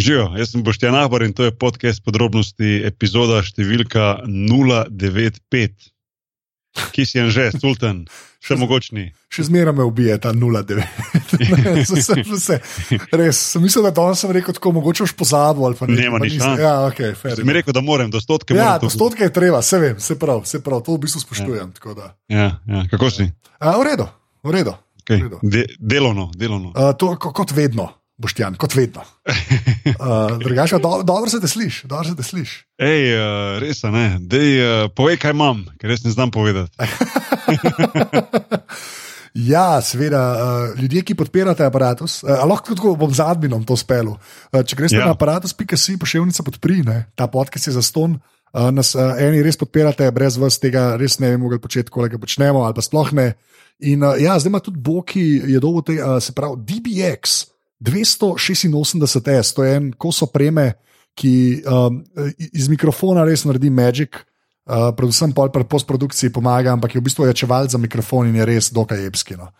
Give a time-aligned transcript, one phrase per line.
[0.00, 5.90] Živijo, jaz sem Boštjan Ahbar in to je podcast podrobnosti, epizoda številka 095.
[6.94, 8.06] Ki si že, sultan,
[8.40, 9.10] še mogočni.
[9.28, 10.80] Še zmeraj me ubije ta 0,9.
[13.20, 15.76] Res, sem mislil, da danes sem rekel tako, mogoče už pozabil.
[15.92, 16.56] Ne, ne, ne.
[16.62, 17.12] Ja, okay,
[17.44, 18.78] mi rekel, da moram, da stotke moram.
[18.78, 21.76] Ja, da stotke je treba, se vem, se prav, se prav, to v bistvu spoštujem.
[21.76, 22.10] Ja.
[22.32, 22.86] Ja, ja.
[22.94, 23.28] Kako si?
[23.58, 24.08] A, v redu,
[24.46, 24.78] v redu.
[25.04, 25.26] Okay.
[25.42, 26.72] De, delovno, delovno.
[26.72, 27.99] Uh, to, kot vedno.
[28.20, 29.00] Boštjan, kot vedno.
[29.24, 32.64] Uh, drugače, do, dobro se te sliši, dobro se te sliši.
[32.78, 34.06] Ej, uh, res je, ne.
[34.20, 36.76] Dej, uh, povej, kaj imam, ker res ne znam povedati.
[39.52, 44.18] ja, seveda, uh, ljudje, ki podpirate aparatus, uh, lahko tudi bom z adminom to spelu.
[44.52, 45.06] Uh, če greš ja.
[45.08, 48.18] na aparatus.si, pošiljnica podpri, ne, ta podcast je za ston.
[48.52, 52.20] Uh, nas uh, eni res podpirate, brez vas tega res ne bi mogli početi, koliko
[52.20, 53.30] počnemo, ali pa sploh ne.
[53.88, 55.24] In uh, ja, zdaj ima tudi Boki,
[55.54, 57.38] je dolgo te, uh, se pravi, DBX.
[57.80, 60.74] 286 to je en kos opreme,
[61.16, 62.02] ki um,
[62.52, 67.26] iz mikrofona res naredi Magic, uh, predvsem pa pri postprodukciji pomaga, ampak je v bistvu
[67.26, 69.36] ojačeval za mikrofon in je res dokaj jebski.
[69.40, 69.50] No.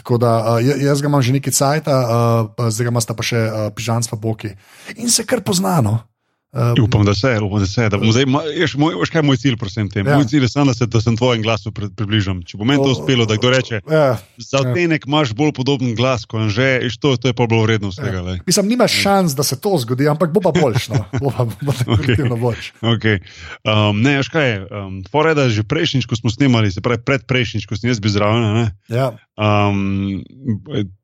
[0.00, 3.40] Tako da uh, jaz ga imam že nekaj cajt, uh, zdaj ga imata pa še
[3.40, 4.52] uh, pižam pa boki.
[4.96, 6.09] In se kar poznano.
[6.52, 7.88] Um, upam, da se, upam, da se.
[7.88, 8.24] Da zdaj,
[8.56, 10.06] ješ, moj, veš, kaj je moj cilj, prosim, tem.
[10.06, 10.16] Ja.
[10.18, 12.40] Moj cilj je samo, da, da sem tvojem glasu pri, približam.
[12.42, 14.18] Če bo meni to uspelo, da kdo reče, ja.
[14.34, 15.10] za odtenek ja.
[15.12, 18.24] imaš bolj podoben glas, kot že, in to, to je pa bilo vredno vsega.
[18.26, 18.36] Ja.
[18.46, 19.02] Mislim, nimaš ja.
[19.04, 20.88] šans, da se to zgodi, ampak bo pa boljš.
[20.90, 21.04] No.
[21.22, 22.18] Bo pa, bo okay.
[22.40, 22.72] boljš.
[22.82, 23.20] Okay.
[23.62, 24.60] Um, ne, veš kaj je.
[24.66, 28.10] Um, Tvore, da že prejšnjič, ko smo snimali, se pravi predprejšnjič, ko sem jaz bil
[28.10, 28.72] zraven.
[28.90, 29.12] Ja.
[29.38, 30.24] Um,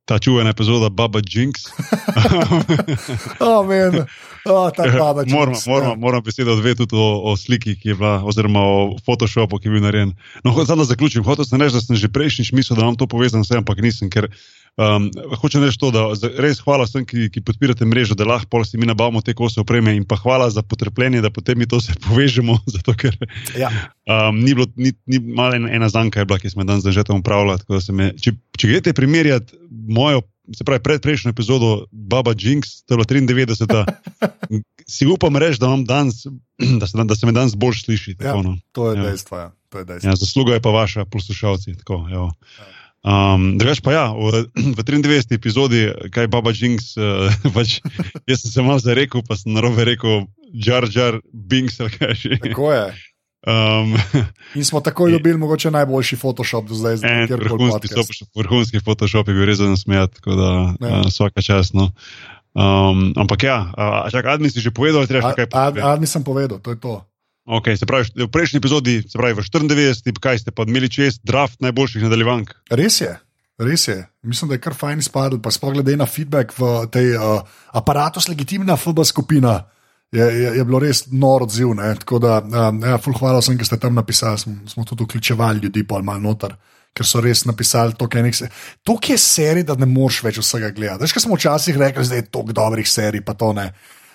[0.07, 1.67] ta čuvena epizoda Baba Jinx.
[3.41, 3.67] oh,
[4.45, 5.67] oh, ta Baba Jinx.
[5.67, 5.95] Moramo, ja.
[5.99, 9.73] moramo besedo dve tudi o, o sliki, ki je bila, oziroma o Photoshopu, ki je
[9.73, 10.15] bil narejen.
[10.45, 11.27] No, zdaj da zaključim.
[11.27, 14.07] Hotel sem reči, da sem že prejšnjič mislil, da vam to povezam vse, ampak nisem,
[14.11, 14.31] ker
[14.77, 15.09] Um,
[15.41, 18.85] hočem reči to, da res hvala vsem, ki, ki podpirate mrežo, da lahko si mi
[18.85, 22.59] nabavimo te kose opreme in pa hvala za potrpljenje, da potem mi to vse povežemo.
[22.69, 23.17] Zato, ker
[23.57, 23.73] ja.
[24.05, 27.25] um, ni bilo, ni, ni malo ena, zanka, je bila, ki smo danes že tam
[27.25, 27.65] upravljali.
[28.21, 33.85] Če, če greste primerjati mojo, se pravi, predprejšnjo epizodo Baba Jinx, to je bila 93,
[34.95, 36.27] si upam reči, da, danes,
[36.81, 38.21] da, se, da se me danes bolj sliši.
[38.21, 38.59] Tako, ja, no.
[38.77, 39.09] To je ja.
[39.09, 39.39] dejstvo.
[39.39, 39.53] Ja.
[40.03, 41.75] Ja, zasluga je pa vaša, poslušalci.
[41.81, 42.07] Tako,
[43.07, 45.39] Um, Drugač pa ja, v, v 93.
[45.39, 47.79] epizodi, kaj Baba Jinx, uh, pač,
[48.27, 51.79] jaz sem se malo zarekel, pa sem narobe rekel, Jar Jar Binks.
[51.79, 52.87] Tako je.
[53.47, 53.95] Um,
[54.59, 56.97] In smo tako dobili mogoče najboljši Photoshop do zdaj.
[56.97, 57.95] zdaj vrhunski,
[58.35, 60.99] vrhunski Photoshop je bil res zelo smejat, tako da ja.
[60.99, 61.79] uh, vsaka čast.
[61.79, 61.95] No.
[62.59, 63.71] Um, ampak ja,
[64.11, 65.87] čakaj, Admi si že povedal, ali treba še kaj povedati?
[65.87, 67.07] Admi sem povedal, to je to.
[67.47, 71.21] Okay, se pravi, v prejšnji epizodi, se pravi v 94, kaj ste pa imeli čez
[71.23, 72.51] draft najboljših nadaljevank?
[72.75, 73.13] Res je.
[73.57, 77.15] Res je, mislim, da je kar fajn spadal, pa sploh glede na feedback v tej
[77.17, 79.63] uh, aparatu, legitimna FB skupina.
[80.13, 81.71] Je, je, je bilo res noro odziv.
[81.79, 81.95] Ne?
[82.03, 84.43] Tako da, um, ja, ful, hvala vsem, ki ste tam napisali.
[84.43, 86.53] Smo, smo tudi vključevali ljudi, pa malo noter,
[86.93, 88.51] ker so res napisali to, kaj se.
[88.85, 91.07] To, ki je serij, da ne moš več vsega gledati.
[91.07, 93.71] Veš, kaj smo včasih rekli, da je toliko dobrih serij, pa to ne.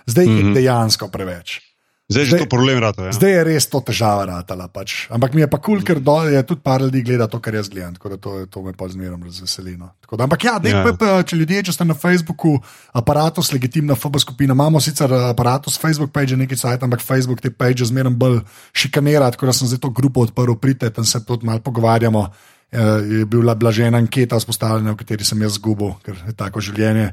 [0.05, 0.37] Zdaj mm -hmm.
[0.37, 0.53] je mhm.
[0.53, 1.70] dejansko preveč.
[2.11, 3.13] Zdaj, zdaj je to problem, rata, ja.
[3.15, 5.07] zdaj je res to težava, ratala, pač.
[5.07, 7.55] ampak mi je pa kul, cool, ker dol je tudi par ljudi gleda to, kar
[7.55, 9.77] jaz gledam, tako da to, to me pa zmerom razveseli.
[9.79, 9.93] No.
[10.11, 10.83] Ampak ja, dej, ja.
[10.83, 12.57] Pa, pa, če ljudje, če ste na Facebooku,
[12.91, 17.87] aparatus, legitimna FB skupina, imamo sicer aparatus, Facebook page, nekaj sajt, ampak Facebook te page
[17.87, 18.41] zmerom bolj
[18.75, 22.27] šikanira, tako da sem zdaj to grupo odprl, pridite tam se tudi malo pogovarjamo.
[22.71, 27.09] Je bila blažena anketa vzpostavljena, v kateri sem jaz zgubil, ker je tako življenje.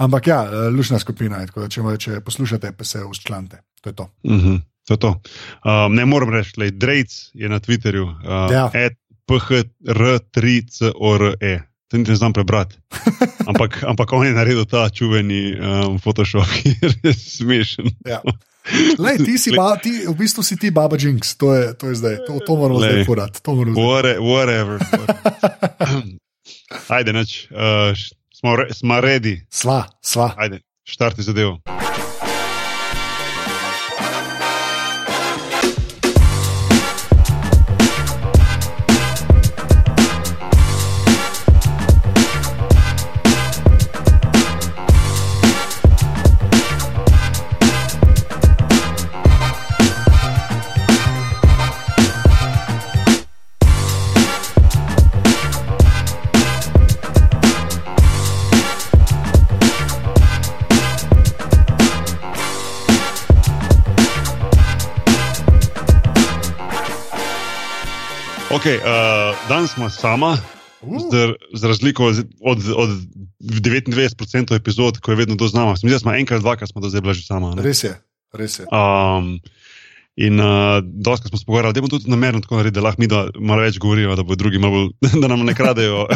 [0.00, 0.38] Ampak ja,
[0.72, 3.60] lušna skupina je, tako da če, če poslušate, pa se uščlante.
[3.82, 4.08] To je to.
[4.22, 5.20] Uh -huh, to, je to.
[5.64, 8.14] Um, ne morem reči, da je Drejc na Twitterju, uh,
[8.52, 8.70] ja.
[9.28, 11.60] PHR3CORE.
[11.88, 12.76] To ne znam prebrati.
[13.48, 17.84] Ampak, ampak on je naredil ta čuveni um, Photoshop, ki je res smešen.
[18.06, 18.20] Ja.
[18.98, 21.94] Lej, ti si, ba, ti, v bistvu si ti Baba Jinx, to je, to je
[21.98, 22.90] zdaj, to, to moramo Lej.
[22.90, 23.40] zdaj furati.
[24.22, 24.78] Whatever.
[26.96, 27.90] Ajde, neč, uh,
[28.30, 29.42] smo, re, smo ready.
[29.50, 30.34] Sva, sva.
[30.38, 31.58] Ajde, štarti zadevo.
[69.66, 70.38] Smo sama,
[70.82, 70.98] Uh.
[70.98, 72.06] Z, z razliko
[72.40, 72.88] od, od
[73.40, 75.70] 99% epizod, ko je vedno do znama.
[75.70, 77.54] Mislim, da smo enkrat, dvakrat smo do zdaj bili že sama.
[77.54, 77.62] Ne?
[77.62, 77.94] Res je,
[78.32, 78.66] res je.
[78.66, 79.38] Um,
[80.16, 83.06] in uh, dosti smo se pogovarjali, da bomo tudi namerno tako naredili, da lahko mi
[83.06, 84.88] da malo več govorijo, da, drugi, malo,
[85.22, 86.06] da nam ne kradejo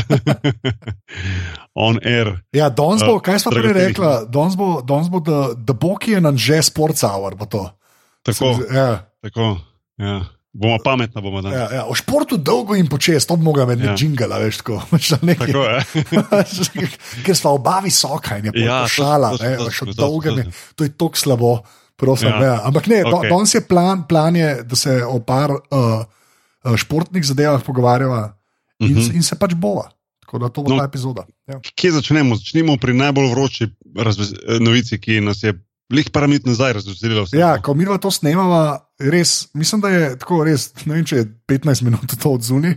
[1.87, 2.35] on air.
[2.53, 6.39] Ja, danes bo, kaj smo prej rekli, danes bo, bo the, the Boki je nam
[6.39, 7.39] že sports hour.
[7.39, 8.59] Tako.
[8.75, 9.07] Ja.
[9.23, 9.59] tako
[9.97, 10.25] ja.
[10.57, 11.51] Bomo pametni, bomo da.
[11.53, 11.83] Ja, ja.
[11.85, 13.95] O športu dolgo in počes, to bi mogel imeti ja.
[13.97, 14.81] džingala, veš, tako.
[15.29, 15.81] Nekaj, tako je.
[17.27, 20.95] Ker smo oba visoka in je ja, šala, to, to, to, to, to, to, je
[20.97, 21.59] tako slabo.
[21.97, 22.45] Prosim, ja.
[22.45, 22.57] Ja.
[22.69, 23.29] Ampak ne, okay.
[23.33, 28.37] danes je plan, plan je, da se o par uh, športnih zadevah pogovarjava
[28.79, 29.01] in, uh mhm.
[29.01, 29.15] -huh.
[29.17, 29.91] in se pač bova.
[30.21, 31.27] Tako da to bo no, ta epizoda.
[31.47, 31.61] Ja.
[31.75, 32.37] Kje začnemo?
[32.37, 33.69] Začnemo pri najbolj vroči
[34.61, 35.55] novici, ki nas je
[35.95, 37.39] Lih par minut nazaj razveselilo vse.
[37.39, 41.27] Ja, ko mi to snemamo, res, mislim, da je tako res, ne vem, če je
[41.53, 42.75] 15 minut to odzuni.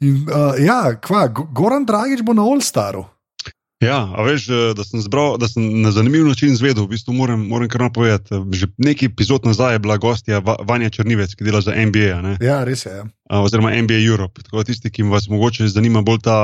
[0.00, 3.04] In, uh, ja, kva, Goran Dragič bo na All Staru.
[3.78, 7.12] Ja, a veš, eh, da sem, zbral, da sem na zanimiv način izvedel, v bistvu
[7.14, 8.34] moram, moram kar napovedati.
[8.52, 12.34] Že nekaj epizod nazaj je bila gostja Vanja Črnivec, ki dela za NBA.
[12.42, 12.92] Ja, res je.
[12.92, 13.06] Ja.
[13.30, 14.42] Oziroma NBA Europe.
[14.42, 16.38] Tako da tisti, ki vas mogoče zanima bolj ta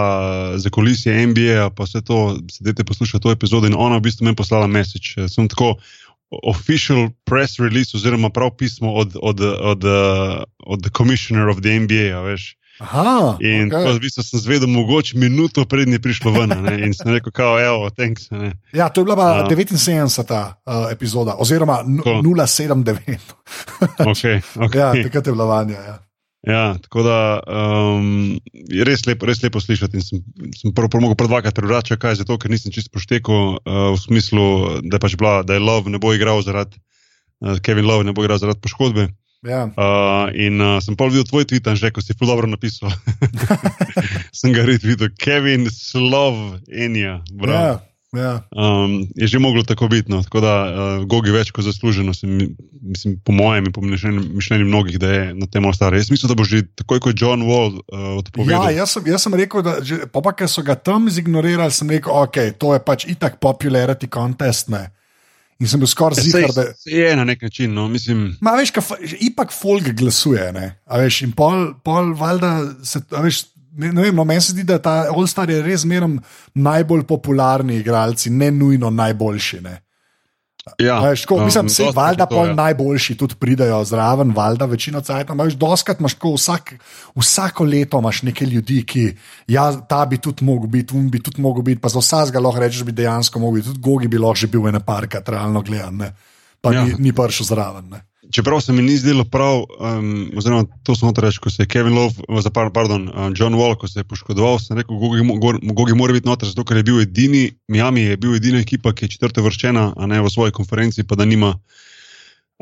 [0.63, 4.67] zakolisje NBA, pa vse to, sedete poslušati to epizodo in ona v bistvu meni poslala
[4.67, 5.19] message.
[5.19, 5.75] Eh, sem tako
[6.43, 9.85] official press release oziroma prav pismo od, od, od, od,
[10.59, 12.55] od commissioner of the NBA, veš.
[12.83, 13.71] Aha, in okay.
[13.71, 16.51] tako, v bistvu sem zvedel, mogoče minuto prednji prišlo ven.
[16.67, 16.75] Ne?
[16.83, 18.27] In sem rekel, kao, evo, thanks.
[18.35, 18.51] Ne?
[18.75, 20.35] Ja, to je bila uh, 79.
[20.67, 23.37] Uh, epizoda, oziroma 079.
[24.11, 24.79] okay, okay.
[24.79, 25.79] Ja, takrat je bila vanja.
[25.79, 25.97] Ja.
[26.45, 30.01] Ja, tako da um, je res lepo, res lepo slišati.
[30.05, 30.21] Sem,
[30.53, 34.49] sem prvo mogel predvakati prebrati, kaj je zato, ker nisem čisto poštekel uh, v smislu,
[34.85, 36.77] da pač bila, da je Love ne bo igral zaradi,
[37.41, 39.09] uh, Kevin Love ne bo igral zaradi poškodbe.
[39.45, 39.69] Ja.
[39.77, 42.89] Uh, in uh, sem pa videl tvoj tweet, že ko si zelo dobro napisal.
[44.39, 47.21] sem ga res videl, Kevin, slov, enja.
[47.29, 47.85] Ja,
[48.17, 48.33] ja.
[48.57, 50.09] Um, je že moglo tako biti.
[50.09, 50.23] No.
[50.25, 54.97] Tako da uh, Gogi več kot zasluženo, sem, mislim, po mojem in po mišljenju mnogih,
[54.97, 55.93] da je na tem ostar.
[55.93, 58.73] Jaz mislim, da bo že takoj, kot John Wall uh, odpovedal.
[58.73, 61.75] Ja, jaz sem, jaz sem rekel, da že, pa, pa ker so ga tam zignorirali,
[61.75, 64.73] sem rekel, ok, to je pač itak popularity contest.
[64.73, 64.89] Ne.
[65.63, 67.75] In sem bil skoraj ja, zigar, da je na nek način.
[67.75, 68.27] No, mislim...
[68.43, 70.49] Ma, veš, kaj, ipak folk glasuje.
[70.91, 72.51] Veš, in pol, pol valjda
[72.85, 73.05] se.
[73.11, 73.45] Veš,
[73.79, 76.19] ne, ne vem, no, meni se zdi, da ta All-Star je res zmeraj
[76.55, 79.61] najbolj popularni igralci, ne nujno najboljši.
[79.65, 79.79] Ne.
[80.81, 82.55] Ja, veš, ko, mislim, da um, valjda pol ja.
[82.55, 85.31] najboljši tudi pridajo zraven, valjda večino cajt.
[85.31, 86.73] Ampak doskrat imaš tako, vsak,
[87.21, 89.05] vsako leto imaš nekaj ljudi, ki
[89.47, 92.61] ja, ta bi tudi mogel biti, um bi tudi mogel biti, pa za vsakega lahko
[92.61, 96.09] rečeš, bi dejansko mogel biti, tudi Gogi bi lahko že bil ena parka, realno gledano,
[96.61, 96.85] pa ja.
[96.85, 97.91] ni, ni prišel zraven.
[97.91, 98.01] Ne.
[98.33, 101.95] Čeprav se mi ni zdelo prav, um, oziroma to smo reči, ko se je Kevin
[101.95, 104.97] Love, oziroma pardon, um, John Wall, ko se je poškodoval, sem rekel,
[105.75, 109.05] Gogi mora biti noter, zato ker je bil edini, Miami je bil edina ekipa, ki
[109.05, 111.55] je četrta vrščena, a ne v svoji konferenci, pa da nima,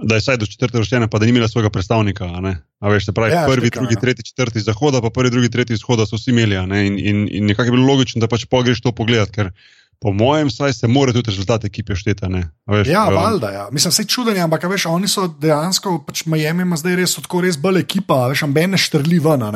[0.03, 2.27] da je saj do četrte vrščene, pa da ni imela svojega predstavnika.
[2.27, 4.01] A, a veš, se pravi, ja, prvi, štika, drugi, ja.
[4.01, 6.57] tretji, četrti zahoda, pa prvi, drugi, tretji izhoda so vsi imeli.
[6.57, 9.53] In, in, in nekako je bilo logično, da pač pogreš to pogledati
[10.03, 12.27] po mojem, saj se mora tudi rezultat ekipe šteti.
[12.91, 13.51] Ja, um, valjda.
[13.51, 13.69] Ja.
[13.73, 17.59] Mislim, se čudeni, ampak veš, oni so dejansko, pač Miami ima zdaj res tako res
[17.61, 19.47] bolj ekipa, veš, ambene štrli ven.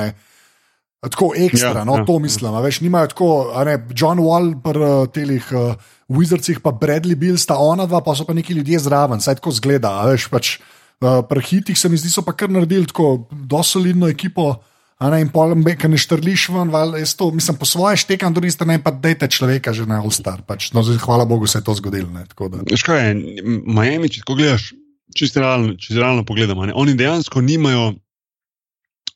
[1.06, 2.54] Tako ekstra, ja, no, ja, to mislim.
[2.54, 2.62] Ja.
[2.64, 3.30] Veš, nimajo tako,
[3.66, 5.74] ne, John Wall, pri uh, telih uh,
[6.08, 9.52] Wizardsih, pa Bradley Bill, sta ona dva, pa so pa neki ljudje zraven, saj tako
[9.58, 9.92] zgleda.
[10.08, 10.56] Veš, pač,
[11.02, 14.54] uh, pri hitih se mi zdi, so pa kar naredili tako dosolidno ekipo.
[14.96, 18.78] Ne, in polem, ki ne štrliš ven, jaz to, mislim, po svoje štekam, drugi strani
[18.80, 20.40] pa dajte človeka že na ustar.
[20.40, 20.70] Pač.
[20.72, 22.08] No, hvala Bogu, se je to zgodilo.
[22.32, 23.12] Škoda je,
[23.44, 24.72] Miami, če tako gledaš,
[25.12, 27.92] čisto realno, če realno pogledamo, ne, oni dejansko nimajo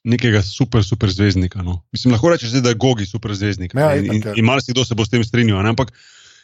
[0.04, 1.64] nekega super, super zvezdnika.
[1.64, 1.80] No.
[1.92, 3.74] Mislim, lahko rečeš, da je Gogi super zvezdnik.
[3.74, 4.36] Ja, in in, ja.
[4.36, 5.64] in marsikdo se bo s tem strinjal.
[5.66, 5.92] Ampak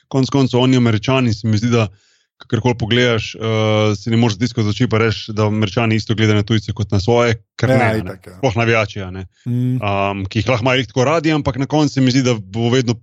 [0.09, 1.89] konec koncev, oni američani, se mi zdi, da
[2.37, 6.43] kar koli pogledaš, uh, si ne moreš disko začeti pa reči, da američani isto gledajo
[6.43, 8.17] na tujce kot na svoje, kar ja, ne, ne.
[8.27, 8.37] Ja.
[8.39, 9.79] Sploh navijači, mm.
[9.81, 12.99] um, ki jih lahko imajo tako radi, ampak na koncu mi zdi, da bo vedno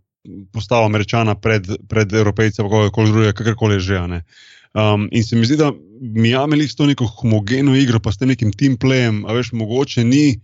[0.54, 4.00] postal američana pred, pred evropejce, kako drugega, kakorkoli že.
[4.74, 5.72] Um, in se mi zdi, da
[6.02, 9.52] mi imamo s to neko homogeno igro, pa s tem nekim team playem, a veš,
[9.54, 10.40] mogoče ni.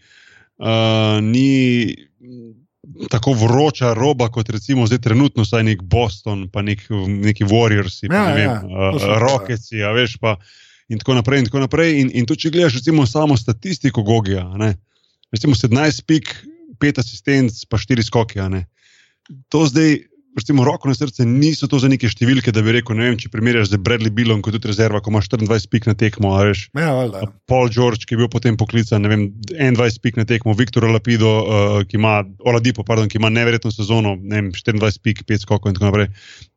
[0.60, 1.96] Uh, ni
[3.12, 8.16] tako vroča roba, kot recimo zdaj trenutno, saj nek Boston, pa nek, neki Warriors, pa
[8.16, 10.38] ja, ne vem, ja, uh, Rockets, ja, veš pa.
[10.90, 11.40] In tako naprej.
[11.40, 12.00] In, tako naprej.
[12.02, 14.74] in, in to, če gledaš recimo samo statistiko Gogija, ne,
[15.32, 16.34] recimo 17 pik,
[16.82, 18.42] 5 asistentov, pa 4 skoki.
[19.54, 23.10] To zdaj recimo, roko na srce, niso to za neke številke, da bi rekel, ne
[23.10, 26.34] vem, če primerjaš z Bradley Billom, kot tudi rezerva, ko imaš 24 pik na tekmo.
[26.38, 27.24] Veš, ja, valjda.
[27.50, 31.34] Paul George, ki je bil potem poklican, ne vem, 21 pik na tekmo, Viktor Olapido,
[31.42, 35.72] uh, ki ima, Oladipo, pardon, ki ima neverjetno sezono, ne vem, 24 pik, 5 skokov
[35.72, 36.10] in tako naprej,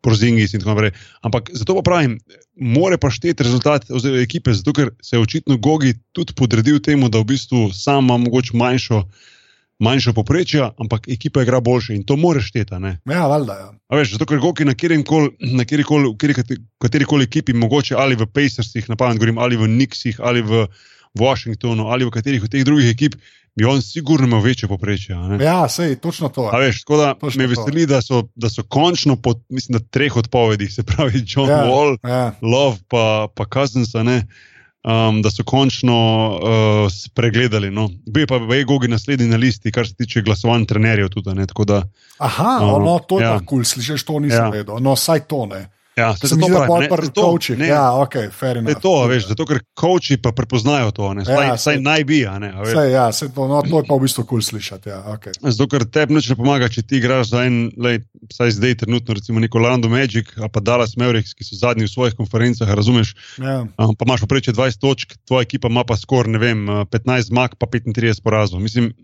[0.04, 0.94] Porzingis in tako naprej.
[1.24, 2.18] Ampak zato pa pravim,
[2.60, 7.08] more pa šteti rezultat oziroma ekipe, zato ker se je očitno Gogi tudi podredil temu,
[7.08, 9.04] da v bistvu sama mogoče manjšo
[9.82, 12.74] manjša poprečja, ampak ekipa igra boljše in to moraš šteti.
[13.10, 13.58] Ja, valjda.
[13.58, 13.68] Ja.
[13.96, 15.02] Veš, zato, ker goki na kateri
[17.04, 20.66] koli ekipi, mogoče ali v Pacersih, govorim, ali v Nixih, ali v
[21.18, 23.18] Washingtonu, ali v katerih od teh drugih ekip,
[23.56, 25.16] bi on sigurno imel večje poprečje.
[25.40, 26.48] Ja, sej, točno to.
[26.58, 31.24] Veš, da, me veseli, da so, da so končno po mislim, treh odpovedih, se pravi
[31.26, 32.32] John ja, Wall, ja.
[32.42, 33.94] Love pa, pa Cousins
[34.84, 35.96] um, da so končno
[36.28, 37.70] uh, spregledali.
[37.70, 37.88] No.
[38.06, 41.08] Bil je pa v Egogi naslednji na listi, kar se tiče glasovanj trenerjev.
[41.08, 41.82] Tudi, da,
[42.18, 43.38] Aha, um, no, to je ja.
[43.38, 43.64] kul, cool.
[43.64, 44.50] slišiš, to nisem ja.
[44.50, 44.80] vedel.
[44.80, 45.66] No, saj to ne.
[45.96, 47.58] Ja, se mi zdi, da je to pri kočih.
[47.58, 48.70] Ja, ok, fair enough.
[48.70, 52.22] Je to, veš, zato ker koči pa prepoznajo to, ne, saj, ja, saj naj bi.
[52.40, 54.88] Ne, saj, ja, saj to, no, to je pa v bistvu kul cool slišati.
[54.88, 55.36] Ja, okay.
[55.42, 58.00] Zato ker tebi neče pomaga, če ti igraš za en, lej,
[58.32, 61.92] saj zdaj trenutno, recimo neko Lando Magic ali pa Dallas Mavericks, ki so zadnji v
[61.92, 63.12] svojih konferencah, razumeš?
[63.36, 63.60] Ja.
[63.76, 67.60] Um, pa imaš poprečje 20 točk, tvoja ekipa ima pa skor, ne vem, 15 zmag,
[67.60, 68.64] pa 35 porazov.
[68.64, 68.94] Mislim,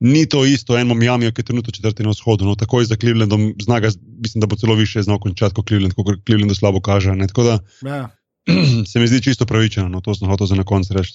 [0.00, 2.44] ni to isto, eno Miami, ki je trenutno četrti na vzhodu.
[2.44, 3.90] No, tako je za Clevelandom, znaga,
[4.22, 7.12] mislim, da bo celo više znal končati kot Cleveland, kot Cleveland slabo kaže.
[7.36, 8.08] Da, ja.
[8.90, 11.12] Se mi zdi čisto pravičeno, no, to sem hotel za na koncu reči.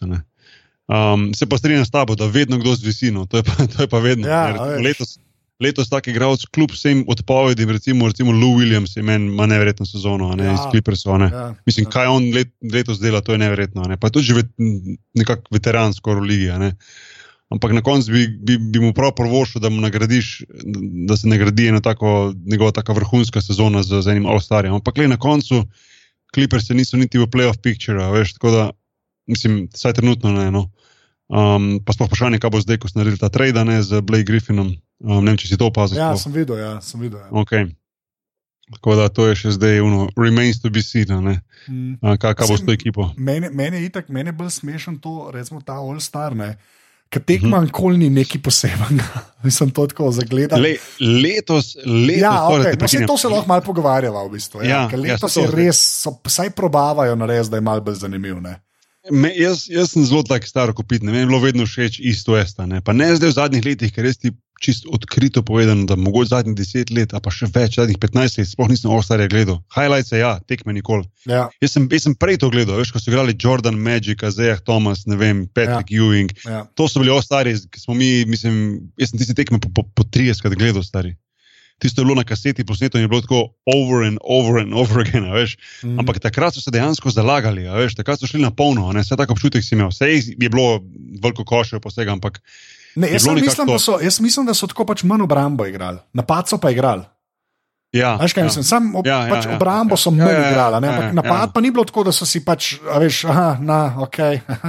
[0.86, 3.84] Um, se pa strinjam s tabo, da vedno kdo z visino, to je pa, to
[3.84, 4.28] je pa vedno.
[4.28, 5.18] Ja, letos,
[5.60, 10.54] letos tak igralec, kljub vsem odpovedim, recimo, recimo Lou Williams, ima nevrjetno sezono, ne, ja,
[10.54, 11.22] iz Clippersov.
[11.22, 11.90] Ja, Mislim, ja.
[11.90, 13.84] kaj on let, letos dela, to je nevrjetno.
[13.84, 13.98] Ne.
[13.98, 14.52] Pa je tudi že vet,
[15.14, 16.52] nekako veteran skoraj v ligi.
[17.54, 19.70] Ampak na koncu bi, bi, bi mu prav prvošil, da,
[21.08, 24.76] da se nagradi ena tako, njegova vrhunska sezona z, z enim Avstralijem.
[24.76, 25.64] Ampak le na koncu,
[26.34, 28.72] kliper se niso niti v playoff picture, veš, tako da,
[29.28, 30.50] mislim, vsaj trenutno ne.
[30.52, 30.72] No.
[31.28, 34.76] Um, pa sploh vprašanje, kaj bo zdaj, ko so naredili ta trade z Blake Griffinom.
[35.02, 35.98] Um, ne vem, če si to opazil.
[35.98, 37.22] Ja, sem videl, ja, sem videl.
[37.22, 37.30] Ja.
[37.42, 37.70] Okay.
[38.74, 42.02] Tako da to je še zdaj, uno, remains to be seen, mm.
[42.02, 43.12] kaj, kaj bo s to ekipo.
[43.18, 46.34] Mene, mene je itak, mene bolj smešen to, recimo ta All-Star.
[47.14, 47.68] Ker tekma mhm.
[47.70, 50.62] nikoli ni nekaj posebenega, nisem to tako zagledal.
[50.62, 53.02] Le, letos, letos ja, okay.
[53.02, 54.26] no, to se lahko malo pogovarjava.
[54.26, 54.86] V bistvu, ja.
[54.90, 58.42] Ja, letos ja, res, so, vsaj probavajo narediti, da je malo bolj zanimiv.
[59.14, 62.34] Me, jaz, jaz sem zelo tak star, kot pitne, meni je bilo vedno všeč isto,
[62.38, 62.82] esta, ne?
[62.82, 66.56] pa ne zdaj v zadnjih letih, ker res ti čisto odkrito povedano, da mogoče zadnjih
[66.56, 69.60] deset let, pa še več, zadnjih petnajst let, sploh nisem ostarje gledal.
[69.76, 71.06] Highlights je, ja, tekme nikoli.
[71.30, 71.48] Ja.
[71.62, 75.06] Jaz, sem, jaz sem prej to gledal, veš, ko so igrali Jordan Magic, Azeh Thomas,
[75.10, 76.02] ne vem, Patrick ja.
[76.02, 76.34] Ewing.
[76.46, 76.64] Ja.
[76.80, 78.58] To so bili ostari, ki smo mi, mislim,
[79.02, 81.16] jaz sem tiste tekme po, po, po 30 krat gledal, stari.
[81.80, 85.02] Tisto je bilo na kaseti posneto in je bilo tako over and over and over
[85.04, 85.28] again.
[85.84, 86.00] Mm.
[86.00, 89.64] Ampak takrat so se dejansko zalagali, veš, takrat so šli na polno, vse tako občutek
[89.64, 89.92] si imel.
[89.92, 90.80] Vse je bilo
[91.20, 92.40] veliko košev posega, ampak
[92.96, 93.80] Ne, jaz, mislim, to...
[93.80, 97.04] so, jaz mislim, da so tako pač manj obrambo igrali, napad so pa igrali.
[97.96, 98.46] Ja, veš, kaj ja.
[98.50, 100.92] mislim, sam ob, ja, ja, pač ja, obrambo ja, so manj ja, ja, igrali, ja,
[100.92, 101.52] ampak ja, napad ja.
[101.54, 104.20] pa ni bilo tako, da so si pač, veš, aha, na, ok.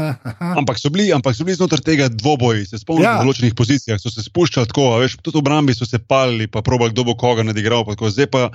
[0.63, 3.17] ampak, so bili, ampak so bili znotraj tega dvoboji, se spomnim ja.
[3.19, 6.95] na določenih pozicijah, so se spuščali tako, veš, tudi obrambi so se palili, pa probali,
[6.95, 7.83] kdo bo koga nadigral.
[7.87, 8.47] Pa tako, zdaj pa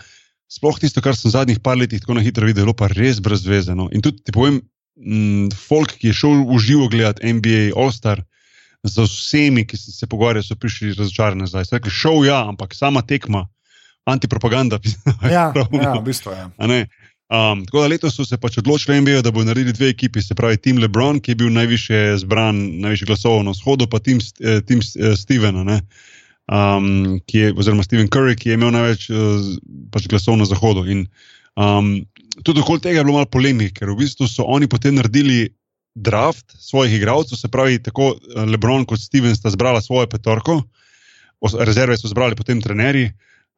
[0.51, 3.89] sploh tisto, kar sem v zadnjih par letih tako na hitro videl, pa res brezvezeno.
[3.91, 4.61] In tudi ti povem,
[4.99, 8.23] m, folk, ki je šel v živo gledati NBA All-Star
[8.83, 11.65] z vsemi, ki se pogovarjajo, so prišli razočarani nazaj.
[11.69, 13.45] So rekli, šel ja, ampak sama tekma,
[14.09, 14.79] antipropaganda.
[15.23, 16.38] ja, ja, v bistvu je.
[16.38, 16.85] Ja.
[17.31, 20.35] Um, tako da letos so se pač odločili, NBA, da bodo naredili dve ekipi, se
[20.35, 24.59] pravi Tim LeBron, ki je bil najviše zbran, najviše glasov na vzhodu, pa Tim, eh,
[24.67, 25.61] Tim eh, Steven,
[26.51, 29.15] um, je, oziroma Steven Curry, ki je imel največ eh,
[29.93, 30.83] pač glasov na zahodu.
[30.91, 31.05] In,
[31.55, 31.93] um,
[32.43, 35.53] tudi okoli tega je bilo malo polemik, ker v bistvu so oni potem naredili
[35.95, 40.62] draft svojih igralcev, se pravi, tako eh, Lebron kot Steven sta zbrala svojo petorko,
[41.60, 43.12] rezerve so zbrali potem trenerji.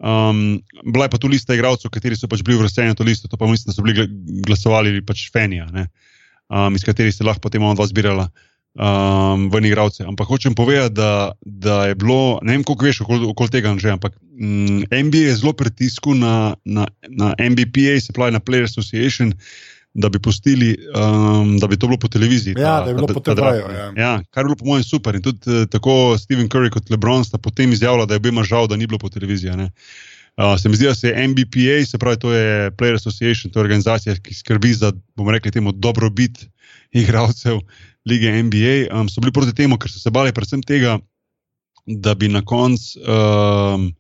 [0.03, 3.27] Um, bila je pa tu lista igralcev, kateri so pač bili vrsteni na to listo,
[3.27, 4.07] to pa mislim, da so bili
[4.43, 8.27] glasovali pač Fenija, um, iz katerih se lahko potem on dva zbirala
[8.73, 10.03] um, ven igralce.
[10.03, 13.93] Ampak hočem povedati, da, da je bilo, ne vem, koliko veš okoli okol tega že,
[13.93, 19.33] ampak mm, NBA je zelo pritisku na, na, na MBPA, se pravi na Players Association
[19.93, 22.55] da bi pustili, um, da bi to bilo po televiziji.
[22.57, 23.75] Ja, ta, da je bilo po televiziji.
[23.75, 23.91] Ja.
[23.97, 25.15] ja, kar je bilo po mojem super.
[25.15, 28.67] In tudi uh, tako Steven Curry kot LeBron sta potem izjavila, da je bil žal,
[28.67, 29.51] da ni bilo po televiziji.
[29.51, 33.59] Uh, se mi zdi, da se je MBPA, se pravi, to je Player Association, to
[33.59, 36.47] je organizacija, ki skrbi za, bomo rekli, temu dobrobit
[36.91, 37.59] igralcev
[38.05, 38.99] lige NBA.
[38.99, 40.97] Um, so bili proti temu, ker so se bali predvsem tega,
[41.85, 42.97] da bi na koncu.
[43.05, 43.91] Um,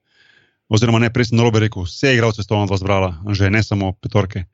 [0.73, 3.61] oziroma ne, prej sem na robe rekel, vse igralce sta ona dva zbrala, že ne
[3.63, 4.47] samo petorke.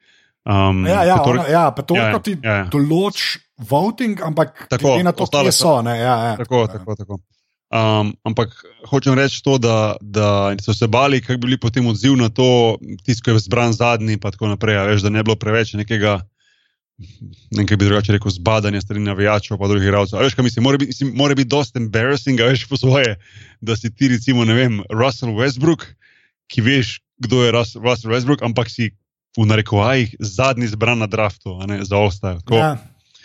[0.50, 2.64] Um, Ja, ja, petorke- ona, ja petorko Ja, ti ja, ja.
[2.66, 5.82] določ voting, ampak Tako, glede na to, kje so.
[5.82, 6.68] Ne, ja, ja, Tako, ja.
[6.68, 7.20] tako, tako.
[7.70, 8.50] Um, ampak
[8.90, 12.80] hočem reči to, da, da so se bali, kako bi bili potem odziv na to,
[13.06, 14.80] tisto, ki je zbran zadnji, in tako naprej.
[14.90, 16.16] Veš, da ne bi bilo preveč nekega,
[16.98, 20.18] ne vem, kaj bi drugače rekel, zbadanja strani navijačev, pa drugih igralcev.
[20.18, 23.20] Veš, kaj mislim, mora biti, biti dosti embarrassing, veš po svoje,
[23.62, 25.86] da si ti, recimo, ne vem, Russell Westbrook,
[26.50, 28.90] ki veš, kdo je Rus, Russell Westbrook, ampak si
[29.40, 31.98] v narekovajih zadnji zbran na draftu, ne za.
[32.22, 32.78] Tako, Ja,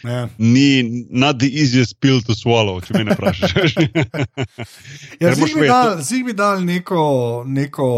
[0.05, 0.29] ja.
[0.39, 3.75] Ni not the easiest pill to swallow, če me ne vprašaš.
[5.23, 7.05] Ja, Zig bi vedeti, dal, bi dal neko,
[7.47, 7.89] neko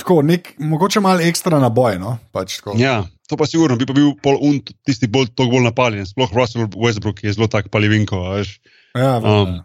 [0.00, 1.98] tako, nek, mogoče malo ekstra naboj.
[2.02, 2.16] No?
[2.34, 2.74] Pač, tako.
[2.80, 4.58] Ja, to pa sigurno, bi pa bil pol un,
[4.88, 6.08] tisti bolj, bolj napaljen.
[6.08, 8.24] Sploh Russell Westbrook je zelo tak palivinko.
[8.26, 8.58] a veš.
[8.96, 9.60] ja, Um,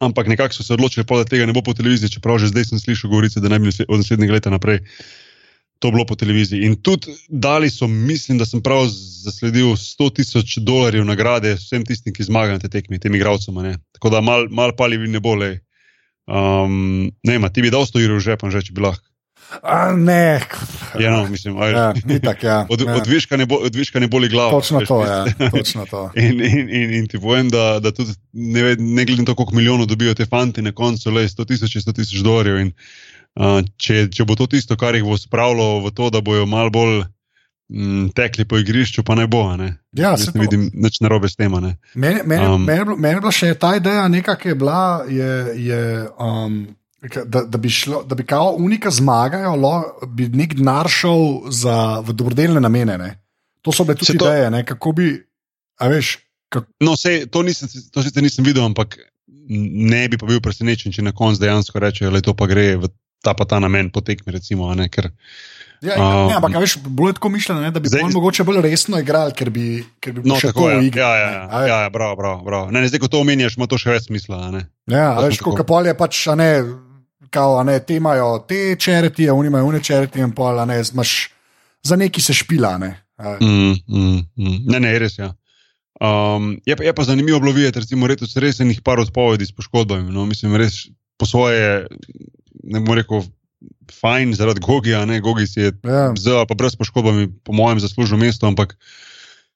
[0.00, 2.70] ampak nekako so se odločili, pol, da tega ne bo po televiziji, čeprav že zdaj
[2.70, 4.84] sem slišal govorice, da naj bi od naslednjega leta naprej
[5.78, 6.66] to bilo po televiziji.
[6.66, 8.86] In tudi dali so, mislim, da sem prav
[9.24, 13.76] zasledil 100 tisoč dolarjev nagrade vsem tistim, ki zmagajo na te tekmi, tem ne.
[13.92, 15.58] Tako da mal, mal palivin ne bo le.
[16.26, 19.04] Um, ne, ima, ti bi dal 100 evrov v žep, že če bi lahko.
[19.62, 20.40] A, ne,
[21.00, 21.76] Ja, no, mislim, a veš.
[21.76, 22.46] ja, ni tako.
[22.46, 22.94] Ja, Od, ja.
[22.96, 24.50] od, viška ne bo, od viška ne boli glava.
[24.50, 25.34] Točno veš, to, mislim.
[25.40, 26.10] ja, točno to.
[26.16, 29.56] In, in, in, in ti povem, da, da tudi ne, ne glede na to, koliko
[29.56, 32.60] milijonov dobijo te fanti, na koncu le 100 tisoč, 100 tisoč dolarjev.
[32.60, 32.72] In,
[33.76, 37.04] če, če bo to tisto, kar jih bo spravilo v to, da bojo malo bolj
[37.68, 39.44] mm, tekli po igrišču, pa ne bo.
[39.56, 39.76] Ne?
[39.92, 41.52] Ja, Jaz se ne vidim nič narobe s tem.
[41.94, 44.54] Meni, meni, um, meni, je bilo- meni je bila še ta ideja, neka, ki je
[44.54, 45.80] bila, je, je,
[46.18, 46.58] um,
[47.26, 49.74] da, da, bi šlo, da bi kao unika zmagajo, lo,
[50.08, 52.98] bi nek denar šel za, dobrodelne namene.
[52.98, 53.10] Ne?
[53.62, 54.64] To so bile tudi to- ideje, ne?
[54.64, 55.12] kako bi,
[55.80, 56.16] veš,
[56.48, 58.98] kako, No, sej, to, nisem, to sicer nisem videl, ampak
[59.48, 62.88] ne bi pa bil presenečen, če na koncu dejansko rečejo, da to pa gre v
[63.22, 64.32] ta pa ta namen potekmi.
[64.32, 65.10] Recimo, ne, ker,
[65.78, 68.42] Ja, Um, ne, ampak a veš, bilo je tako mišljeno, ne, da bi zdaj- mogoče
[68.44, 70.78] bolj resno igrali, ker bi, ker bi no, še tako je.
[70.78, 71.00] v igri.
[71.00, 72.70] Ja, ja, ne, ja, ja, ja, bravo, bravo, bravo.
[72.74, 74.50] Ne, ne, zdaj, ko to omenjaš, ima to še več smisla.
[74.50, 74.66] Ne?
[74.90, 76.50] Ja, veš, kot pol je pač, a ne,
[77.30, 80.82] kao, a ne, te imajo te čeriti, oni imajo une čeriti in pol, a ne,
[80.82, 81.30] imaš
[81.86, 82.96] za neki se špila, ne.
[83.18, 84.58] Mm, mm, mm.
[84.66, 85.28] Ne, ne, res je.
[85.30, 85.34] Ja.
[85.98, 90.10] Um, je, pa, je pa zanimivo bilo videti, recimo, res enih par odpovedi s poškodbami.
[90.10, 90.88] No, mislim, res
[91.18, 91.86] po svoje,
[92.68, 93.24] ne bom rekel,
[93.90, 96.12] fajn zaradi Gogija, ne, Gogi si je Ja.
[96.14, 98.76] z ali pa brez poškodbami, po mojem, zaslužil mesto, ampak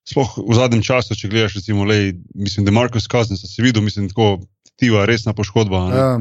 [0.09, 4.09] sploh v zadnjem času, če gledaš, recimo, lej, mislim, da Markus Cousins, si videl, mislim,
[4.11, 4.41] tako
[4.75, 5.89] tiva, resna poškodba.
[5.91, 5.97] ne.
[5.97, 6.13] Ja,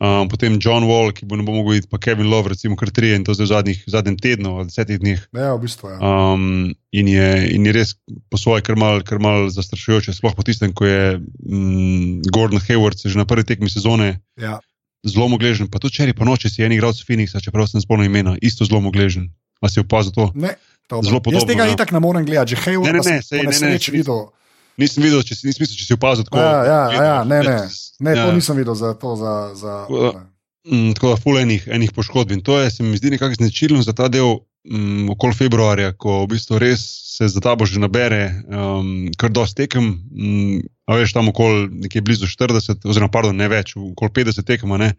[0.00, 2.88] Um, potem John Wall, ki bo ne bo mogel iti, pa Kevin Love, recimo, kar
[2.90, 5.20] tri in to zdaj v zadnjih, zadnjem tednu ali desetih dneh.
[5.36, 5.96] ja, v bistvu je.
[6.00, 6.32] Ja.
[6.32, 7.92] Um, in, je, in je res
[8.32, 12.98] po svoje kar mal, kar mal zastrašujoče, sploh po tistem, ko je mm, Gordon Hayward
[12.98, 14.58] se že na prvi tekmi sezone Ja.
[15.04, 18.06] Zelo mogležen, pa tudi včeraj po noči si je en igralec Phoenixa, čeprav sem spomnil
[18.06, 19.30] imena, isto zelo mogležen.
[19.58, 20.30] A si opazil to?
[20.34, 20.54] Ne,
[20.88, 21.04] dobro.
[21.04, 21.72] Zelo podobno, Jaz tega ja.
[21.72, 24.30] itak ne morem gledati, že hej, Ne, ne, ne, sej, ne, ne, če- videl.
[24.74, 26.38] Nisem videl, če si, nisem mislil, če si opazil tako.
[26.38, 27.56] Ja, ja, ja, ne, ne,
[28.00, 28.24] ne, Ja.
[28.24, 29.14] to nisem videl za to.
[29.14, 30.28] Za, za, Tako da-
[30.64, 32.30] Mm, tako da, ful enih, enih poškodb.
[32.30, 36.22] In to je, se mi zdi, nekako značilno za ta del um, okoli februarja, ko
[36.24, 36.82] v bistvu res
[37.16, 40.02] se za ta bo že nabere um, kar dosti tekem.
[40.12, 44.74] Um, a veš, tam okoli nekje blizu 40, oziroma pardon, ne več, okoli 50 tekem
[44.78, 44.92] ne,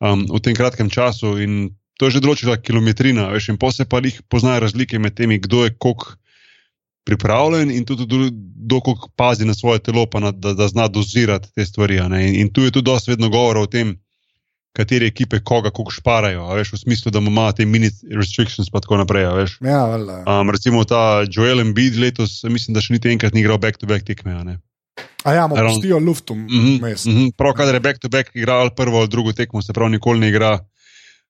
[0.00, 1.36] um, v tem kratkem času.
[1.42, 5.38] In to je že določila kilometrina, veš, in se pa jih poznajo razlike med temi,
[5.38, 6.16] kdo je koliko
[7.04, 8.06] pripravljen in tudi
[8.68, 11.96] koliko pazi na svoje telo, pa na, da, da zna dozirati te stvari.
[11.98, 13.98] In, in tu je tudi dosti vedno govora o tem,
[14.72, 18.96] katere ekipe koga koliko šparajo, veš, v smislu, da ima te mini restrictions in tako
[18.96, 19.24] naprej.
[19.28, 19.58] a veš.
[19.60, 19.84] Ja.
[20.40, 24.32] Um, recimo ta Joel Embiid letos, mislim, da še niti enkrat ni igral back-to-back tekme.
[24.44, 24.58] ne.
[25.24, 26.38] A ja, mu Ravno- pustijo luftum.
[26.48, 27.04] Mhm, vmes.
[27.06, 27.28] mhm.
[27.36, 30.58] Prav, kadar je back-to-back igral ali prvo ali drugo tekmo, se pravi, nikoli ne igra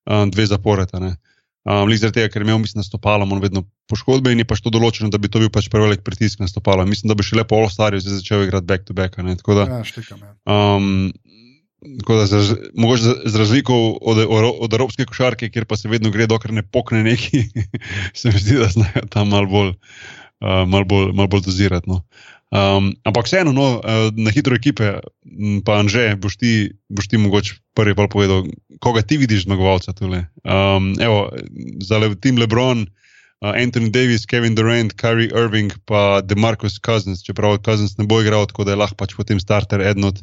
[0.06, 1.00] um, dve zaporedne.
[1.00, 1.16] ne.
[1.64, 4.44] Um, Lik zaradi tega, ker je imel, mislim, na stopalom on vedno poškodbe in je
[4.44, 6.82] pač to določeno, da bi to bil pač prevelik pritisk na stopalo.
[6.86, 9.14] Mislim, da bi še lepo All-Starju začel igrati back-to-back.
[9.18, 10.32] Ja, štikam, ja.
[10.46, 11.12] Um,
[12.08, 16.10] da, za, mogoče za, z razliko od, od, od evropske košarke, kjer pa se vedno
[16.10, 17.44] gre, dokler ne pokne neki,
[18.18, 21.90] se mi zdi, da znajo tam malo bolj, uh, mal bolj, mal bolj dozirati.
[21.90, 22.02] No.
[22.52, 24.98] Um, ampak vseeno, no, uh, na hitro ekipe,
[25.64, 26.52] pa Anže, boš ti,
[26.88, 28.44] boš ti mogoče prvi pa povedal,
[28.80, 30.26] koga ti vidiš zmagovalca tule.
[30.44, 31.30] Um, evo,
[31.80, 32.86] za Le, tim Lebron.
[33.42, 38.46] Uh, Anthony Davis, Kevin Durant, Kyrie Irving, pa DeMarcus Cousins, čeprav Cousins ne bo igral,
[38.46, 40.20] tako da je lahko pač potem starter eden od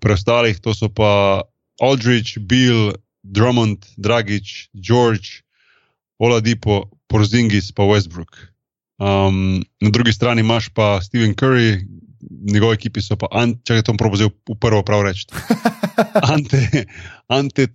[0.00, 0.58] preostalih.
[0.60, 1.42] To so pa
[1.80, 5.42] Aldridge, Bill, Drummond, Dragič, George,
[6.18, 8.36] Oladipo, Porzingis, pa Westbrook.
[8.98, 11.84] Um, na drugi strani imaš pa Stephen Curry,
[12.48, 15.26] njegove ekipi so pa, Ant- če je to prav vzel v prvo prav reči.
[16.32, 16.84] Ante,
[17.28, 17.66] Ante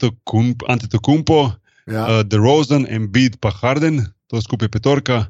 [0.89, 1.51] Tokumpo,
[1.88, 2.05] Ja.
[2.05, 5.25] uh, The Rosen, Embiid, pa Harden, to je skupaj petorka.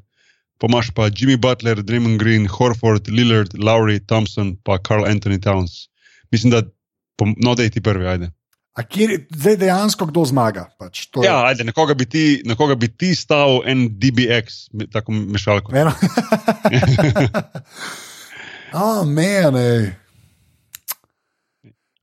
[0.59, 5.89] Pomaž pa Jimmy Butler, Draymond Green, Horford, Lillard, Lowry, Thompson, pa Carl Anthony Towns.
[6.31, 6.61] Mislim, da
[7.37, 8.31] no, da je ti prvi, ajde.
[8.73, 10.69] A kjer, zdaj dejansko kdo zmaga?
[10.79, 15.11] Pač, to je- Ja, ajde, nekoga bi ti, nekoga bi ti stal en DBX, tako
[15.11, 15.75] mešalko.
[15.75, 15.91] Eno.
[18.73, 19.97] oh, mene.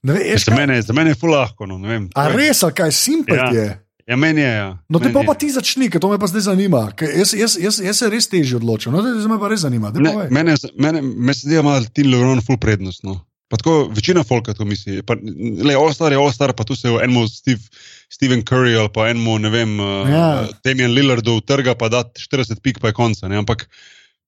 [0.03, 1.67] Ne ve, Ja, Za mene, za mene je ful lahko.
[1.67, 2.09] No, vem.
[2.15, 3.51] A res, ali kaj simpel Ja.
[3.51, 3.69] je?
[4.07, 4.49] Ja, meni je.
[4.51, 4.69] Ja.
[4.89, 5.27] No, te pa, je.
[5.27, 6.93] pa ti začni, ker to me pa zdaj zanima.
[6.93, 8.93] ker Jaz, jaz, jaz, jaz se res težje odločam.
[8.93, 9.91] No, zdaj me pa res zanima.
[9.91, 13.05] Ne, mene, mene, mene se zdi, da ima ti Lebron full prednost.
[13.05, 13.19] No.
[13.49, 15.03] Pa tako večina folka to misli.
[15.03, 15.17] Pa,
[15.65, 17.61] le, All-Star je All-Star, pa tu se enemu Steve,
[18.13, 20.17] Stephen Curry ali pa enemu, ne vem, uh, Ja.
[20.17, 20.49] ja.
[20.65, 23.29] Damian Lillardu trga, pa da 40 pik, pa je konca.
[23.29, 23.37] Ne.
[23.37, 23.65] Ampak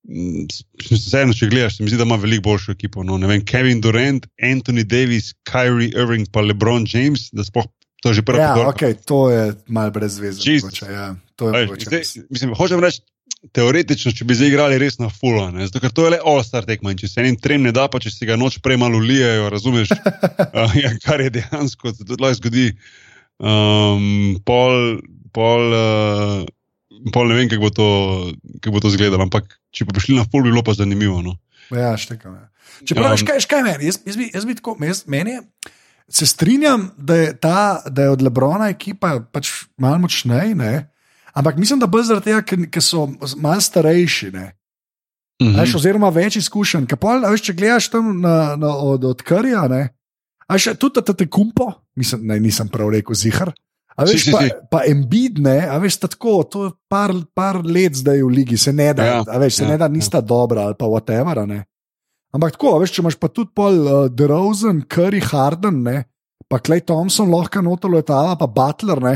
[0.08, 0.46] mm,
[0.90, 3.04] vseeno, če gledaš, se mi zdi, da ima veliko boljšo ekipo.
[3.04, 3.18] No.
[3.18, 7.68] Ne Vem, Kevin Durant, Anthony Davis, Kyrie Irving, pa LeBron James, da sploh
[8.00, 8.72] to je že prva Ja, petorka.
[8.72, 10.40] okay, to je mal brez veze.
[10.40, 11.84] Mogoče, Ja, to je mogoče.
[11.84, 13.02] zdaj, mislim, hočem reči,
[13.56, 16.66] teoretično, če bi zdaj igrali res na fulla, ne, zato ker to je le all-star
[16.68, 16.92] tekma.
[16.94, 19.94] Če se enim trem ne da, pa če si ga noč prej malo ulijajo, razumeš,
[19.96, 22.66] uh, ja, kar je dejansko, se tudi lahko zgodi.
[23.40, 25.00] Um, pol,
[25.32, 26.44] pol, uh,
[27.14, 30.26] pol ne vem, kako bo, to- kako bo to izgledalo, ampak če bi šli na
[30.28, 31.22] full, bi bilo pa zanimivo.
[31.24, 31.38] No.
[31.72, 32.36] Ja, štekam.
[32.36, 32.46] Ja.
[32.84, 35.40] Čeprav, Um, um, škaj, škaj meni, jaz, jaz, bi, jaz bi tako, jaz, meni je,
[36.10, 39.50] se strinjam, da je, ta, da je od Lebrona ekipa pač
[39.80, 40.72] malo močnej, ne?
[41.32, 44.30] Ampak mislim, da bolj zaradi tega, ker, so malo starejši.
[44.34, 44.50] Ne?
[45.42, 45.56] Mhm.
[45.56, 46.90] Veš, oziroma več izkušenj.
[47.00, 49.64] Pol, a veš, če gledaš tam na, na, od, od Karija,
[50.50, 53.54] a še tudi ta te kumpo, mislim, ne, nisem prav rekel zihar.
[54.00, 54.52] A Si, veš, si, pa, si.
[54.72, 58.72] pa Embiid, ne, a veš, tako, to je par, par let zdaj v ligi, se
[58.72, 59.92] ne da, Ja, a veš, se ja, ne da, ja.
[59.92, 61.42] nista dobra ali pa whatever.
[61.44, 61.64] Ne.
[62.32, 66.04] Ampak tako, veš, če imaš pa tudi pol uh, DeRozan, Curry, Harden, ne,
[66.48, 69.14] pa Clay Thompson, lahko noto letala, pa Butler, ne.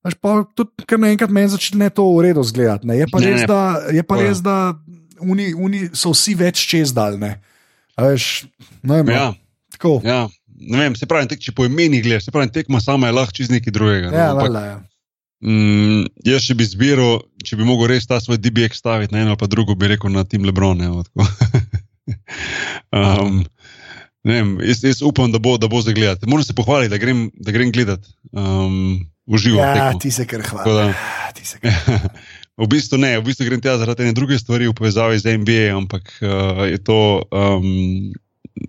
[0.00, 2.86] Veš, pa tudi kar naenkrat meni začne to v redu zgledati.
[2.86, 2.96] ne.
[2.96, 3.46] Je pa Ne, res, ne.
[3.46, 3.60] da,
[3.90, 4.74] je pa res, da
[5.20, 7.36] oni, oni so vsi več čez daljne.
[7.94, 8.44] Veš,
[8.82, 9.26] ne vem, Ja,
[9.70, 10.00] tako.
[10.02, 10.28] ja.
[10.56, 13.32] Ne vem, se pravi, tek, če po imeni gledaš, se pravi, tekma sama je lahko
[13.32, 14.10] čez nekaj drugega.
[14.10, 14.78] no, Ja, ampak- valjda, ja.
[15.40, 19.30] Mm, jaz, če bi zbiral, če bi mogel res ta svoj DBX staviti na eno
[19.30, 20.76] ali pa drugo, bi rekel na Tim Lebron.
[20.78, 21.24] tako.
[22.92, 23.44] um, ne
[24.24, 26.26] vem, jaz, jaz upam, da bo, da bo zdaj gledati.
[26.26, 28.00] Moram se pohvaliti, da grem, da grem gledat
[28.32, 29.58] um, v živo.
[29.60, 30.00] ja, tekmo.
[30.00, 31.32] ti se kar da- Ja,
[32.60, 35.70] v bistvu ne, v bistvu grem tja zaradi ene druge stvari v povezavi z NBA,
[35.76, 38.12] ampak uh, je, to, um,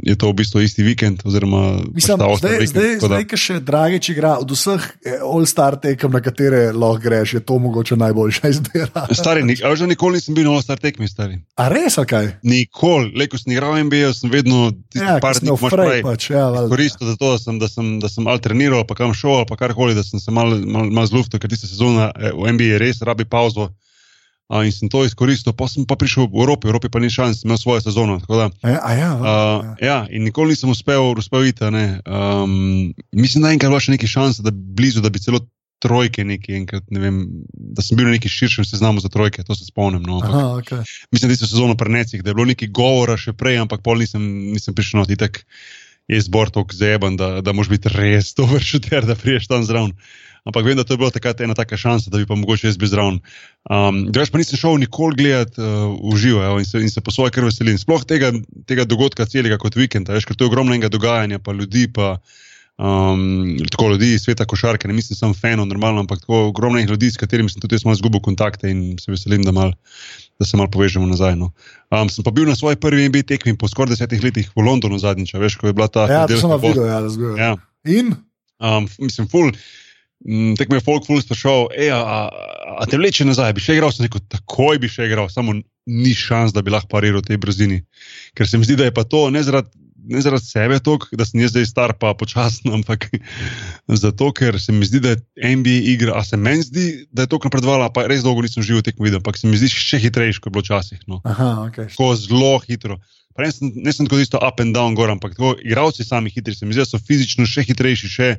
[0.01, 1.21] je to v bistvu isti vikend.
[1.25, 5.19] Oziroma, Mislim, pač zdaj, vikend, zdaj, da- zdaj, ki še Dragič igra, od vseh eh,
[5.19, 9.05] All-Star tekem, na katere lahko greš, je to mogoče najboljša izbira.
[9.12, 11.41] Stari, nik, a že nikoli nisem bil na All-Star tekmi, stari.
[11.60, 12.25] A res, ali kaj?
[12.43, 16.47] Nikoli, le ko sem igral NBA, sem vedno tisti Ja, par dni, prej, pač, ja,
[16.71, 19.60] koristil za to, da sem, da sem, da sem ali treniral, pa kam šel, pa
[19.60, 23.03] karkoli, da sem se mal, mal, mal zluftal, ker tista sezona eh, v NBA res
[23.03, 23.69] rabi pauzo.
[24.51, 27.07] A, in sem to izkoristil, pa sem pa prišel v Evropi, v Evropi pa ni
[27.07, 28.19] šans, sem imel svojo sezono.
[28.27, 29.97] Da, A, a ja, valjda, uh, ja.
[30.11, 31.63] in nikoli nisem uspel, uspel iti.
[31.63, 31.71] a.
[31.71, 35.39] Um, mislim, da je enkrat bila še nekaj šans, da blizu, da bi celo
[35.81, 37.15] trojke neki enkrat, ne vem,
[37.55, 40.03] da sem bil na neki širšem seznamu za trojke, to se spomnim.
[40.03, 40.83] No, ampak- Aha, okay.
[41.15, 44.21] mislim, da je sezono prenecih, da je bilo nekaj govora še prej, ampak pol nisem,
[44.51, 45.45] nisem prišel na titek.
[46.11, 49.95] Je zbor tako zeban, da, da moraš biti res dober šuter, da priješ tam zraven.
[50.41, 52.77] Ampak vem, da to je bila takrat ena taka šansa, da bi pa mogoče jaz
[52.82, 53.19] bil zraven.
[53.69, 57.01] Um, Drugač pa nisem šel nikoli gledati uh, v živo evo, in, se, in se
[57.01, 57.77] po svoje kar veselim.
[57.77, 58.32] Sploh tega,
[58.65, 61.86] tega dogodka celega kot vikend, a veš, ker to je ogromno enega dogajanja, pa ljudi,
[61.93, 62.15] pa
[62.82, 64.89] um, tako ljudi iz sveta košarke.
[64.89, 67.86] Ne mislim samo fanov, normalno, ampak tako ogromno enih ljudi, s katerimi sem tudi jaz
[67.86, 69.75] malo izgubil kontakte in se veselim, da, mal,
[70.41, 71.38] da se malo povežemo nazaj.
[71.38, 71.51] No.
[71.93, 74.97] Um, sem pa bil na svoji prvi NBA tekmi po skoraj desetih letih v Londonu
[74.97, 77.38] zadnjič, veš, ko je bila ta Ja, to sem videl, ja, razumem.
[77.38, 77.54] Ja.
[77.86, 78.15] In?
[78.58, 79.54] Um, mislim, ful.
[80.25, 82.29] Mm, Tek me je folk ful sprašal, "Ej, a,
[82.77, 86.13] a, te vleče nazaj, bi še igral, sem rekel, takoj bi še igral, samo ni
[86.13, 87.81] šans, da bi lahko pariral tej brzini.
[88.38, 89.71] Ker se mi zdi, da je pa to ne zaradi,
[90.12, 93.07] ne zaradi sebe, tok, da sem jaz zdaj star pa počasen, ampak
[93.88, 97.31] zato, ker se mi zdi, da je NBA igra, a se meni zdi, da je
[97.34, 100.41] to napredovala, pa res dolgo nisem živel tekmo videl, ampak se mi zdi še hitrejši,
[100.41, 101.01] kot je bilo včasih.
[101.12, 101.89] No Aha, okay.
[101.91, 102.99] tako zelo hitro.
[103.31, 106.34] Pa ne sem, ne sem tako isto up and down, gor, ampak tako igravci sami
[106.34, 108.34] hitri, se mi zdi, da so fizično še hitrejši, še,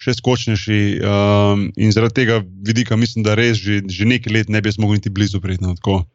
[0.00, 0.78] še skočnejši.
[1.04, 4.80] Um, in zaradi tega vidika mislim, da res že, že nekaj let ne bi jaz
[4.80, 5.60] mogel niti blizu priti.
[5.60, 6.06] No, tako.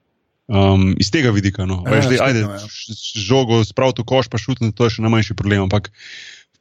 [0.50, 1.66] um, iz tega vidika.
[1.66, 1.84] No.
[1.86, 2.66] Ja, Veš, ajde, štekam, ja.
[2.66, 5.66] š- š- žogo spraviti v koš, pa šutiti, to je še najmanjši problem.
[5.66, 5.90] Ampak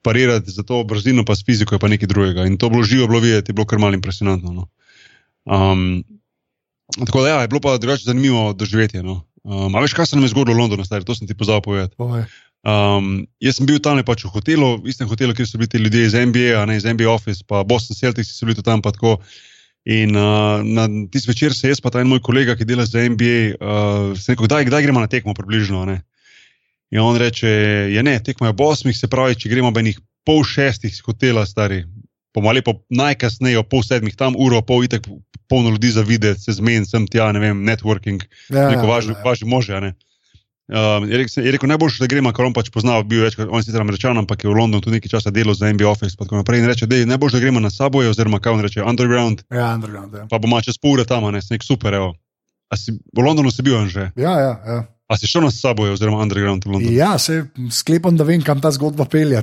[0.05, 2.45] parirati za to brzino, pa s fiziko je pa nekaj drugega.
[2.45, 4.53] In to bilo živo, bilo videti, je bilo kar malo impresionantno.
[4.53, 4.65] No.
[5.45, 6.05] Um,
[6.99, 9.01] tako da ja, je bilo pa drugače zanimivo doživetje.
[9.03, 9.25] No.
[9.43, 11.61] Um, a veš, kaj se nam je zgodilo v Londonu, stari, to sem ti pozabil
[11.61, 11.97] povedati.
[12.65, 15.81] Um, jaz sem bil tam pač v hotelu, v istem hotelu, kjer so bili ti
[15.83, 18.83] ljudje iz NBA, ne iz NBA Office, pa Boston Celtics so bili tam.
[18.83, 19.19] pa tako.
[19.85, 23.05] In uh, na tisti večer se jaz, pa ta en moj kolega, ki dela za
[23.05, 25.85] NBA, uh, rekel, kdaj, kdaj gremo na tekmo, približno.
[25.85, 26.01] Ne?
[26.91, 27.51] In on reče,
[27.93, 31.45] ja, ne, tekmo je ob osmih, se pravi, če gremo ob enih pol šestih, hotela,
[31.45, 31.83] stari,
[32.33, 35.05] pomali po najkasneje, pol sedmih, tam uro, pol itek,
[35.53, 39.19] polno ljudi za videti, se zmeden, sem tja, ne vem, networking, ja, neko ja, važno,
[39.19, 39.23] ja.
[39.27, 39.93] važno može.
[40.65, 43.61] Um, je, rekel, je rekel, najboljše, da gremo, ker on pač pozna, bil več, on
[43.61, 46.17] je sicer američan, ampak je v Londonu tudi nekaj časa delal za MB Office.
[46.17, 46.63] Tako naprej.
[46.63, 49.45] In reče, da je najboljše, da gremo na Subway, oziroma kaj on reče, Underground.
[49.53, 50.17] Ja, Underground.
[50.17, 50.25] Ja.
[50.31, 51.93] Pa bomo čez pol ure tam, ne, nek super.
[52.01, 52.15] Evo.
[52.73, 54.09] A si v Londonu si bil že?
[54.17, 54.53] Ja, ja.
[54.65, 54.81] ja.
[55.05, 56.97] A si šel na Subway, oziroma Underground v Londonu?
[56.97, 59.37] Ja, se sklepam, da vem, kam ta zgodba pelje.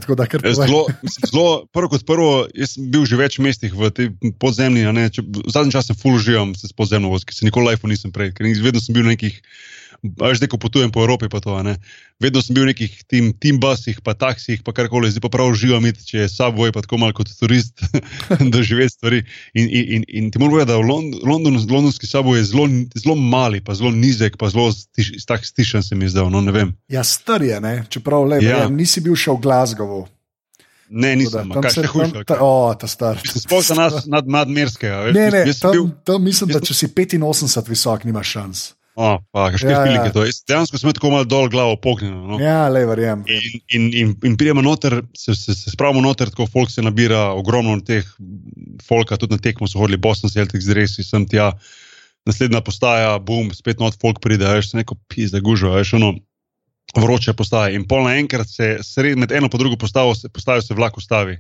[0.58, 0.88] Zelo,
[1.30, 4.10] zelo, prvo kot prvo, jaz sem bil že v več mestih v tej
[4.42, 4.90] podzemlji.
[5.54, 8.34] Zadnji čas sem full uživam se s podzemno voz, ki se nikoli life nisem prej,
[8.34, 9.38] ker vedno sem bil na nekih
[10.02, 11.76] zdaj, ko potujem po Evropi, pa to, ne.
[12.22, 15.54] Vedno sem bil v nekih tim, tim busih, pa taksih, pa karkoli, zdaj pa prav
[15.54, 17.82] uživam, če je subway, pa tako malo kot turist,
[18.54, 19.20] da živeti stvari.
[19.54, 22.66] In, in, in, in ti moram povedati, da v Lond Londonu, londonski je zelo,
[22.98, 26.30] zelo mali, pa zelo nizek, pa zelo stiš, tak stišen se mi je zdel.
[26.34, 26.42] No,
[26.90, 27.86] ja, star je, ne?
[27.90, 28.66] čeprav le, ja.
[28.66, 30.06] ja, nisi bil še v Glasgowu.
[30.92, 31.48] Ne, nisem.
[31.54, 32.38] Tam se lahko še hujša.
[32.44, 33.22] O, ta star.
[33.24, 35.14] Sploh za nas nad, nadmerskega.
[35.16, 38.64] Ne, ne, tam, bil, tam mislim, da če si 85 visok, nimaš šans.
[38.96, 40.12] Oh, pa, ja, ja.
[40.12, 40.26] To.
[40.48, 42.18] Dejansko smo tako malo dol glavo pognjeni.
[42.28, 42.40] No?
[42.44, 43.24] Ja, le verjamem.
[43.32, 47.30] In, in, in, in pridemo noter, se, se, se spravimo noter, tako folk se nabira,
[47.32, 48.08] ogromno teh
[48.88, 51.54] folka, tudi na tekmo so hodili, Boston Celtics, resi sem tja.
[52.28, 56.12] Naslednja postaja, bum, spet not folk pride, veš, neko pizde gužo, veš, ono
[56.94, 57.74] vroče postaje.
[57.80, 61.40] In pol naenkrat se sred, med eno in drugo postavo se, postajo se vlak ustavi.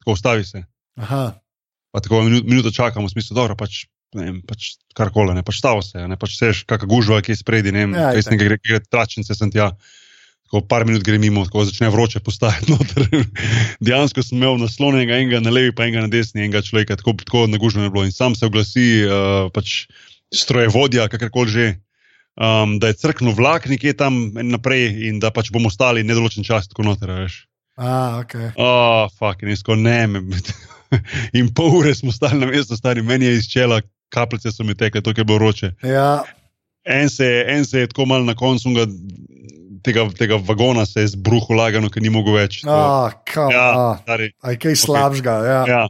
[0.00, 0.62] Tako ustavi se.
[0.96, 1.32] Aha.
[1.92, 3.84] Pa tako minuto, minuto čakamo, v smislu, dobro, pač
[4.16, 7.72] vem, pač karkoli, ne pač stavo se, ne pač seš, kakšna gužva, ki je spredi,
[7.74, 9.72] ne vem, ja, res nekaj gre, gre tračnice sem tja.
[10.52, 12.74] Ko par minut gre mimo, tako začne vroče postajati.
[13.86, 17.46] Dejansko sem imel naslonjenega enega na levi, pa enega na desni, enega človeka, tako, tako
[17.48, 18.04] naguženo je bilo.
[18.04, 19.86] In sam se oglasi, uh, pač
[20.28, 21.66] strojevodja, kakorkoli že,
[22.36, 26.68] um, da je crknil vlak nekje tam naprej in da pač bomo stali nedoločen čas,
[26.68, 27.46] tako noter, veš.
[27.80, 28.34] Ah, ok.
[28.60, 30.04] Oh, fuck, in jaz ko ne,
[31.38, 33.80] in pol ure smo stali na mestu, stari meni je izčela,
[34.12, 35.72] kapljice so mi tekle, to je bilo roče.
[35.82, 36.22] Ja.
[36.84, 38.86] En se, en se je tako mal na koncu ga,
[39.82, 42.62] tega, tega vagona zbruhil, lagano, ker ni mogel več.
[42.66, 43.12] Ah,
[43.52, 43.68] ja,
[44.42, 45.36] Aj kaj slabšega.
[45.42, 45.52] Okay.
[45.52, 45.62] Ja.
[45.68, 45.84] Ja.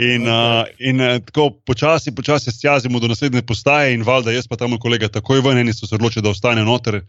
[0.00, 0.62] In, okay.
[0.64, 4.56] uh, in uh, tako počasi, počasi se jazimo do naslednje postaje, in valjda jaz pa
[4.56, 7.02] tam kolega takoj ven, eni so se odločili, da ostane noter.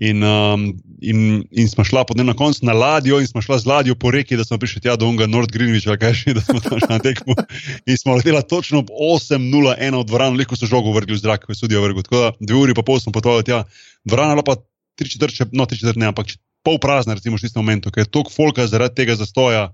[0.00, 0.62] In, um,
[1.04, 4.08] in, in smo šla potem na koncu na ladjo, in smo šla z ladjo po
[4.10, 6.80] reki, da smo prišli tja do Unga, Nord Greenwich, ali kaj še, da smo tam
[6.80, 7.36] šli na tekmo.
[7.90, 11.52] In smo leteli točno ob 8:01 v dvorano, veliko so žogo vrgli v zrak, ko
[11.52, 12.06] je sodijo vrgli.
[12.06, 13.66] Tako da dve uri pa pol smo potovali tja.
[14.08, 14.56] Dvorana pa
[14.96, 16.32] tri četrt, no tri četrt ne, ampak
[16.64, 19.68] pol prazna, recimo v tistem momentu, ker je toliko folka zaradi tega zastoja.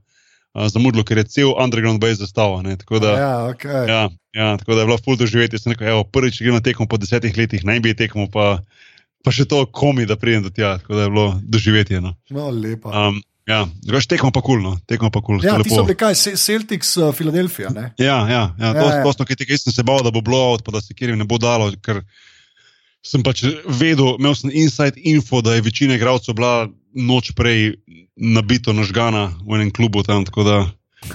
[0.57, 2.65] Zamudilo, ker je cel underground base zastava.
[2.81, 3.83] Tako, ja, okay.
[3.87, 5.61] ja, ja, tako da je bilo ful doživeti.
[6.11, 8.65] Prvič gremo tekmo po desetih letih, naj bi tekmo pa
[9.27, 12.01] pa še to komi, da pridem do tja, tako da je bilo doživetje.
[12.05, 12.93] No, no lepo.
[12.95, 14.73] Um, Ja, drugač tekmo pa kulno.
[14.91, 17.71] Cool, cool, ja, ti so bili kaj, Celtics, uh, Filadelfija.
[17.95, 20.83] Ja, ja, ja, to je to, kar sem se bal, da bo bilo, pa da
[20.83, 21.71] se kjer ne bo dalo.
[21.79, 22.03] Ker
[23.07, 27.79] sem pač vedel, imel sem inside info, da je večina igralcev bila noč prej
[28.19, 30.27] nabito nažgana v enem klubu tam.
[30.27, 30.59] Tako da,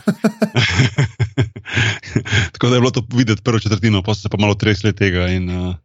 [2.56, 5.28] tako da je bilo to videti prvo četrtino, pa so se pa malo tresli tega
[5.36, 5.76] in, uh,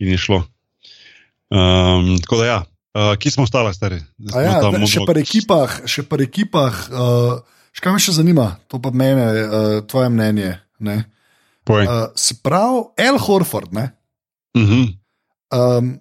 [0.00, 0.40] in je šlo.
[1.50, 2.62] Um, tako da, ja,
[2.94, 4.00] uh, kje smo ostali, stari?
[4.18, 7.36] Ja, še pa ekipah, še pa ekipah, uh,
[7.70, 10.56] še kaj me še zanima, to pa mene, uh, tvoje mnenje.
[10.82, 13.70] Uh, se pravi, El Horford.
[13.74, 14.94] Uh -huh.
[15.54, 16.00] um,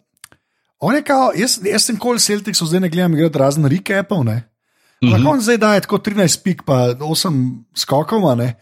[1.05, 4.19] kao, jaz, jaz sem kol Celtic, zdaj ne gledam, gledam razen recapov.
[4.21, 5.25] Uh -huh.
[5.25, 8.23] koncu zdaj daje tako 13 pik, pa 8 skokov.
[8.23, 8.55] On je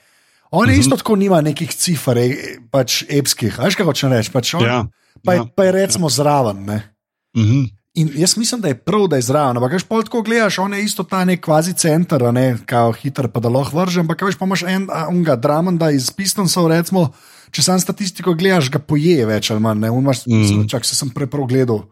[0.51, 0.79] uh -huh.
[0.79, 3.59] isto tako nima nekih cifr, e, pač epskih.
[3.59, 4.31] Veš, kaj hoče reči?
[4.31, 4.87] Pač ja
[5.25, 6.09] pa, ja, pa je recimo ja.
[6.09, 6.69] zraven.
[6.69, 6.79] Uh
[7.37, 7.51] mhm.
[7.51, 7.71] -huh.
[7.93, 9.57] In jaz mislim, da je prav, da je zraven.
[9.57, 13.27] Ampak, če pa tako gledaš, on je isto ta nek kvazi center, ne kao hiter,
[13.29, 14.01] pa da lahko vržem.
[14.01, 17.11] Ampak, veš, pa imaš en, unga, dramanda iz Pistonsov, recimo,
[17.51, 19.79] če sam statistiko gledaš, ga poje več ali manj.
[19.79, 20.41] Ne, imaš, mm.
[20.41, 20.69] -hmm.
[20.69, 21.83] Čak se sem prej prav gledal.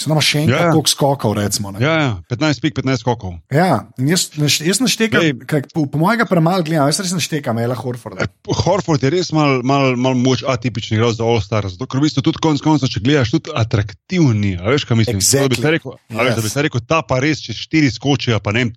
[0.00, 0.72] Se nama še enkrat, ja, ja.
[0.72, 1.72] koliko skokov, recimo.
[1.76, 3.34] Ja, ja, 15 pik, 15 skokov.
[3.52, 4.30] Ja, jaz,
[4.64, 5.42] jaz naštekam,
[5.74, 8.22] po, po mojega premalo gledam, jaz res naštekam, Ela Horford.
[8.24, 8.28] E,
[8.62, 11.76] Horford je res mal, mal, mal moč atipični igralec za All Stars.
[11.76, 14.54] Zato, ker v bistvu tudi konc konca, če gledaš, tudi atraktivni.
[14.56, 15.20] A veš, kaj mislim?
[15.20, 15.50] Exactly.
[15.50, 16.40] Da bi se rekel, yes.
[16.40, 18.72] veš, da rekel, ta pa res, če 4 skočijo, pa ne vem,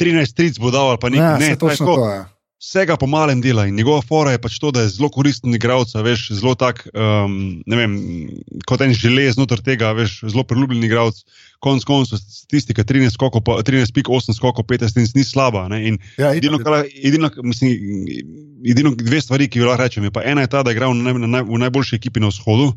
[0.00, 1.36] 13 tric bo dal ali pa nekaj.
[1.36, 1.98] Ja, ne, to je to.
[2.08, 2.24] Ja
[2.60, 5.92] vsega po malem dela in njegova fora je pač to, da je zelo koristen igralec,
[5.94, 7.96] veš, zelo tak, um, ne vem,
[8.66, 11.24] kot en želez znotraj tega, veš, zelo priljubljen igralec.
[11.60, 15.68] konc koncev statistika 13 skokov, 13,8 skokov, 15 ni slaba.
[16.18, 17.72] Ja, edino, kar, edino, mislim,
[18.64, 20.94] edino dve stvari, ki jih lahko rečem, je pa ena je ta, da igra v,
[21.00, 22.74] naj, v najboljši ekipi na vzhodu.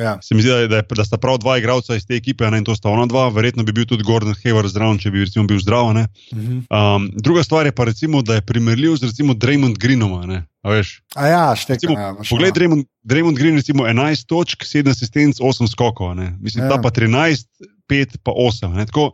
[0.00, 0.18] Ja.
[0.22, 2.64] Se mi zdi, da, da, da sta prav dva igralca iz te ekipe, ne, in
[2.64, 5.60] to sta ona dva, verjetno bi bil tudi Gordon Haver zdrav, če bi recimo, bil
[5.60, 5.90] zdrav.
[5.92, 6.62] Mhm.
[6.70, 10.14] Um, druga stvar je pa, recimo, da je primerljiv z recimo, Draymond Greenom.
[10.62, 10.72] A,
[11.16, 11.96] a ja, štekam.
[11.96, 16.14] Ja, poglej, Draymond, Draymond Green, recimo 11 točk, 7 asistenc, 8 skokov.
[16.16, 16.32] Ne.
[16.40, 16.74] Mislim, ja.
[16.74, 17.48] ta pa 13,
[17.90, 18.86] 5 pa 8.
[18.86, 19.10] Tako,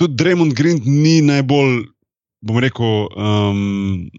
[0.00, 1.84] tudi Draymond Green ni najbolj,
[2.40, 4.10] bom rekel, um,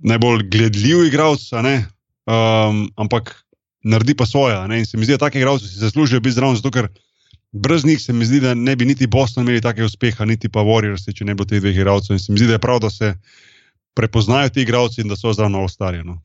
[0.00, 3.34] najbolj gledljiv igralec, um, ampak
[3.82, 4.56] naredi pa svoje.
[4.78, 6.88] In se mi zdi, da take igralce si zaslužijo biti zraven, zato ker
[7.52, 10.60] brez njih se mi zdi, da ne bi niti Boston imeli take uspeha, niti pa
[10.60, 12.14] Warriors, če ne bi bilo teh dveh igralcev.
[12.14, 13.14] In se mi zdi, da je prav, da se
[13.94, 16.04] prepoznajo ti igralci in da so zraven ostali.
[16.04, 16.20] No?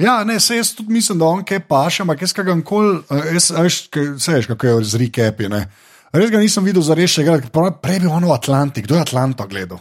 [0.00, 3.02] Ja, ne, se jaz tudi mislim, da on kaj paše, ampak jaz kaj ga kol,
[3.32, 3.80] jaz veš,
[4.26, 5.50] veš, kako je z Rikepi.
[6.14, 7.50] Res ga nisem videl za rešiti,
[7.82, 9.78] prej bi on v Atlantik, kdo je Atlanto gledal.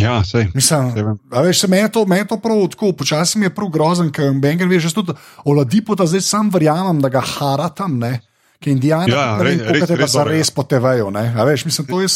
[0.00, 0.48] Ja, sej.
[0.54, 2.04] Mislim, da veš, se me je to,
[2.42, 6.20] prav tako, počasi mi je prav grozen, ker Bengal veš, tudi o Ladipu, da zdaj
[6.20, 8.20] sam verjamem, da ga haratam, ne,
[8.60, 12.00] ki indijani, ja, ne vem, kako te pa zares potevajo, ne, a veš, mislim, to
[12.00, 12.12] je.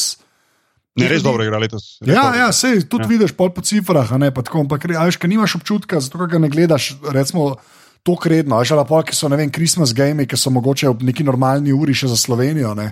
[1.00, 1.98] Ne, res dobro igra letos.
[2.04, 3.10] Ja, ja, sej, tudi ja.
[3.12, 6.40] vidiš pol po cifrah, ne, pa tako, ampak, a veš, ker nimaš občutka, zato ga
[6.42, 7.54] ne gledaš, recimo,
[8.02, 10.88] to kredno, a že pa pol, ki so, ne vem, Christmas game, ki so mogoče
[10.90, 12.90] ob neki normalni uri še za Slovenijo, ne.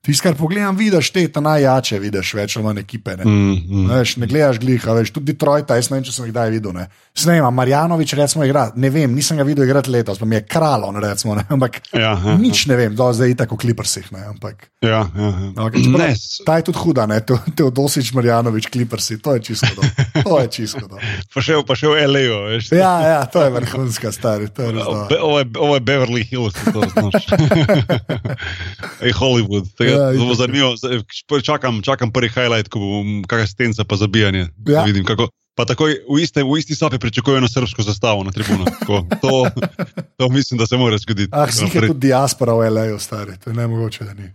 [0.00, 3.18] Tisti, kar pogledam, vidiš te najjače, vidiš več ali manj ekipe.
[3.20, 3.88] Ne, mm, mm.
[3.92, 6.72] Veš, ne gledaš gliha, veš, tudi Detroit, jaz ne vem, če sem jih kdaj videl.
[6.72, 6.86] Ne.
[7.20, 10.96] Snema, Marjanovič, recimo, igra, ne vem, nisem ga videl igrati letos, pa mi je kralon,
[11.04, 12.70] recimo, ne, ampak ja, ja, nič ja.
[12.72, 14.06] ne vem, do zdaj je tako kliprsih.
[14.16, 15.50] Ne, ampak, ja, ja, ja.
[15.66, 16.16] Okay, čeprav, ne,
[16.48, 19.90] ta je tudi huda, ne, te odosič Marjanovič, kliprsi, to je čisto do.
[20.24, 20.96] To je čisto do.
[21.68, 22.40] pa še v L.A.U.
[22.72, 24.48] Ja, ja, to je vrhunska stvar.
[25.20, 27.28] Ovo je Beverly Hills, to znaš.
[29.20, 30.74] Hollywood, tega ja, zelo zanimivo
[31.42, 34.48] čakam, čakam prvi highlight, ko bom kakšne stence pa zabijanje.
[34.68, 34.84] Ja.
[34.84, 38.70] Vidim, kako, pa takoj v, iste, v isti sapi pričakujejo srpsko zastavo na tribunah.
[39.20, 39.46] To,
[40.18, 41.30] to mislim, da se mora zgoditi.
[41.32, 42.98] Ah, si je tudi diaspora v L.A.
[42.98, 44.32] stari, to je ne mogoče, da ni.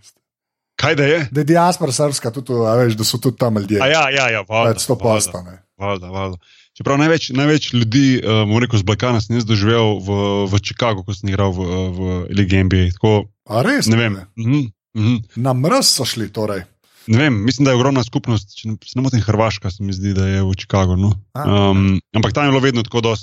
[0.75, 1.27] Kaj da je?
[1.31, 3.77] Da je diaspora srpska, tudi, veš, da so tudi tam ljudje.
[3.77, 5.63] Ja, ja, ja, valjda, to postane.
[5.77, 6.37] Valjda, valjda.
[6.75, 10.17] Čeprav največ, največ ljudi, um, rekel, z Balkana sem jaz doživel v,
[10.51, 11.63] v Chicagu, ko sem igral v,
[11.95, 12.01] v
[12.35, 12.89] Ligi NBA.
[12.97, 13.87] Tako, A res?
[13.87, 14.17] Ne vem.
[14.35, 14.65] Mm -hmm.
[14.95, 15.23] Mm -hmm.
[15.35, 16.63] Na mrz so šli torej.
[17.07, 20.25] Ne vem, mislim, da je ogromna skupnost, če ne motim Hrvaška, se mi zdi, da
[20.25, 20.95] je v Chicagu.
[20.97, 21.11] No.
[21.37, 23.13] Um, ampak tam je bilo vedno tako, da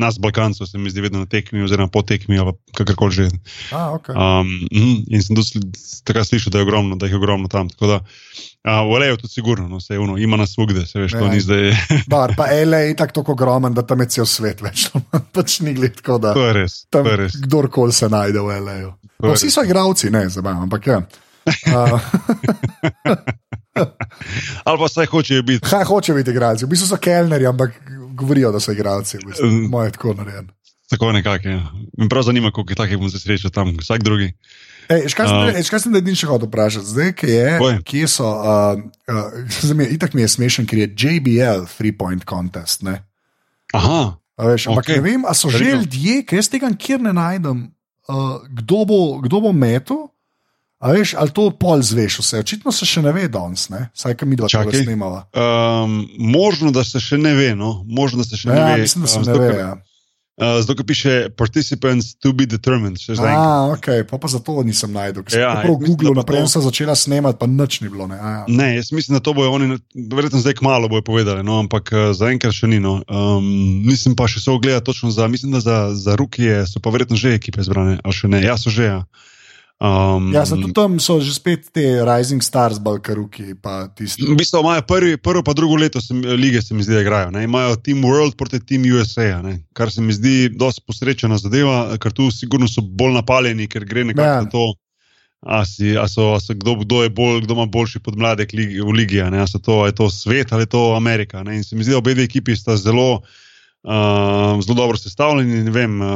[0.00, 3.28] nas, Balkancev, se mi zdi, vedno na tekmi, oziroma po tekmi, ali kakorkoli že.
[3.76, 4.16] A, okay.
[4.16, 4.48] um,
[5.12, 5.60] in sem tudi
[6.08, 7.68] takrat slišal, da je ogromno, da jih je ogromno tam.
[7.68, 8.00] Tako da,
[8.64, 11.12] uh, v Leju je to sigurno, no, se je uno, ima nas ugde, se veš,
[11.12, 11.32] to ja.
[11.32, 11.72] ni zdaj.
[12.12, 12.78] Bar, pa L.A.
[12.78, 14.88] je tako ogromen, da tam je cel svet več,
[15.34, 16.34] pač ni gled, tako da.
[16.34, 16.84] To je res.
[16.90, 17.32] Tam, to je res.
[17.46, 18.78] Kdorkoli se najde v L.A.
[19.20, 21.02] No, vsi so igravci, ne, zabavam, ampak ja.
[24.64, 25.64] Ali pa vse hočejo biti.
[25.64, 26.64] Kaj hočejo biti igralci?
[26.64, 27.70] V bistvu so kelnerji, ampak
[28.14, 29.18] govorijo, da so igralci.
[29.18, 29.70] Mm.
[29.70, 30.50] Moje tako narejen.
[30.90, 31.48] Tako nekako.
[31.48, 31.60] Ja.
[31.98, 34.32] Me prav zanima, koliko je takih bom se srečal tam, vsak drugi.
[34.90, 38.26] Škaj sem, da edini še hodil vprašati, zdaj, kje, je, kje so.
[38.26, 42.82] Uh, uh, itak mi je smešen, ker je JBL Three Point Contest.
[42.86, 42.98] Ne?
[43.76, 44.16] Aha.
[44.40, 44.98] Veš, ampak okay.
[44.98, 47.66] ne vem, ali so že ljudje, ki jaz tega nikjer ne najdem,
[48.08, 50.08] uh, kdo, bo, kdo bo metal.
[50.80, 52.40] A veš, ali to pol zveš vse?
[52.40, 55.26] Očitno se še ne ve danes, saj kam mi dva čaka snimava.
[55.36, 57.84] Um, možno, da se še ne ve, no?
[57.84, 58.86] možno, da se še ne ja, ve.
[58.88, 59.50] Mislim, da se um, ne ve.
[59.58, 59.74] Ja.
[60.40, 62.96] Uh, zato, ki piše participants to be determined.
[63.18, 65.22] Ah, ok, pa, pa zato nisem najdel.
[65.36, 68.08] Ja, prav Google, naprej sem začela snemati, pa nič ni bilo.
[68.08, 68.44] Ne, ja.
[68.48, 72.16] ne, jaz mislim, da to bojo oni, verjetno zdaj kmalo bojo povedali, no, ampak uh,
[72.16, 72.80] zaenkrat še ni.
[72.80, 73.02] No.
[73.04, 73.44] Um,
[73.84, 77.20] nisem pa še se ogledal točno za, mislim, da za, za Rukije so pa verjetno
[77.20, 78.88] že ekipe zbrane, ali še ne, ja, so že.
[78.88, 79.04] Ja.
[79.80, 83.56] Um, ja, tudi tam so že spet te Rising Stars, Balkaruki.
[83.56, 87.30] V bistvu imajo prvi, prvo, pa drugo leto se, lige, se mi zdi, da igrajo.
[87.32, 87.46] Ne?
[87.48, 89.62] Imajo Team World proti Team USA, ne?
[89.72, 94.04] kar se mi zdi dosti posrečena zadeva, ker tu sigurno so bolj napaljeni, ker gre
[94.04, 94.44] nekako ja.
[94.44, 94.68] na to.
[95.40, 99.22] A si, a so, a so, kdo, kdo, bolj, kdo ima boljši podmladek v Ligi,
[99.24, 101.40] ali je to svet ali je to Amerika.
[101.42, 101.56] Ne?
[101.56, 103.40] In se mi zdi, da obe ekipi sta zelo, uh,
[104.62, 105.70] zelo dobro sestavljeni.
[105.70, 106.08] Vem, uh,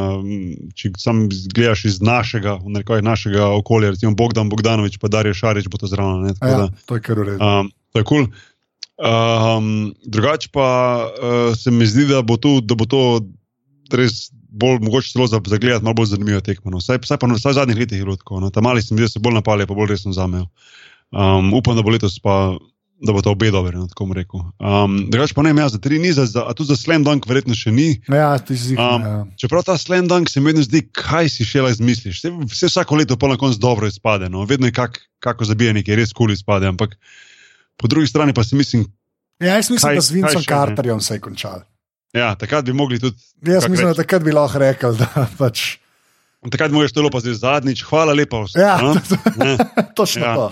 [0.77, 2.59] če sam gledaš iz našega,
[3.03, 6.35] našega okolja, recimo Bogdan Bogdanovič, pa Darijo Šarič, bo to zraven.
[6.43, 7.61] Ja, to je kar urejeno.
[7.61, 8.27] Um, to je kul.
[8.27, 8.51] Cool.
[8.95, 10.69] Um, drugače pa
[11.07, 13.25] uh, se mi zdi, da bo, tu, da bo to
[13.91, 16.71] res bolj mogoče celo za, za gledati, malo bolj zanimivo tekmo.
[16.71, 16.79] No.
[16.79, 18.41] Vsaj, vsaj pa vsaj v zadnjih letih je bilo tako.
[18.41, 18.51] No.
[18.55, 20.47] Tam mali se mi zdi, da se bolj napali, pa bolj resno zamejo.
[21.11, 22.55] Um, upam, da bo letos pa
[23.05, 24.41] da bo to obe dobri, no, tako bom rekel.
[24.59, 27.25] Um, Drugač pa ne, ja, za tri ni, za, za, a tudi za Slam Dunk
[27.25, 28.01] verjetno še ni.
[28.07, 29.19] Ja, ti si Um, um, ja.
[29.37, 32.19] čeprav ta Slam Dunk se mi vedno zdi, kaj si še lahko izmisliš.
[32.19, 34.43] Vse, vse vsako leto pa na koncu dobro izpade, no.
[34.43, 36.97] vedno je kak, kako zabijanje, ki res kul cool izpade, ampak
[37.77, 38.89] po drugi strani pa si mislim,
[39.39, 40.43] ja, jaz mislim, kaj- da z Vincem?
[40.43, 41.61] Carterjem se je končal.
[42.13, 43.21] ja, takrat bi mogli tudi.
[43.43, 45.09] Jaz mislim, reči, da takrat bi lahko rekel, da
[45.41, 45.77] pač.
[46.45, 48.43] Takrat mu je štelo pa zdaj zadnjič, hvala lepa.
[48.43, 48.93] vsem, Ja, no.
[49.39, 49.57] Ne.
[49.97, 50.35] točno Ja.
[50.35, 50.47] to.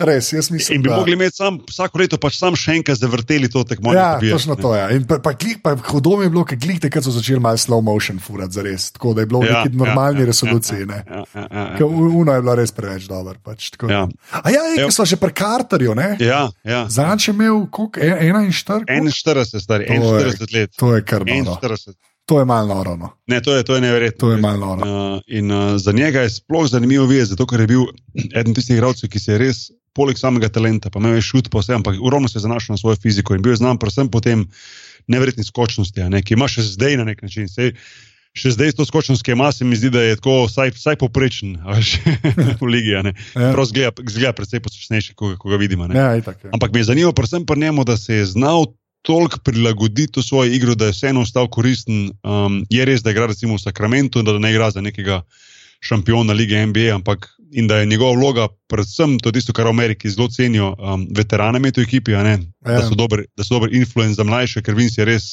[0.08, 0.96] Res, jaz mislim, In bi da.
[0.96, 3.98] mogli imeti sam, vsako leto pač sam še enkrat zavrteli to tekmovanje.
[3.98, 4.96] Ja, pobijati, točno to je.
[4.96, 7.56] In pa, pa, klik, pa hudo mi je bilo, ker glih takrat so začeli malo
[7.56, 8.90] slow motion furati za res.
[8.90, 10.86] Tako da je bilo v Ja, neki ja, normalni ja, resoluciji.
[10.86, 11.00] ne.
[11.02, 11.86] Ja, ja, ja, ja.
[11.86, 13.34] u- Uno je bilo res preveč dobro.
[13.42, 13.88] Pač, tako.
[13.88, 14.08] Ja.
[14.32, 14.86] A ja, Ja.
[14.86, 16.16] ki so že pri Carterju, ne?
[16.18, 16.86] Ja, ja.
[16.88, 18.00] Zanj je imel koliko?
[18.00, 18.84] E- 41?
[18.86, 20.70] 41, stari, To je- 41 let.
[20.76, 21.56] To je kar noro.
[21.56, 21.94] 41.
[22.26, 22.94] To je malo noro.
[22.96, 23.08] No.
[23.26, 24.18] Ne, to je, to je neverjetno.
[24.20, 24.82] To je malo noro.
[25.14, 27.82] Uh, in uh, za njega je sploh zanimivo videti, zato ker je bil
[28.32, 29.58] eden tistih igralcev, ki se je res,
[29.96, 32.78] poleg samega talenta, pa imel je šut po vsem, ampak ogromno se je zanašal na
[32.78, 34.46] svojo fiziko in bil je znan predvsem po tem
[35.10, 37.48] neverjetni skočnosti, ne, ki ima še zdaj na nek način.
[37.50, 37.74] Sej,
[38.36, 41.56] še zdaj to skočnost, ki ima, se mi zdi, da je tako vsaj, vsaj poprečen
[41.66, 41.96] veš,
[42.62, 42.94] v ligi.
[42.94, 43.02] Ja.
[43.34, 45.88] Prav zgleda, zgleda predvsej poslušnejši, ko, ko ga vidimo.
[45.90, 45.98] ne.
[45.98, 46.52] Ja, itak, ja.
[46.54, 48.70] Ampak me je zanimivo, predvsem pri njemu, da se je znal
[49.02, 52.12] toliko prilagoditi v svojo igro, da je vseeno ostal koristen.
[52.22, 55.22] Um, je res, da igra recimo v Sakramentu, da ne igra za nekega
[55.80, 60.10] šampiona lige NBA, ampak in da je njegova vloga, predvsem to tisto, kar v Ameriki
[60.10, 62.36] zelo cenijo, um, veterane imeti v ekipi, Ja.
[62.62, 65.24] da so dober, da so dober influence za mlajše, ker Vince je res,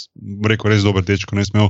[0.46, 1.70] rekel, res dober dečko, ne smel.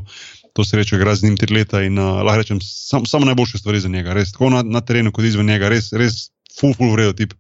[0.54, 3.80] To srečo igra z njim tri leta in uh, lahko rečem, sam, samo najboljše stvari
[3.80, 7.14] za njega, res tako na, na terenu, kot izven njega, res, res full, full vredo
[7.14, 7.34] tip.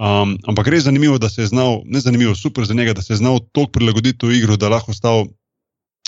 [0.00, 3.12] Um, ampak res zanimivo, da se je znal, ne zanimivo, super za njega, da se
[3.12, 5.26] je znal toliko prilagoditi v igro, da lahko stal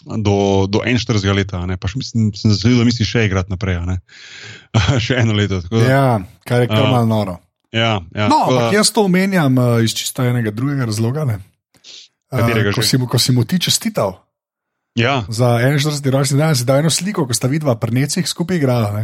[0.02, 1.62] do, do 41 leta.
[1.66, 1.76] Ne?
[1.76, 3.78] Pa še mislim, sem zasledil, da misli še igrati naprej.
[5.04, 5.62] še eno leto.
[5.70, 6.06] da- ja,
[6.44, 6.90] kar je kar A.
[6.90, 7.34] malo noro.
[7.72, 11.24] ja, ja, No, ampak jaz to omenjam uh, iz čisto enega drugega razloga.
[11.24, 11.40] ne.
[12.34, 14.18] Katerega ko, si mu, ko si mu ti čestital
[14.98, 16.02] ja, za 41.
[16.10, 18.90] rojstni dan, si dal eno sliko, ko sta vidva pri necih skupaj igrala.
[18.90, 19.02] Ne?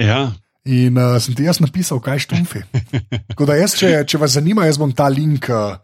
[0.00, 0.32] ja,
[0.64, 2.60] In uh, sem ti jaz napisal, kaj štumfi.
[3.32, 5.76] Tako da jaz, če, če vas zanima, jaz bom ta link, uh,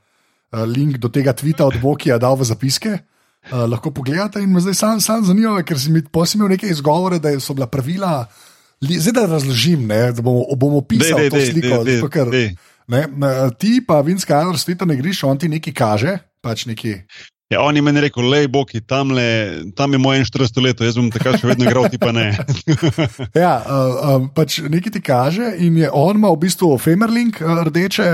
[0.52, 2.92] uh, link do tega tvita od Bokija dal v zapiske.
[2.96, 3.15] Uh,
[3.52, 7.34] lahko pogledate in me zdaj sam, sam zanima, ker si mi posil neke izgovore, da
[7.40, 8.26] so bila pravila.
[8.80, 11.84] Zdaj da razložim, ne, da bomo, bomo dej, opisali dej, to dej, sliko.
[11.84, 12.50] dej, zato ker, dej.
[12.92, 13.06] ne,
[13.58, 16.18] ti pa Vinska Adler spet ne griš, on ti nekaj kaže.
[16.44, 16.98] Pač neki,
[17.46, 20.96] Ja, on je meni rekel, lej, Boki, tam, le, tam je moj 41 let, jaz
[20.98, 22.32] bom takrat še vedno igral, ti pa ne.
[23.44, 27.62] ja, uh, um, pač nekaj ti kaže, in je on ima v bistvu Femerlink uh,
[27.68, 28.08] rdeče.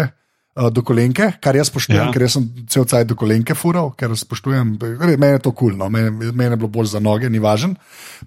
[0.54, 2.12] Uh, Do kolenke, kar jaz spoštujem, ja.
[2.14, 4.76] Ker jaz sem cel cel do kolenke fural, ker spoštujem,
[5.16, 7.76] meni je to kul, no, meni, meni je bilo bolj za noge, ni važen.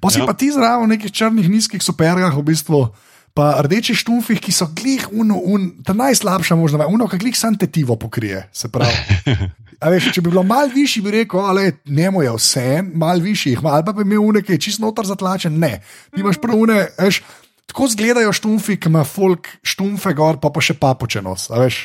[0.01, 0.27] Pa si ja.
[0.27, 2.81] Pa ti zraven v nekih črnih, nizkih supergah, v bistvu,
[3.35, 7.57] pa rdeči štumfih, ki so glih, uno, un, ta najslabša možna, uno, ki glih sam
[7.59, 8.47] tetivo pokrije.
[8.55, 8.95] Se pravi.
[9.83, 13.57] A Veš, če bi bilo malo višji, bi rekel, ale njemu je vse, malo višji,
[13.59, 15.59] ali pa bi imel uneke čist noter zatlačen.
[15.59, 15.81] Ne,
[16.15, 17.19] ti imaš prav une, veš,
[17.67, 21.49] tako izgledajo štumfi, ki ima folk štumfe gor, pa pa še papočenos.
[21.51, 21.81] a Veš,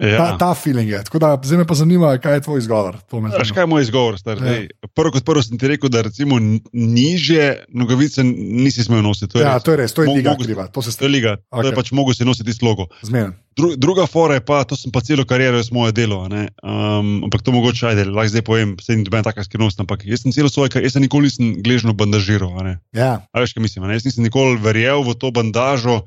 [0.00, 0.36] Ja.
[0.36, 0.98] ta feeling je.
[1.00, 2.96] Tako da zdaj me pa zanima, kaj je tvoj izgovor.
[3.34, 4.14] Veš, kaj je moj izgovor?
[4.14, 4.36] star?
[4.36, 4.44] Ja.
[4.44, 9.28] Dej, Prvo kot prvo sem ti rekel, da recimo n- nižje nogavice nisi smel nositi.
[9.28, 9.62] To Ja, res.
[9.62, 11.62] to je res, to je Mo- liga mogo- kriva, to To je liga, okay.
[11.62, 12.86] to je pač mogo si nositi tisto logo.
[13.02, 13.34] Zmeren.
[13.52, 16.22] Dru, druga fora je pa, to sem pa celo kariero, jaz moje delo.
[16.22, 20.22] Um, ampak to mogoče, ajde, lahko zdaj povem, se ni doben taka skrivnost, ampak jaz
[20.22, 22.54] sem celo svoje, kar- jaz sem nikoli nisem gležno bandažiral.
[22.92, 23.82] Ja, A veš, kaj mislim?
[23.84, 23.94] ne?
[23.94, 26.06] Jaz nisem nikoli verjel v to bandažo.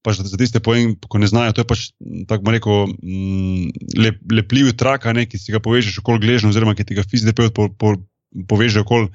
[0.00, 1.80] Pa za tiste, povem, ko ne znajo, to je pač
[2.24, 6.88] tako rekel, mm, lep, lepljiv trak, ne, ki si ga povežeš okoli gležnja, oziroma ki
[6.88, 8.00] ti ga fizioterapeut po, po,
[8.48, 9.12] poveže okoli,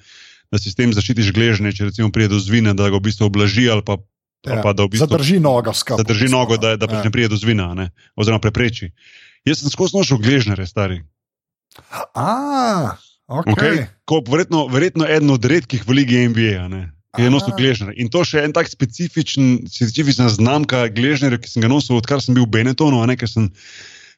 [0.53, 3.31] da si s tem zaščitiš gležnje, če recimo pride do zvina, da ga v bistvu
[3.31, 3.97] oblaži ali pa,
[4.45, 4.61] ja.
[4.61, 6.05] pa da v bistvu Zadrži nogo skupaj.
[6.05, 8.93] zadrži nogo, da, da pač ne pride do zvina, ne, oziroma prepreči.
[9.45, 11.01] Jaz sem skozi nošel gležnjare, stari.
[12.13, 12.93] A,
[13.25, 13.57] ok.
[13.57, 13.89] Okay?
[14.05, 17.59] Ko, verjetno, verjetno eden od redkih v Ligi NBA, ne, je nosil Aha.
[17.59, 17.95] gležnjare.
[17.95, 22.35] In to še en tak specifičen, specifična znamka gležnjarja, ki sem ga nosil, odkar sem
[22.35, 22.99] bil v Benetonu.
[23.07, 23.49] Ne, ker sem,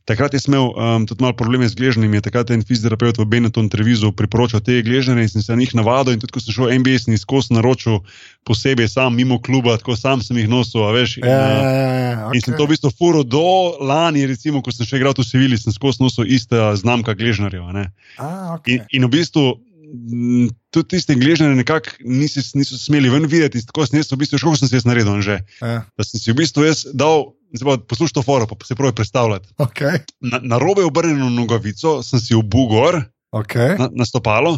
[0.08, 1.76] takrat je imel um, tudi malo probleme z.
[2.24, 5.76] Takrat je en fizioterapeut v Benetonu Trevizu priporočal te gležnjare in sem se na njih
[5.76, 6.16] navadil.
[6.16, 8.02] In tudi ko sem šel v NBA, sem jih skozi naročil
[8.48, 10.88] posebej sam, mimo kluba, tako sam sem jih nosil.
[10.96, 14.26] Veš, in, Ja, uh, ja, ja, ja, In sem to v bistvu furo do lani,
[14.26, 17.68] recimo, ko sem še igral v Sevilji, sem skozi nosil ista znamka gležnjarjev.
[17.68, 17.86] a ne.
[18.18, 18.68] A, ok.
[18.72, 19.67] In, in v bistvu
[20.74, 23.62] tudi tiste gležnje nekako niso, niso smeli ven videti.
[23.66, 25.40] Tako sem jaz, v bistvu, škoda sem si jaz naredil, že.
[25.62, 27.34] Ja, Da sem si v bistvu jaz dal,
[27.88, 29.56] poslušaj to foro, pa se pravi predstavljati.
[29.58, 29.82] ok.
[30.22, 32.96] Na, na robe obrnjeno nogavico sem si obugal gor
[33.32, 33.78] okay.
[33.80, 34.58] na, na stopalo,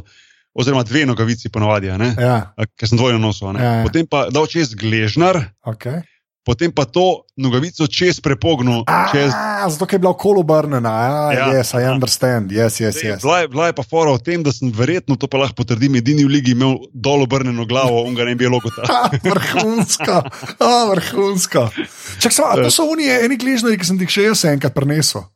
[0.53, 1.87] oziroma dve nogavici ponovadi.
[1.87, 3.53] Ja, ker sem dvojno nosil.
[3.55, 3.83] Ja, ja.
[3.85, 6.01] Potem pa dal čez gležnar, ok.
[6.49, 8.81] Potem pa to nogavico čez prepognil.
[9.13, 9.29] Čez...
[9.69, 10.89] Zato je bila okolo obrnjena.
[11.29, 12.49] Ja, yes, I understand.
[12.49, 13.21] Yes, yes, yes.
[13.21, 16.01] Bila, je, bila je pa fora o tem, da sem verjetno to pa lahko potrdim,
[16.01, 19.13] edini v ligi imel dol obrnjeno glavo, on ga ne bi bilo kot ta.
[19.29, 20.23] vrhunska,
[20.57, 21.69] oh, vrhunska.
[22.17, 25.29] Čak, so, to so unije, eni gližnari, ki sem jih še jaz enkrat prenesel.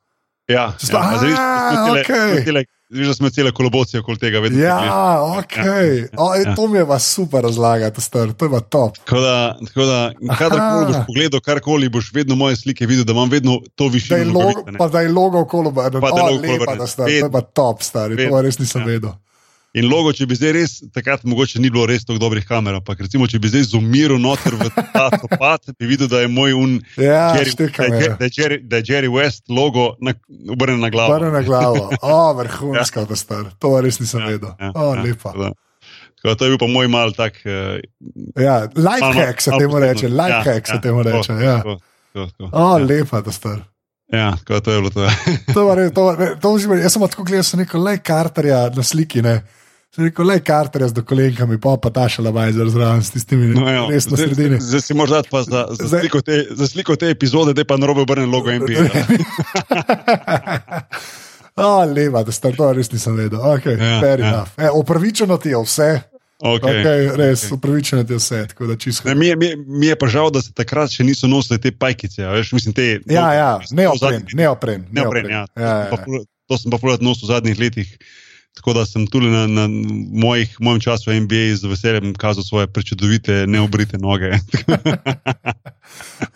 [0.49, 0.97] Ja, ja.
[0.97, 1.37] A, zdaj,
[1.93, 2.41] okay.
[2.41, 4.63] Viš, da smo cele kolobocije okoli tega vedno.
[4.63, 5.57] Ja, ok.
[5.57, 6.07] Ja.
[6.17, 8.97] O, e, to mi je vas super razlagati, star, to je pa top.
[8.97, 13.29] Tako da, tako da kadarkoli boš pogledal, karkoli boš vedno moje slike videl, da imam
[13.29, 14.17] vedno to višino.
[14.17, 17.41] Da je logo, pa da je logo kolobar, da je da star, to je pa
[17.41, 18.87] top, stari, to res nisem ja.
[18.87, 19.11] vedel.
[19.73, 22.99] In logo, če bi zdaj res, takrat mogoče ni bilo res tako dobrih kamer, ampak
[23.01, 26.75] recimo, če bi zdaj zumiral noter v ta sopad, bi videl, da je moj un.
[27.01, 29.95] Ja, Jerry, da, je, da, je Jerry, da je Jerry West logo
[30.53, 31.15] obrnjen na glavo.
[31.15, 33.09] Obrnjen na glavo, o, vrhunska, ja.
[33.09, 34.53] to star, to res nisem ja, vedel.
[34.61, 35.33] Ja, o, ja, lepa.
[36.21, 37.41] Ja, to je bil pa moj mal tak.
[37.41, 37.81] Uh,
[38.37, 41.39] ja, life hack se temu reče, life ja, hack se ja, temu reče.
[41.41, 41.57] Ja.
[41.65, 41.79] To,
[42.13, 42.85] to, to, o, ja.
[42.85, 43.65] lepa, da star.
[44.13, 45.09] Ja, to je bilo to.
[45.49, 48.85] to, var, to, var, to, to jaz sem tako gledal, sem rekel, le karterja na
[48.85, 49.25] sliki.
[49.25, 49.39] Ne.
[49.93, 53.65] Sem rekel, le karter z dokolenkami, pa pa ta šala bajzer zraven s tistimi no,
[53.91, 54.57] res na sredini.
[54.57, 57.69] Zdaj si morda pa za, za, zdaj, sliko te, za sliko te epizode, da je
[57.69, 58.87] pa narobe obrnen logo NBA.
[61.61, 63.37] oh, leva, da ste to res nisem vedel.
[63.53, 64.41] Okay, ja, ja.
[64.57, 65.91] e, opravičeno ti je vse.
[66.41, 67.59] Okay, okay, res, okay.
[67.59, 68.41] upravičeno ti je vse.
[69.05, 71.69] Ne, mi, je, mi, mi je pa žal, da se takrat še niso nosili te
[71.69, 72.25] pajkice.
[72.33, 74.25] Veš, mislim, te, ja, ja, neopren.
[74.33, 75.45] neopren, neopren, neopren ja.
[75.53, 76.25] Ja, ja, ja.
[76.49, 77.93] To sem pa povedal nos v zadnjih letih.
[78.53, 79.67] Tako da sem tudi na, na
[80.13, 84.29] mojih, mojem času v NBA z veseljem kazal svoje prečudovite, neobrite noge.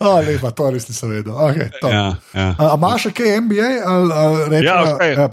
[0.02, 1.30] oh, lepa, to res nisem vedel.
[1.32, 2.48] Okay, ja, ja.
[2.58, 3.68] A imaš še kaj NBA?
[3.86, 5.14] Ali, ali ja, okay.
[5.14, 5.28] ja,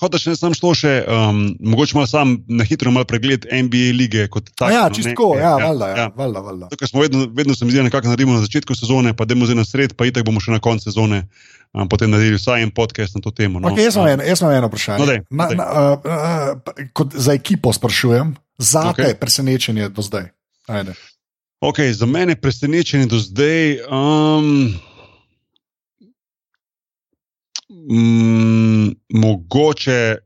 [0.00, 3.92] Hoče še ne sam šlo še, um, mogoče malo sam na hitro mal pregled NBA
[3.92, 4.72] lige kot tak.
[4.72, 5.90] Ja, čistko, ja, ja, valjda.
[5.92, 6.08] Ja, ja.
[6.16, 6.70] Valjda, valjda.
[6.72, 9.60] Tukaj smo vedno, vedno se mi zdi, nekako naredimo na začetku sezone, pa demo zdaj
[9.60, 11.26] na sred, pa itek bomo še na koncu sezone
[11.74, 13.60] um, potem naredili vsaj en podcast na to temo.
[13.60, 13.68] No?
[13.68, 14.98] Okay, jaz imam eno, eno vprašanje.
[14.98, 15.56] No, dej, na, dej.
[15.58, 15.98] Na, uh,
[16.94, 19.14] uh, za ekipo sprašujem, za te okay.
[19.18, 20.30] presenečenje do zdaj.
[21.60, 23.82] Okay, za mene presenečenje do zdaj.
[23.90, 24.74] Um,
[27.70, 30.16] mm, mogoče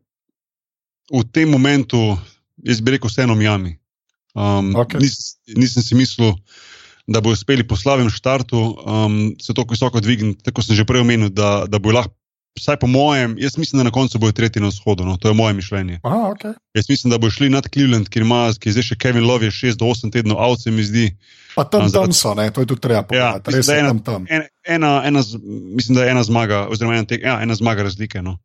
[1.09, 2.19] v tem momentu,
[2.57, 3.79] jaz bi rekel, vseeno Miami.
[4.37, 5.01] Um, okay.
[5.01, 6.37] nis, nisem si mislil,
[7.09, 11.01] da bo uspeli po slabem štartu um, se tako visoko dvigniti, tako sem že prej
[11.01, 12.15] omenil, da, da bo lahko.
[12.59, 15.05] Vsaj po mojem, jaz mislim, da na koncu bojo tretji na vzhodu.
[15.05, 15.17] No?
[15.17, 16.01] To je moje mišljenje.
[16.03, 16.55] Aha, okay.
[16.75, 19.87] Jaz mislim, da bo šli nad Cleveland, ki ima zdaj še Kevin Love, 6 do
[19.87, 21.13] 8 tednov, avce mi zdi.
[21.55, 22.51] Pa tam, um, tam so, ne?
[22.51, 23.53] to je tudi treba povedati.
[23.53, 24.27] Ja, mislim, ena, tam.
[24.29, 25.23] Ena, ena, ena,
[25.77, 28.23] mislim, da je ena zmaga, oziroma ena, tek, ja, ena zmaga razlike.
[28.23, 28.41] No?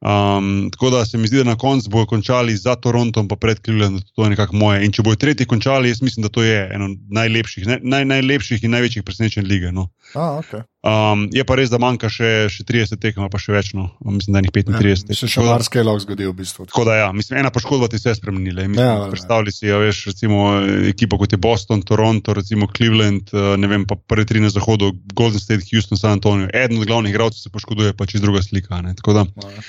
[0.00, 3.60] Um, tako da se mi zdi, da na koncu bodo končali za Torontom, pa pred
[3.64, 4.84] Clevelandom, to je nekako moje.
[4.84, 8.72] In če bodo tretji končali, jaz mislim, da to je eno najlepših, naj, najlepših in
[8.76, 9.72] največjih presenečenj lige.
[9.72, 9.90] No.
[10.14, 10.64] Ah, okay.
[10.86, 13.88] Um, je pa res, da manjka še, še 30 tekem, pa še več, no.
[14.04, 15.10] mislim, da jih 35.
[15.10, 16.66] Ja, se še marsikaj lahko zgodi v bistvu.
[16.70, 18.66] Tako da, ja, mislim, ena poškodba ti se je spremenila.
[18.78, 20.46] Ja, predstavljaj si, ja, veš, recimo,
[20.90, 24.92] ekipo kot je Boston, Toronto, recimo Cleveland, eh, ne vem, pa prvi tri na zahodu,
[25.14, 26.50] Golden State, Houston, San Antonio.
[26.52, 28.80] Eden od glavnih igralcev se poškoduje, pa čez druga slika.
[28.84, 28.96] Ne.
[28.98, 29.28] Tako da.
[29.44, 29.64] Ja.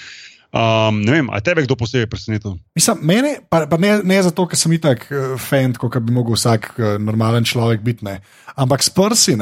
[0.52, 2.50] Um, ne vem, ali tebe kdo posebej preseneča?
[2.76, 6.36] Mislim, mene, pa, pa ne, ne zato, ker sem itak uh, fan, kot bi lahko
[6.36, 8.18] vsak uh, normalen človek biti, ne.
[8.60, 9.38] ampak s prsi,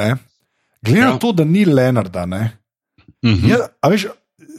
[0.85, 1.17] glede na ja.
[1.19, 2.23] to, da ni Leonarda.
[2.23, 3.45] Uh mhm.
[3.45, 3.49] -huh.
[3.49, 4.07] ja, veš,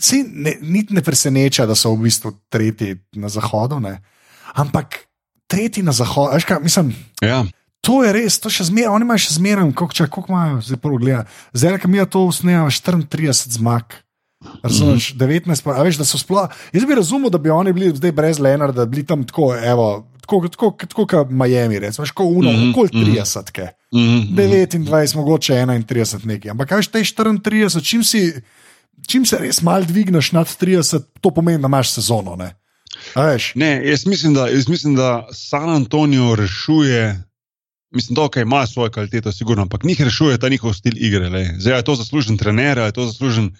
[0.01, 4.01] si, ne, niti ne preseneča, da so v bistvu tretji na zahodu, ne.
[4.55, 4.99] ampak
[5.47, 6.95] tretji na zahodu, veš kaj, mislim.
[7.23, 7.45] Ja.
[7.81, 11.25] To je res, to še zmeraj, oni imajo še zmeraj, koliko imajo, zdaj prvo gledaj.
[11.57, 13.97] Zdaj, ki mi je to usnejamo, 34 zmag.
[14.62, 15.49] Razumeš, mm -hmm.
[15.49, 16.49] 19, pa, veš, da so sploh.
[16.73, 19.55] Jaz bi razumel, da bi oni bili zdaj brez Leonarda, da bi bili tam tako,
[19.57, 22.75] evo, tako, tako, tako kot Miami, recimo, kot Uno, mm -hmm.
[22.75, 23.68] kot 30, mm -hmm.
[23.93, 26.51] 29, mogoče 31 nekaj.
[26.51, 28.32] Ampak kaj te 34, čim, si,
[29.09, 32.36] čim se res mal dvigneš nad 30, to pomeni, da imaš sezono.
[32.36, 32.55] Ne?
[33.55, 37.22] Ne, jaz, mislim, da, jaz mislim, da San Antonijo rešuje.
[37.91, 41.55] Mislim, da okay, ima svojo kvaliteto, sigurno, ampak njih rešuje ta njihov stil igre.
[41.59, 43.51] Zdaj, je to zaslužen trener, je to zaslužen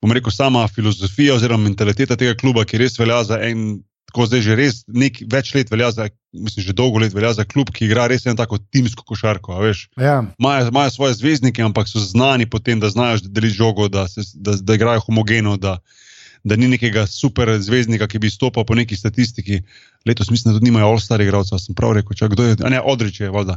[0.00, 4.40] bom rekel, sama filozofija oziroma mentaliteta tega kluba, ki res velja za en, tako zdaj
[4.44, 7.84] že res nek, več let velja za, mislim, že dolgo let velja za klub, ki
[7.86, 9.60] igra res eno tako timsko košarko.
[10.00, 10.22] Ja.
[10.40, 10.90] Imajo ja.
[10.90, 14.78] svoje zvezdnike, ampak so znani po tem, da znajo deliti žogo, da, se, da, da
[14.80, 15.56] igrajo homogeno.
[15.56, 15.78] Da,
[16.46, 19.58] Da ni nekega super zvezdnika, ki bi stopil po neki statistiki.
[20.06, 23.26] Letos mislim, da tudi nimajo all-star igralcev, sem prav rekel, če kdo je, ne odreče,
[23.34, 23.56] voda.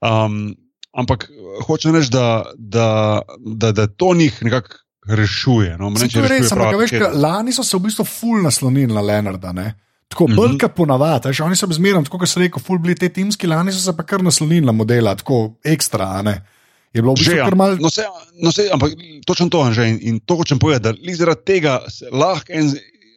[0.00, 0.54] Um,
[0.96, 1.28] ampak
[1.68, 2.88] hočem reči, da, da,
[3.36, 5.76] da, da to njih nekako rešuje.
[5.78, 5.92] No?
[5.92, 9.52] Reče, rešuje res, ampak veš, lani so se v bistvu ful naslonili na Leonarda.
[9.52, 9.74] Ne?
[10.12, 10.52] Tako -hmm.
[10.52, 13.80] brka ponavadi, oni so zmerno, tako kot se reče, ful bili te timski, lani so
[13.80, 16.22] se pa kar naslonili na modela, tako ekstra.
[16.92, 17.76] Je bilo Že, kar mal.
[17.80, 18.04] no, se,
[18.42, 18.92] no, se, ampak
[19.26, 19.88] točno to je že.
[19.88, 21.80] In, in to hočem povedati, da zaradi tega
[22.12, 22.74] lahko en,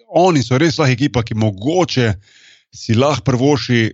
[0.08, 2.14] oni so res lahka ekipa, ki mogoče
[2.76, 3.91] si lahko prvoši,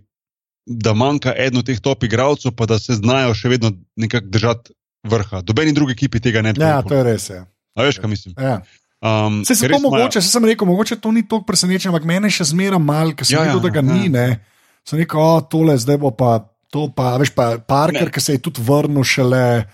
[0.66, 4.74] da manjka eden od teh top igralcev, pa da se znajo še vedno nekako držati
[5.04, 5.42] vrha.
[5.42, 7.30] Dobeni drugi ekipi tega ne bi Ja, to je res.
[7.30, 7.46] Ja.
[7.76, 8.36] A veš, kaj mislim?
[8.38, 8.62] Ja.
[9.02, 12.46] Um, Se, to mogoče, se sem rekel, mogoče to ni tako presenečenje, ampak mene še
[12.46, 13.88] zmeraj mal, ker sem Ja, ja, ja, videl, da ga ja.
[13.92, 14.10] ni.
[14.10, 14.28] Ne.
[14.84, 16.36] Sem rekel, o, tole zdaj bo pa
[16.70, 18.12] to, pa veš, pa Parker, Ne.
[18.12, 19.66] ki se je tudi vrnil šele.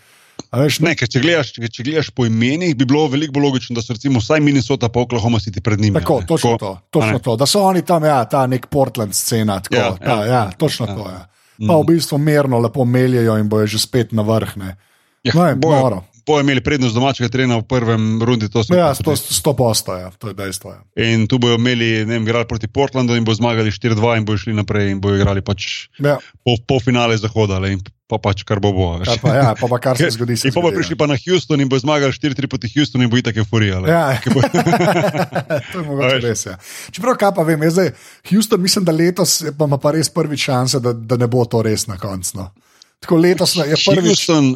[0.47, 3.43] a Veš, Ne, ker če gledaš, če, če gledaš po imenih, bi bilo veliko bolj
[3.45, 5.97] logično, da so recimo vsaj Minnesota pa Oklahoma City pred njimi.
[5.97, 6.25] Tako, ne.
[6.25, 7.19] točno Tako, to, točno ne.
[7.21, 7.35] to.
[7.35, 9.59] Da so oni tam, ja, ta nek Portland scena.
[9.59, 10.25] Tako, Ja, ja, ta, ja.
[10.25, 10.93] ja, točno ja.
[10.93, 11.03] to.
[11.05, 11.21] Ja.
[11.59, 11.73] Pa Mhm.
[11.73, 14.55] v bistvu merno lepo meljajo in bojo že spet na vrh.
[14.55, 14.77] Ne.
[15.21, 16.03] Ja, No, je bojo- noro.
[16.27, 20.27] Bojo imeli prednost domačega trena v prvem rundi, to Ja, sto, sto posto, ja, to
[20.27, 20.73] je dejstvo.
[20.75, 20.81] Ja.
[21.07, 24.37] In tu bojo imeli, ne vem, igrali proti Portlandu in bojo zmagali 4-2 in bojo
[24.37, 28.43] šli naprej in bojo igrali pač Ja, po, po finale zahoda le, in pa pač
[28.47, 28.99] kar bo bo.
[29.03, 30.37] kar pa, ja, pa, pa kar se zgodi.
[30.39, 33.09] Se In pa zgodi, prišli pa na Houston in bojo zmagali 4-3 proti Houstonu in
[33.11, 33.79] bo itak euforija.
[33.87, 34.19] Ja.
[34.31, 34.43] Bo-
[35.71, 36.45] to je mogoče res.
[36.45, 36.55] Ja.
[36.91, 37.91] Čeprav, kaj pa vem, zdaj,
[38.31, 41.63] Houston, mislim, da letos pa ima pa res prvi šanse, da, da ne bo to
[41.63, 42.37] res na koncu.
[42.37, 42.51] No.
[42.99, 44.05] Tako letos je prvič.
[44.05, 44.55] Houston,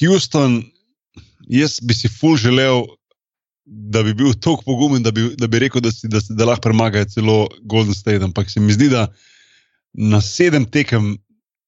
[0.00, 0.62] Houston,
[1.40, 2.82] jaz bi si ful želel,
[3.64, 6.44] da bi bil tako pogumen, da bi, da bi rekel, da, si, da, si- da
[6.44, 8.24] lahko premagajo celo Golden State.
[8.24, 9.12] Ampak se mi zdi, da
[9.92, 11.18] na sedem tekem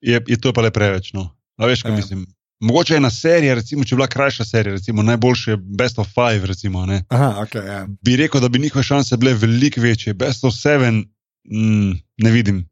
[0.01, 1.13] je, je to pa le preveč.
[1.13, 1.31] No.
[1.57, 1.97] A veš, kaj Ja.
[1.97, 2.27] mislim.
[2.61, 6.87] Mogoče ena serija, recimo, če bi bila krajša serija, recimo najboljše Best of Five, recimo,
[6.87, 7.87] ne, aha, okay, ja.
[8.03, 10.15] bi rekel, da bi njihove šanse bile veliko večje.
[10.15, 11.05] Best of Seven,
[11.45, 12.65] mm, ne vidim,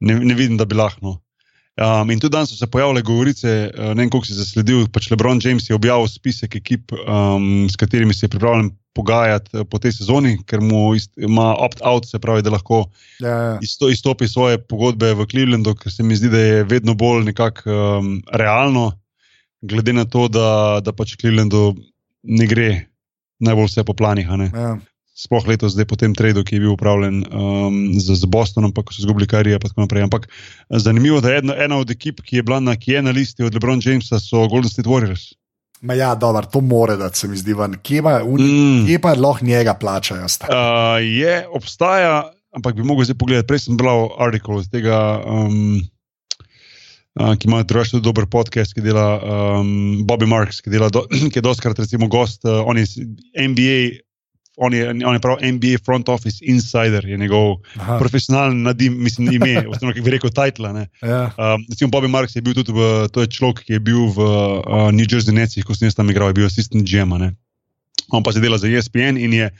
[0.00, 1.21] ne, ne vidim, da bi lahko.
[1.80, 5.08] Um, in tudi danes so se pojavile govorice, uh, ne vem, koliko si zasledil, pač
[5.08, 9.80] LeBron James je objavil spisek ekip, um, s katerimi se je pripravljen pogajati uh, po
[9.80, 12.84] tej sezoni, ker mu ist, ima opt-out, se pravi, da lahko
[13.24, 13.58] Ja, ja.
[13.64, 17.72] isto, izstopi svoje pogodbe v Clevelandu, ker se mi zdi, da je vedno bolj nekako
[17.72, 18.90] um, realno,
[19.64, 21.72] glede na to, da, da pač Clevelandu
[22.22, 22.68] ne gre
[23.40, 24.28] najbolj vse po planih.
[24.28, 24.76] Ja.
[25.12, 28.80] Sploh letos, zdaj po tem tradu, ki je bil upravljen um, z, z Bostonom, pa
[28.88, 30.06] so izgubili kariero, in tako naprej.
[30.08, 33.02] Ampak eh, zanimivo, da je ena, ena od ekip, ki je bila na, ki je
[33.04, 35.34] na listi od LeBron Jamesa, so Golden State Warriors.
[35.82, 37.52] Ma ja, dobro, to more, da se mi zdi.
[37.82, 38.86] Kje pa, uni, Mm.
[38.86, 40.24] kje pa lahko njega plačajo?
[40.24, 43.46] Uh, je, obstaja, ampak bi mogel zdaj pogledati.
[43.46, 45.82] Prej sem bral artikel od tega, um,
[47.20, 51.36] uh, ki ima drugačen dober podcast, ki dela um, Bobby Marks, ki, dela do, ki
[51.36, 52.96] je doskrat recimo gost, uh, on je iz
[53.36, 53.82] NBA.
[54.62, 59.32] On je, on je prav NBA front office insider, je njegov Aha, profesionalni nadim, mislim,
[59.34, 60.70] ime, oziroma kako bi rekel, title.
[60.72, 60.84] ne.
[61.02, 61.24] ja.
[61.34, 64.22] Um, recimo Bobby Marks je bil tudi v, to je človek, ki je bil v
[64.22, 67.10] uh, New Jersey Netsih, ko sem jaz tam igral, je bil assistant GM.
[67.10, 67.30] -a, ne.
[68.12, 69.50] On pa se dela za ESPN in je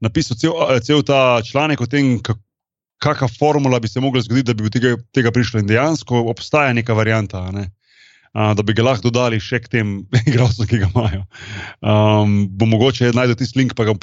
[0.00, 2.42] napisal cel, uh, cel ta članek o tem, kak-
[3.02, 5.60] kakšna formula bi se mogla zgoditi, da bi do tega, tega prišlo.
[5.60, 7.50] In dejansko obstaja neka varianta.
[7.50, 7.70] Ne.
[8.32, 9.88] Uh, da bi ga lahko dodali še k tem
[10.30, 11.24] igralcem, ki ga imajo.
[11.82, 13.96] Um, bo mogoče najti tisti link, pa ga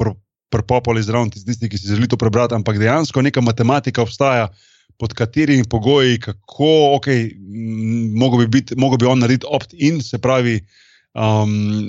[0.49, 4.49] prepopali zraven tisti, ki si želi to prebrati, ampak dejansko neka matematika obstaja,
[4.99, 7.07] pod katerimi pogoji, kako, ok,
[8.19, 10.59] mogo bi, biti, mogo bi on narediti opt-in, se pravi,
[11.15, 11.87] um,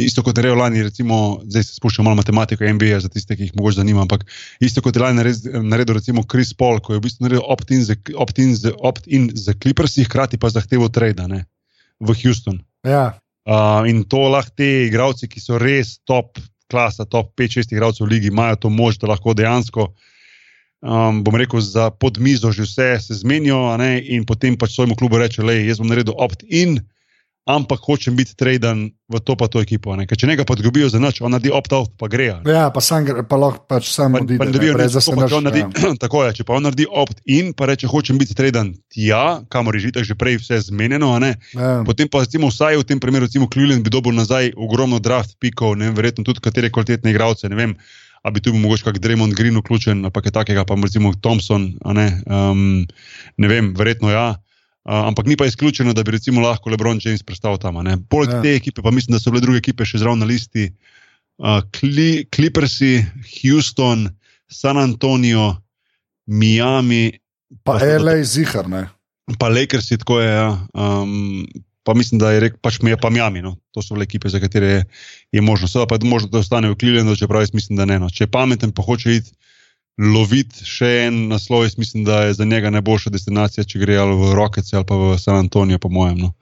[0.00, 3.48] isto kot je rekel lani, recimo, zdaj se spuščam malo matematiko NBA za tiste, ki
[3.48, 4.24] jih mogoče zanima, ampak
[4.64, 7.98] isto kot je lani naredil, recimo Chris Paul, ko je v bistvu naredil opt-in za,
[8.16, 11.44] opt za, opt za Clippers, hkrati pa zahteval trade ne,
[12.00, 12.62] v Houston.
[12.86, 13.18] ja.
[13.48, 16.36] Uh, in to lahko te igravci, ki so res top
[16.70, 19.88] klasa, top 5-6 igralcev v ligi, imajo to moč, da lahko dejansko,
[20.84, 23.58] um, bom rekel, za podmizo že vse se zmenijo,
[24.04, 26.80] in potem pač svojemu klubu reče: Le, jaz bom naredil opt-in,
[27.48, 29.96] ampak hočem biti traden v to pa to ekipo.
[29.96, 30.04] Ne.
[30.04, 32.26] Ker če nekaj pa dobijo za noč, on naredi opt-out, pa gre.
[32.38, 32.52] ne.
[32.52, 34.36] ja, pa, sam, gre- pa lahko pač sam Pa, odide.
[34.36, 35.92] pa ne ne, dobijo brez nič, da se tako pa, če on naš- naredi, ja.
[36.04, 39.88] tako je, če pa on naredi opt-in, pa reče: hočem biti traden tja, kamor je
[39.88, 41.32] že že prej vse zmenjeno, a ne.
[41.54, 41.80] Ja.
[41.82, 45.72] Potem pa recimo vsaj v tem primeru, recimo Cleveland bi dobil nazaj ogromno draft pikov,
[45.74, 47.72] ne vem, verjetno tudi katere kvalitetne igralce, ne vem,
[48.18, 51.80] a bi tu bil mogoče kak Draymond Green vključen, pa kaj takega, pa recimo Thompson,
[51.80, 52.84] ne, um,
[53.38, 54.36] ne vem, verjetno ja.
[54.36, 54.47] Uh,
[54.88, 57.74] ampak ni pa izključeno, da bi recimo lahko LeBron James prestal tam.
[57.84, 57.96] ne.
[58.08, 58.42] Poleg Ja.
[58.42, 60.72] te ekipe pa mislim, da so bile druge ekipe še zraven na listi.
[61.38, 63.04] Uh, Cli Clippersi,
[63.36, 64.08] Houston,
[64.48, 65.56] San Antonio,
[66.26, 67.18] Miami,
[67.64, 68.88] Pa Pa LA zihar, ne.
[69.38, 70.28] pa Lakersi, tako je.
[70.28, 70.66] Ja.
[70.74, 71.46] Um,
[71.84, 73.40] pa mislim, da je rekel, pač mi je pa Miami.
[73.42, 73.56] No.
[73.72, 74.84] To so bile ekipe, za katere je,
[75.32, 75.68] je možno.
[75.68, 77.98] Seveda pa je možno, da ostane v Clevelandu, čeprav jaz mislim, da ne.
[77.98, 78.10] No.
[78.10, 79.32] Če je pameten, pa hoče iti
[79.98, 84.14] loviti še en naslov, jaz mislim, da je za njega najboljša destinacija, če gre ali
[84.14, 86.18] v Rockets ali pa v San Antonijo, po mojem.
[86.18, 86.32] No.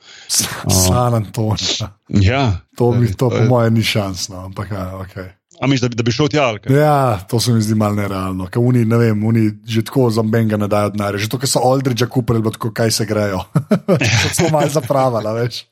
[0.69, 1.89] San Antonijo.
[2.11, 4.29] Ja, To, mi, to po je- mojem ni šans.
[4.29, 5.33] No, ampak, ja, okay.
[5.57, 6.53] A misliš, da, bi- da bi šel tja?
[6.69, 8.45] ja, to se mi zdi malo nerealno.
[8.47, 11.19] Ker oni, ne vem, oni že tako za benga ne dajo denarja.
[11.19, 13.41] Že to, ker so Aldridge kupili, tako, kaj se grejo.
[14.23, 15.65] to so malo zapravili, veš.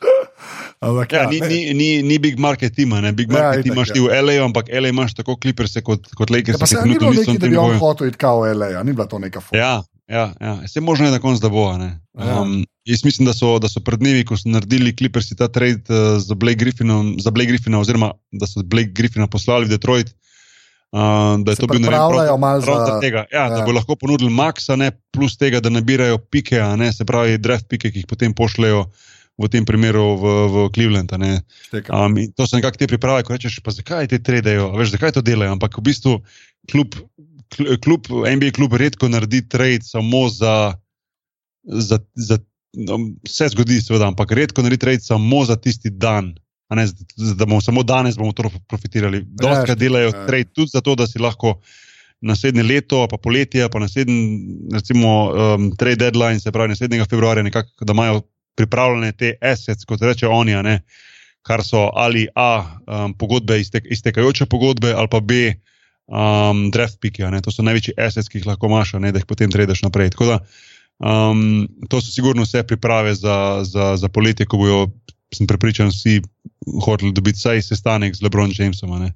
[0.85, 3.64] Ampak, Ja, ja, ni, ni, ni, ni big market tima, ne big Ja, market itak,
[3.64, 3.95] tima imaš ja.
[3.95, 6.55] ti v LA, ampak LA imaš tako kliperse kot, kot Lakers.
[6.55, 8.93] Ja, pa se ni bilo neki, da bi on hotel iti kao LA, a ni
[8.93, 9.57] bila to neka fotka.
[9.57, 10.55] Ja, ja, ja.
[10.62, 11.72] Vse možno je na koncu, da bo.
[11.72, 11.91] Ja.
[12.41, 15.82] Um, jaz mislim, da so, da so pred dnevi, ko so naredili klipersi ta trade
[15.89, 20.12] uh, za Blake Griffinom, za Blake Griffina, oziroma da so Blake Griffina poslali v Detroit.
[20.93, 21.01] Uh,
[21.39, 23.45] da je Se to bil pripravljajo prav- prav za- zaradi tega, ja, ja.
[23.45, 23.49] ja.
[23.51, 27.66] da bo lahko ponudili Maxa, ne, plus tega, da nabirajo pike, ne, se pravi, draft
[27.68, 28.85] pike, ki jih potem pošljajo
[29.35, 31.11] v tem primeru v, v Cleveland.
[31.12, 31.32] a ne.
[31.66, 32.14] Štekam.
[32.14, 35.22] Um, to so nekako te priprave, ko rečeš, pa zakaj te tradejo, veš, zakaj to
[35.26, 35.57] delajo.
[35.59, 36.12] Ampak v bistvu
[36.70, 36.95] klub,
[37.51, 40.78] kl- klub, NBA klub redko naredi trade samo za.
[41.64, 42.39] za, za
[42.74, 46.35] no, vse zgodi, seveda, ampak redko naredi trade samo za tisti dan.
[46.74, 46.89] Ne,
[47.39, 49.20] da bomo samo danes bomo to profitirali.
[49.22, 50.26] Dostakrat štekam, delajo ja.
[50.26, 51.61] trade tudi zato, da si lahko
[52.24, 54.41] naslednje leto, pa poletje, pa naslednji,
[54.72, 58.22] recimo, um, trade deadline, se pravi naslednjega februarja, nekako, da imajo
[58.55, 60.78] pripravljene te assets, kot reče oni, ne,
[61.44, 62.50] kar so ali A,
[62.86, 65.52] um, pogodbe, iztek, iztekajoče pogodbe, ali pa B,
[66.07, 67.24] um, draft piki.
[67.44, 70.14] To so največji assets, ki jih lahko imaš, ne, da jih potem tradeš naprej.
[70.14, 70.38] Tako da,
[71.05, 74.86] um, to so sigurno vse priprave za, za, za poletje, ko bojo,
[75.34, 76.22] sem prepričan, vsi
[76.84, 78.96] hoteli dobiti vsaj sestanek z LeBron Jamesom.
[79.02, 79.12] ne.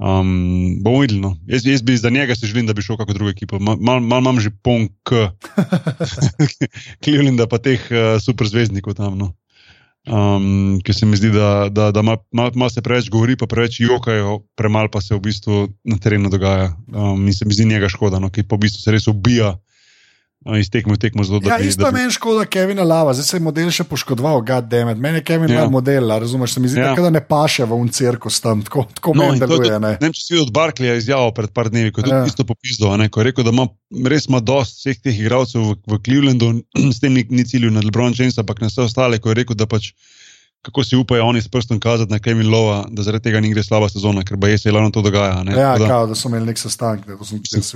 [0.00, 1.20] Um, bomo videli.
[1.20, 1.36] No.
[1.46, 3.58] Jaz, jaz bi za njega si želim, da bi šel v kakšno drugo ekipo.
[3.60, 5.28] Mal, mal, mal imam že pon k
[7.04, 9.18] Clevelanda, pa teh uh, superzvezdnikov tam.
[9.20, 9.34] No.
[10.08, 13.44] Um, ker se mi zdi, da, da, da malo mal, mal se preveč govori, pa
[13.44, 16.72] preveč jokajo, premalo pa se v bistvu na terenu dogaja.
[16.88, 19.58] Um, in se mi zdi njega škoda, no, ki pa v bistvu se res ubija
[20.42, 21.22] uh, iz tekme v tekmo.
[21.22, 23.84] Zato, da Ja, isto da bi- meni škoda Kevina Lava, zdaj se je model še
[23.84, 24.98] poškodoval, goddammit.
[24.98, 25.68] Meni je Kevin Ja.
[25.68, 26.94] model, a razumeš, se mi zdi, Ja.
[26.94, 29.80] da ne paše v un cirkus tam, tako, tako no, meni to je deluje.
[29.80, 29.92] Ne?
[30.00, 32.18] Vem, če si videl od Barkleya izjavo pred par dnevi, ko je Ja.
[32.18, 33.68] tudi isto popisal, ko je rekel, da ima
[34.06, 37.80] res ima dosti vseh teh igralcev v, v Clevelandu, s tem ni, ni cilju na
[37.80, 39.92] LeBron James, ampak na vse ostale, ko je rekel, da pač
[40.62, 43.62] kako si upajo oni s prstom kazati na Kevin Lova, da zaradi tega ni gre
[43.62, 45.42] slaba sezona, ker je se ravno to dogaja.
[45.42, 47.04] Ne, Ja, da, kao, da so imeli nek sestanek.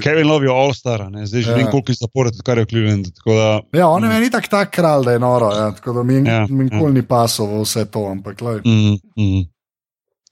[0.03, 1.57] Kevin Love je all-star, zdaj že Ja.
[1.57, 3.11] vem, koliko je zapored, odkar je v Clevelandu.
[3.27, 5.51] Da, Ja, on je meni tak, tak kralj, da je noro.
[5.53, 8.05] Ja, tako da mi, Ja, ja, nikoli ni pasal vse to.
[8.07, 8.61] Ampak, lej.
[8.65, 9.45] Mm, mm.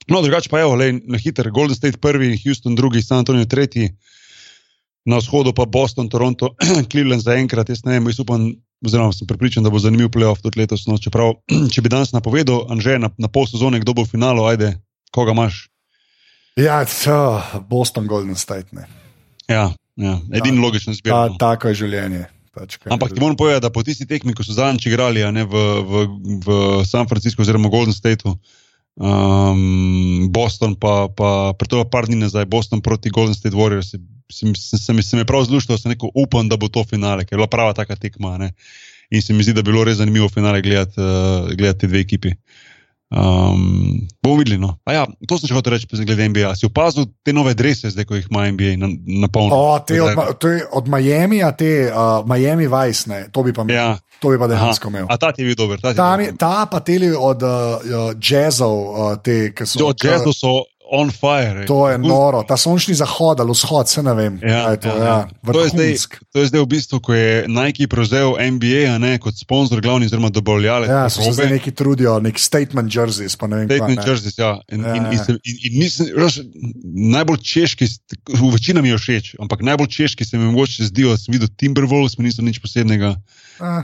[0.07, 3.89] No, drugače pa je, na hiter, Golden State prvi, Houston drugi, San Antonijo tretji,
[5.05, 6.55] na vzhodu pa Boston, Toronto,
[6.91, 7.69] Cleveland zaenkrat.
[7.69, 8.51] Jaz ne vem, jaz upam,
[8.85, 10.85] oziroma sem prepričan, da bo zanimiv playoff tudi letos.
[10.87, 11.33] No, čeprav,
[11.73, 14.73] če bi danes napovedal, Anže, na, na pol sezone, kdo bo v finalu, ajde,
[15.11, 15.69] koga imaš.
[16.55, 18.69] ja so, Boston Golden State.
[18.71, 18.85] Ne.
[19.49, 21.11] Ja, ja, edini logičen Ta, zbir.
[21.13, 21.37] no.
[21.39, 22.25] tako je življenje.
[22.53, 25.41] Pač, Ampak je- ti moram povedati, da po tisti tekmi, ko so zadnjič igrali ne,
[25.43, 25.93] v, v,
[26.45, 26.47] v
[26.85, 28.37] San Franciscu oziroma Golden Stateu,
[29.01, 33.97] um, Boston, pa, pa pred to par dni nazaj, Boston proti Golden State Warriors, se,
[34.33, 36.67] se, mi- se, se, mi- se mi je prav zlušalo, sem rekel, upam, da bo
[36.73, 38.35] to finale, ker je bila prava taka tekma.
[38.41, 38.51] Ne.
[39.13, 42.01] In se mi zdi, da bi bilo res zanimivo finale gledati uh, gledat te dve
[42.01, 42.33] ekipi.
[43.13, 44.57] Um, bomo videli.
[44.57, 44.79] No.
[44.89, 46.55] A Ja, to sem še hotel reči, glede NBA.
[46.57, 48.89] Si opazil te nove drese, zdaj ko jih ima NBA na,
[49.21, 49.53] na polno?
[49.53, 53.53] O, te od, to je od Miami, a te uh, Miami Vice, ne, to bi
[53.53, 53.75] pa, ja.
[53.75, 54.55] Ja, to bi pa aha.
[54.55, 55.05] dejansko imel.
[55.13, 55.77] A ta ti je bil dober.
[55.77, 59.77] Ta, je Ta, bil ta pa teli od uh, jazzov, uh, te, ki so.
[59.77, 60.53] Do jazzu so
[60.85, 61.59] on fire.
[61.59, 61.65] ej.
[61.65, 64.39] To je noro, ta sončni zahod ali vzhod, se ne vem.
[64.39, 65.27] Ja, je to, ja, ja, ja.
[65.45, 65.89] To, je zdaj,
[66.29, 70.29] to je zdaj v bistvu, ko je Nike prevzel NBA ne, kot sponzor, glavni, oziroma
[70.29, 70.89] dobavljalec.
[70.89, 74.07] Ja, so se zdaj neki trudijo, nek statement jerseys, vem, Statement kaj.
[74.07, 74.59] jerseys, ja.
[74.67, 75.25] In, Ja, in, in, ja.
[75.41, 76.39] in, in mislim, veš,
[77.09, 78.19] najbolj češki, st-
[78.51, 82.25] večina mi je všeč, ampak najbolj češki se mi mogoče zdijo, sem videl Timberwolves, mi
[82.25, 83.15] niso nič posebnega.
[83.59, 83.83] Um,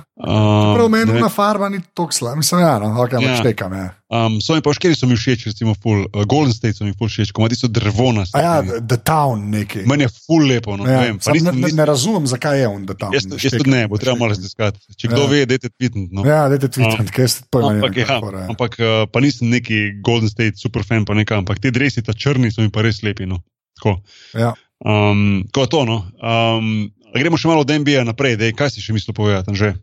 [0.75, 3.19] Prav ne meni na farba ni tako slab, mislim, ja, no, ok, Ja.
[3.21, 3.35] ja.
[3.35, 3.73] štekam.
[3.73, 3.89] Ja.
[4.09, 6.93] um, so mi pa škeri so mi všeč, recimo full, uh, Golden State so mi
[6.93, 8.61] full všeč, ko ima tisto drevo na A ja.
[8.81, 9.79] The Town neki.
[9.85, 11.17] Meni je full lepo, no, Ja, ne vem.
[11.17, 13.13] ne, nisem- ne, nisem- ne razumem, zakaj je on The Town.
[13.13, 14.79] Jaz, jaz tudi ne, bo treba malo raziskati.
[14.97, 15.27] Če kdo Ja.
[15.27, 16.09] ve, dajte tweetniti.
[16.11, 16.25] No.
[16.25, 17.69] Ja, dajte tweetant, kaj ste pojma.
[17.69, 22.01] Ampak, ja, ampak uh, pa nisem neki Golden State superfan, pa nekaj, ampak ti dresi,
[22.01, 23.25] ta črni, so mi pa res lepi.
[23.25, 23.39] No.
[23.77, 24.01] Tako.
[24.33, 24.53] Ja.
[24.79, 25.85] Um, ko je to.
[25.85, 25.97] No.
[26.23, 29.49] Um, gremo še malo od NBA naprej, dej, kaj si še mislil povedati?
[29.49, 29.73] Anže?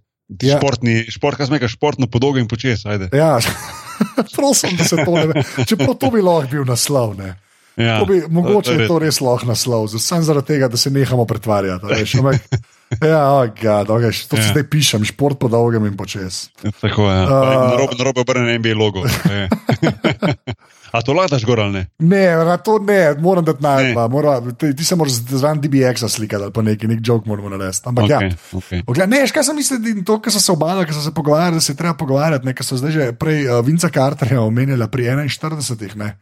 [0.43, 0.59] Ja.
[0.59, 3.11] Športni, šport, kaj smeka, športno podolgo in počes, ajde.
[3.14, 3.39] Ja,
[4.37, 5.43] prosim, da se to ne ve.
[5.64, 7.14] Čeprav to bi lahko bil naslov.
[7.14, 7.37] Ne.
[7.77, 8.89] Ja, To bi, mogoče je res.
[8.89, 11.87] to res lahko naslov, samo zaradi tega, da se nehamo pretvarjati.
[13.03, 14.43] ja, oh God, okay, to Ja.
[14.45, 16.51] zdaj pišem, šport po dolgem in počes.
[16.80, 17.16] Tako je.
[17.16, 17.24] Ja.
[17.24, 17.30] Uh,
[17.66, 19.03] Na robe, na robe obrne NBA logo.
[20.93, 21.82] a to ladaš gor ali ne?
[21.99, 23.61] Ne, na to ne, moram dati.
[24.11, 27.82] Mora, ti, ti se moraš zraven DBX-a slikati ali pa neki, nek jok moramo narediti.
[27.84, 28.22] Ampak okay.
[28.22, 28.37] Ja.
[28.53, 28.82] okay.
[28.87, 31.61] Ogled, ne, kaj sem mislil, to, kar so se obadali, kar so se pogovarjali, da
[31.61, 35.97] se je treba pogovarjati, ker so zdaj že prej uh, Vinca Carterja omenjala pri 41.
[35.97, 36.14] Ne,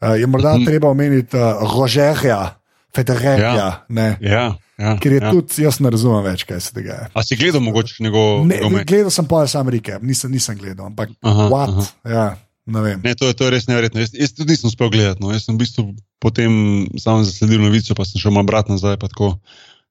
[0.00, 0.64] uh, je morda Mhm.
[0.64, 2.56] treba omeniti uh, Rožerja,
[2.90, 3.54] Federerja.
[3.54, 3.70] Ja.
[3.88, 4.16] ne.
[4.20, 5.32] Ja, ja, ker je ja.
[5.32, 7.08] tudi, jaz ne razumem več, kaj se dogaja.
[7.14, 8.86] A si gledal mogoče njegov Ne, nogomet?
[8.88, 12.14] gledal sem pa sam recap, nisem, nisem gledal, ampak Aha, what, aha.
[12.16, 12.26] ja,
[12.70, 13.00] ne vem.
[13.04, 14.00] Ne, to je, to je res neverjetno.
[14.00, 15.22] Jaz, jaz tudi nisem uspel gledati.
[15.22, 15.32] No.
[15.34, 15.86] Jaz sem v bistvu
[16.22, 16.52] potem
[17.00, 18.98] samo zasledil novico, pa sem šel malo brat nazaj.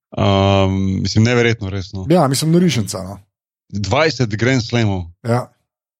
[0.09, 2.07] Um, mislim, neverjetno, resno.
[2.09, 3.03] Ja, mislim, norišnica.
[3.05, 3.19] No.
[3.73, 5.03] 20 Grand Slamov.
[5.21, 5.51] Ja.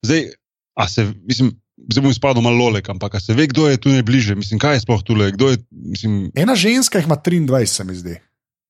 [0.02, 0.32] Zdaj,
[0.80, 1.52] a se, mislim,
[1.92, 4.36] zdaj bom izpadel malo lolek, ampak se ve, kdo je tu najbližje.
[4.36, 8.16] Mislim, kaj je sploh je, mislim, Ena ženska jih ima 23, se mi zdi.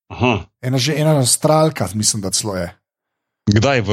[0.09, 2.69] Aha, Ena, že, ena avstralka, mislim, da celo je.
[3.47, 3.89] kdaj v,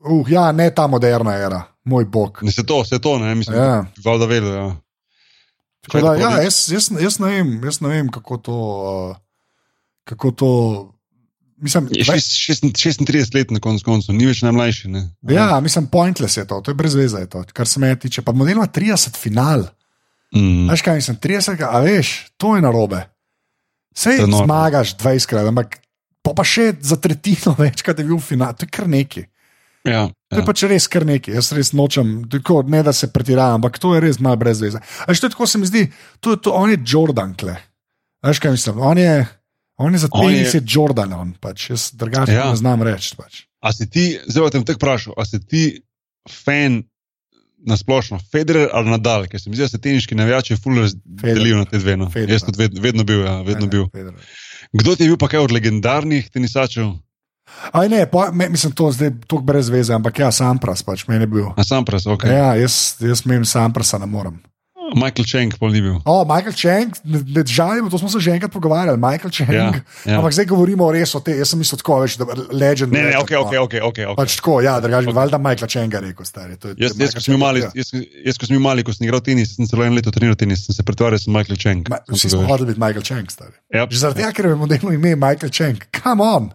[0.00, 2.38] Uh, ja, ne ta moderna era, moj bog.
[2.42, 3.84] ne se to, se to, ne, mislim, Ja.
[3.98, 4.76] valjda vedel, ja.
[5.80, 8.52] Tako Da, ja, jaz, jaz, jaz, ne vem, jaz ne vem, kako to.
[8.52, 9.16] Uh,
[10.04, 10.48] kako to
[11.56, 14.88] mislim, Je dvaj- šest- šest- 36 let na koncu koncev, ni več najmlajši.
[14.88, 15.10] Ne?
[15.24, 17.18] ja, mislim, pointless je to, to je brez veze.
[17.18, 18.22] je To, kar se me tiče.
[18.22, 19.62] Pa model ima 30 final.
[20.34, 20.68] Mm.
[20.70, 23.11] Veš kaj, mislim, 30, a veš, to je narobe.
[23.94, 24.44] Sej noro.
[24.44, 25.78] zmagaš 20 krat, ampak
[26.20, 29.26] po pa še za tretjino večkrat je bil final, to je kar neki.
[29.82, 30.46] Ja, To je ja.
[30.46, 34.00] pač res kar neki, jaz res nočem, tako, ne da se pretiravam, ampak to je
[34.00, 34.78] res malo brez veze.
[35.02, 35.82] Až to je tako se mi zdi,
[36.18, 37.56] to je to, on je Jordan, kle.
[38.22, 39.26] Veš kaj mislim, on je,
[39.76, 42.38] on je za tenis je- je Jordan, on pač, jaz drugače Ja.
[42.38, 42.50] ja.
[42.50, 43.16] ne znam reči.
[43.16, 43.42] Pač.
[43.60, 45.62] A si ti, zdaj te bom tako vprašal, a si ti
[46.24, 46.86] fan
[47.66, 51.62] na splošno, Federer ali Nadal, ker se mi zdi, da se teniški navijači fully delijo
[51.62, 51.96] na te dve.
[51.96, 52.10] No.
[52.10, 52.34] Federer.
[52.34, 53.86] Jaz tudi ved, vedno bil, ja, vedno bil.
[53.92, 54.18] Federer.
[54.72, 56.94] Kdo ti je bil pa kaj od legendarnih tenisačev?
[57.72, 61.26] Aj ne, po, me, mislim, to zdaj tako brez veze, ampak ja, Sampras pač meni
[61.26, 61.50] je bil.
[61.56, 62.24] Na Sampras, ok.
[62.24, 62.32] Okay.
[62.32, 64.38] Ja, jaz, jaz menim Samprasa ne morem.
[64.94, 66.00] Michael Cheng pol ni bil.
[66.04, 69.52] O, Michael Cheng, ne- ne žalim, to smo se že enkrat pogovarjali, Michael Cheng.
[69.52, 69.72] Ja,
[70.04, 70.18] ja.
[70.18, 72.92] Ampak zdaj govorimo res o tem, jaz sem mislil tako, veš, da legend.
[72.92, 73.72] Ne, ne, ok, ok, ok.
[73.82, 74.16] okay, okay.
[74.18, 76.56] Pač tako, ja, drugače bi valjda Michael Chenga rekel, stari.
[76.56, 77.70] To je- Jaz, jaz, ko mali, ja.
[77.74, 77.92] jaz,
[78.26, 80.66] jaz, ko sem bil mali, ko sem igral tenis, sem celo eno leto treniral tenis,
[80.66, 81.86] sem se pretvarjal, da sem Michael Cheng.
[81.88, 83.54] Ma, Vsi smo da hodili biti Michael Cheng, stari.
[83.70, 86.50] Ja, Že zaradi tega, ker je modelu ime Michael Cheng, come on.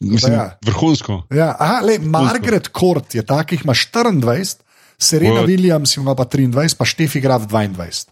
[0.00, 0.58] mislim, ja.
[0.60, 1.22] vrhunsko.
[1.32, 4.56] Ja, aha, le, Margaret Court je takih, ima 24,
[4.98, 5.48] Serena What?
[5.48, 8.08] Williams ima pa 23, pa Štefi Graf 22.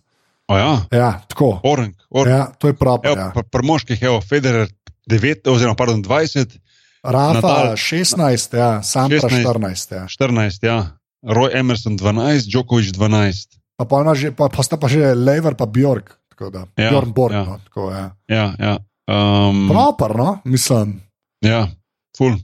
[0.47, 1.61] O ja, Ja, tako.
[1.63, 2.29] Orenk, Orenk.
[2.31, 3.01] Ja, to je prav.
[3.03, 3.31] Ja.
[3.33, 4.69] pri pr moških je Federer
[5.07, 6.59] 9, oziroma pardon, 20,
[7.03, 9.41] Rafa Nadal- 16, ja, Sampra 16.
[9.43, 9.93] 14.
[9.93, 10.05] Ja.
[10.07, 10.79] 14, ja.
[11.23, 13.57] Roy Emerson 12, Djokovic 12.
[13.77, 16.13] Pa, pa, že, pa, pa sta pa že Lever pa Bjork.
[16.29, 17.33] tako Da, Ja, Bjorn Borg.
[17.35, 17.45] ja.
[17.45, 18.07] No, tako, ja.
[18.29, 18.75] Ja, ja.
[19.09, 21.01] Um, Proper, no, mislim.
[21.41, 21.69] ja,
[22.17, 22.37] full.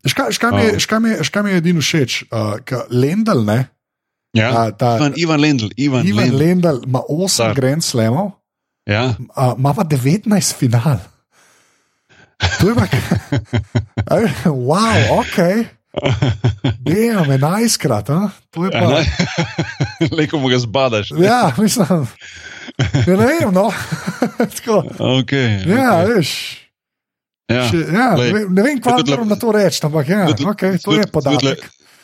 [0.00, 0.64] Škaj, škaj, mi, Oh.
[0.64, 2.24] je- škaj, mi, je- škaj mi je edino všeč?
[2.24, 2.56] Uh,
[2.90, 3.68] Lendl, ne?
[4.32, 4.52] Ja.
[4.52, 6.36] Ta, ta, Ivan, Ivan Lendl, Ivan, Ivan Lendl.
[6.66, 7.54] Lendl ima 8 Star.
[7.54, 8.30] Grand Slamov,
[8.86, 9.04] Ja.
[9.36, 10.24] uh, ima pa 19
[10.54, 10.98] final.
[12.60, 12.86] To je pa.
[14.46, 15.36] Wow, ok.
[16.80, 18.30] Dejem, 11 krat, a?
[18.50, 19.02] to je pa.
[20.16, 21.10] Leko mu ga zbadaš.
[21.12, 22.06] Ja, mislim.
[23.06, 23.70] Ne vem, no.
[24.54, 26.06] Tako, Okay, ja, okay.
[26.08, 26.30] veš.
[27.50, 27.64] Ja.
[27.66, 30.46] Še, ja, ne Glej, vem, ne vem le- moram na to reči, ampak ja, tudi-
[30.46, 31.58] okay, to tudi- je podatek.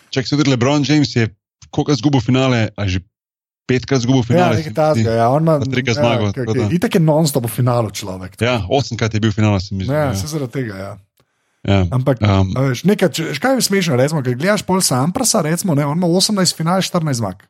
[0.08, 1.30] Čak se tudi LeBron James je
[1.68, 3.00] koliko zgubil finale, a že
[3.64, 4.54] petkrat zgubil Ja, finale.
[4.56, 5.58] nekaj tasga, ja, on ima.
[5.60, 6.68] Trikrat zmagal, tako da.
[6.68, 8.38] Itak je non-stop v finalu človek.
[8.38, 9.90] Ja, osemkrat je bil finale, se mi zdi.
[9.90, 10.92] Ja, Ja, se zaradi tega, ja.
[11.64, 11.80] ja.
[11.90, 15.74] Ampak, Um, a veš, nekaj, če, kaj je smešno, recimo, ker gledaš pol Samprasa, recimo,
[15.74, 17.42] ne, on ima 18 final, 14 zmag.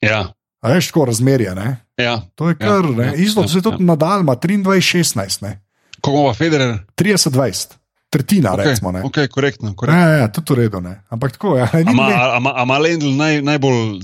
[0.00, 1.80] ja, A veš, tako razmerje, ne?
[1.96, 2.20] ja.
[2.34, 3.04] To je kar, Ja, ne.
[3.06, 5.63] ja, Isto, ja, se tudi Nadal ima 23-16, ne.
[6.04, 6.78] Koliko ima Federer?
[6.96, 7.66] 30-20,
[8.10, 9.02] tretjina, Ok, recimo, ne.
[9.02, 9.74] ok, korektno.
[9.76, 10.00] korektno.
[10.00, 11.00] Ja, ja, tudi v redu, ne.
[11.08, 11.68] Ampak tako, ja.
[11.86, 14.00] Ama, ne, ama, ama Lendl naj, najbolj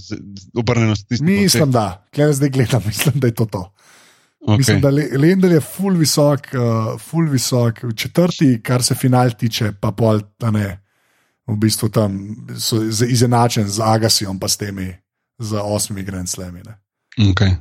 [0.57, 1.31] obrnjeno statistiko?
[1.31, 3.63] mislim, da, klej zdaj gledam, mislim, da je to to.
[4.41, 4.59] okay.
[4.59, 9.73] Mislim, da Le- Lendl je full visok, uh, full visok, četrti, kar se final tiče,
[9.81, 10.81] pa pol, da ne,
[11.47, 12.19] v bistvu tam
[12.59, 14.95] so izenačen z Agasijem, pa s temi,
[15.39, 16.79] z osmimi Grand ne.
[17.31, 17.57] Okay.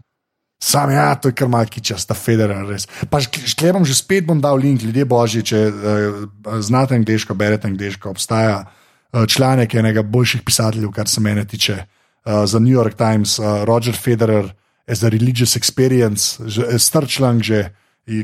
[0.60, 2.86] Sam ja, to je kar malce kičasta, Federer res.
[3.10, 6.18] Pa šklepam, že spet bom dal link, ljudje božji, če uh,
[6.60, 12.44] znate angliško, berete angliško, obstaja uh, članek enega boljših pisateljev, kar se mene tiče, uh,
[12.44, 14.52] za New York Times, uh, Roger Federer,
[14.90, 17.64] as a religious experience, že, star članek že,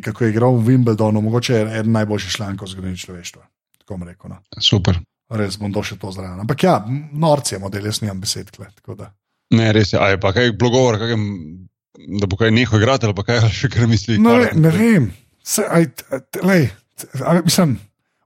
[0.01, 3.43] kako je igral v Wimbledonu, mogoče je eden najboljših člankov v zgodovini človeštva.
[3.79, 4.29] Tako bom rekel.
[4.33, 4.41] No.
[4.59, 4.97] Super.
[5.29, 6.39] Res bom došel to zraven.
[6.41, 6.79] Ampak ja,
[7.13, 8.49] norci je model, jaz nimam besed.
[8.51, 8.67] Kle.
[9.53, 9.99] Ne, res je.
[10.01, 11.23] A je pa kaj blogovor, kakem,
[12.19, 14.17] da bo kaj nehal igrati ali pa kaj še kar misli?
[14.17, 15.09] No, kar- ne, ne vem.
[15.43, 15.85] Se, aj,
[16.43, 16.69] lej,
[17.21, 17.75] a, mislim,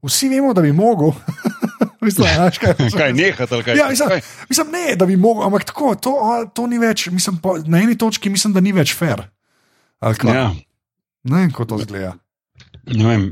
[0.04, 1.12] vsi vemo, da bi mogel.
[2.06, 3.78] mislim, a veš, kaj, Kaj nehati ali kaj?
[3.78, 4.22] Ja, mislim, kaj?
[4.50, 6.14] mislim, ne, da bi mogel, ampak tako, to,
[6.54, 7.08] to ni več.
[7.12, 9.28] Mislim, po, na eni točki mislim, da ni več fair.
[10.24, 10.52] Ja,
[11.24, 12.14] Ne vem, kako to zgleda.
[12.88, 13.24] ne vem.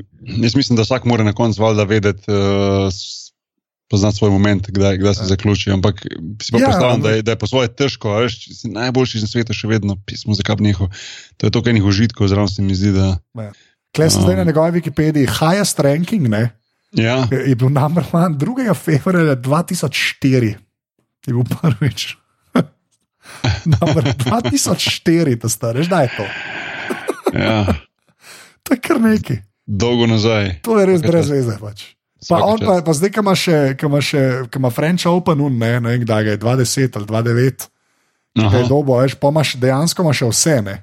[0.44, 2.92] Jaz mislim, da vsak mora na koncu valjda vedeti, uh,
[3.88, 5.72] poznati svoj moment, kdaj, kdaj se zaključi.
[5.72, 6.02] Ampak
[6.42, 9.22] si pa Ja, ja, predstavljam, da, je- da je po svoje težko, veš, si najboljši
[9.22, 10.90] na svetu še vedno, pismo za kap nehal.
[11.38, 13.18] To je toliko enih užitkov, zraven se mi zdi, da.
[13.96, 14.24] Klej sem um.
[14.24, 16.50] zdaj na njegovi Wikipediji, highest ranking, ne?
[16.92, 17.28] Ja.
[17.30, 18.74] Je bil one 2.
[18.74, 20.56] februarja 2004,
[21.28, 22.16] je bil prvič.
[23.74, 26.26] number 2004, to stari, da je to.
[27.34, 27.66] ja.
[28.64, 29.38] To je kar neki.
[29.64, 30.60] Dolgo nazaj.
[30.62, 31.56] To je res brez veze.
[31.56, 31.96] Pač.
[32.26, 35.42] Pa, on, pa, pa zdaj, ki ima še, ki ima še, ki ima French Open,
[35.46, 37.68] un, ne, ne vem, kdaj je 20 ali 29,
[38.38, 40.76] kaj je dobo, veš, pa imaš dejansko ima še vse, ne.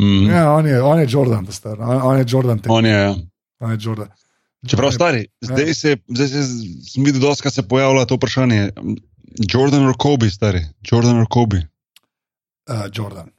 [0.00, 0.26] Mm.
[0.32, 2.62] Ja, on je, on je Jordan, star, on, on je Jordan.
[2.72, 3.14] On je, ja.
[3.62, 4.10] on je Jordan.
[4.66, 5.74] Čeprav stari, zdaj ja.
[5.74, 6.42] se, zdaj se,
[6.90, 8.70] sem videl, da se pojavlja to vprašanje.
[9.52, 11.62] Jordan ali Kobe, stari, Jordan ali Kobe.
[12.70, 13.30] Uh, Jordan.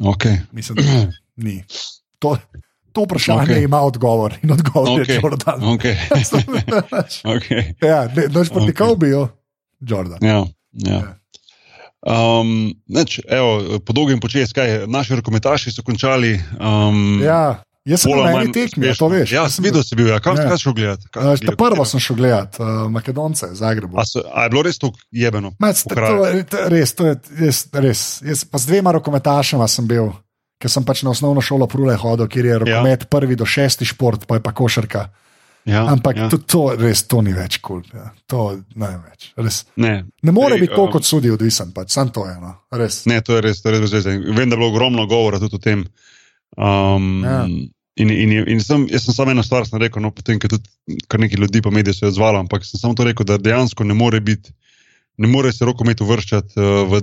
[0.00, 0.38] Okay.
[0.52, 1.64] Mislim, da ni.
[2.18, 2.36] To,
[2.92, 3.64] To vprašanje okay.
[3.64, 5.10] ima odgovor in odgovor okay.
[5.10, 5.60] je Jordan.
[5.74, 5.96] Okay.
[7.24, 7.74] okay.
[7.88, 8.78] Ja, noč proti okay.
[8.78, 9.28] Kobeju,
[9.80, 10.18] Jordan.
[10.20, 10.92] Ja, ja.
[10.92, 11.16] ja.
[12.02, 16.34] Um, neč, evo, po dolgem počes, kaj naši rokometaši so končali.
[16.58, 17.62] Um, ja.
[17.82, 19.32] Jaz sem na eni tekmi, to veš.
[19.34, 20.20] Ja, sem videl, si bil, ja.
[20.22, 21.08] kam si šel gledati?
[21.18, 23.90] Uh, prvo sem šel gledati, uh, Makedonce, Zagreb.
[23.98, 25.50] A, a je bilo res to jebeno?
[25.58, 28.04] Res, to je res, res.
[28.22, 30.12] Jaz, pa z dvema rokometašema sem bil
[30.62, 33.10] ker sem pač na osnovno šolo prule hodil, kjer je rokomet ja.
[33.10, 35.08] prvi do šesti šport, pa je pa košarka.
[35.64, 36.26] Ja, Ampak ja.
[36.30, 37.84] to, to res to ni več kul.
[37.86, 38.08] Cool, ja.
[38.30, 38.46] To
[38.82, 39.28] ne več.
[39.78, 39.92] Ne,
[40.26, 41.92] ne more biti to, um, kot sudi odvisen, pač.
[41.94, 42.34] sam to je.
[42.42, 42.56] No.
[43.10, 44.16] Ne, to je res, to je res zvezde.
[44.26, 45.84] Vem, da je bilo ogromno govora tudi o tem.
[46.58, 47.44] Um, ja.
[48.02, 51.20] In, in, in sem, jaz sem samo eno stvar rekel, no, potem, ker tudi kar
[51.22, 53.94] nekaj ljudi po medijih se je odzvalo, ampak sem samo to rekel, da dejansko ne
[53.94, 54.50] more biti
[55.16, 57.02] ne more se rokomet uvrščati uh, v,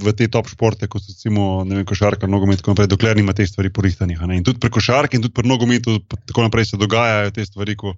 [0.00, 3.72] v te top športe, kot so recimo vem, košarka, nogomet, naprej, dokler nima te stvari
[3.72, 4.22] porihtanih.
[4.32, 7.96] In tudi pri košarki, in tudi pri nogometu, tako naprej se dogajajo te stvari, ko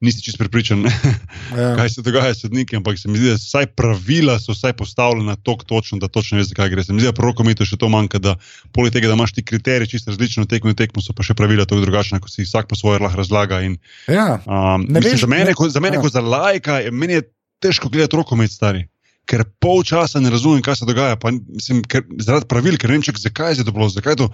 [0.00, 0.84] nisi čest pripričan,
[1.56, 1.70] ja.
[1.76, 2.76] kaj se dogaja s sodniki.
[2.76, 6.50] Ampak se mi zdi, da vsaj pravila so vsaj postavljena tako točno, da točno veš,
[6.52, 6.84] zakaj gre.
[6.84, 8.36] Se mi zdi, da pri rokometu še to manjka, da
[8.76, 11.64] poleg tega, da imaš ti kriterije čisto različno tekmo in tekmo, so pa še pravila
[11.64, 13.62] tako drugačna, ko si vsak po svoje lahko razlaga.
[13.64, 13.78] In,
[14.08, 14.40] ja.
[14.44, 16.04] um, mislim, veš, za mene, ne, ko, za mene ja.
[16.04, 17.28] kot za lajka, meni je
[17.62, 18.86] težko gledati rokomet stari
[19.26, 21.18] ker pol časa ne razumem, kaj se dogaja.
[21.20, 24.28] Pa, mislim, ker, zaradi pravil, ker ne vem, zakaj je to bilo, zakaj je to.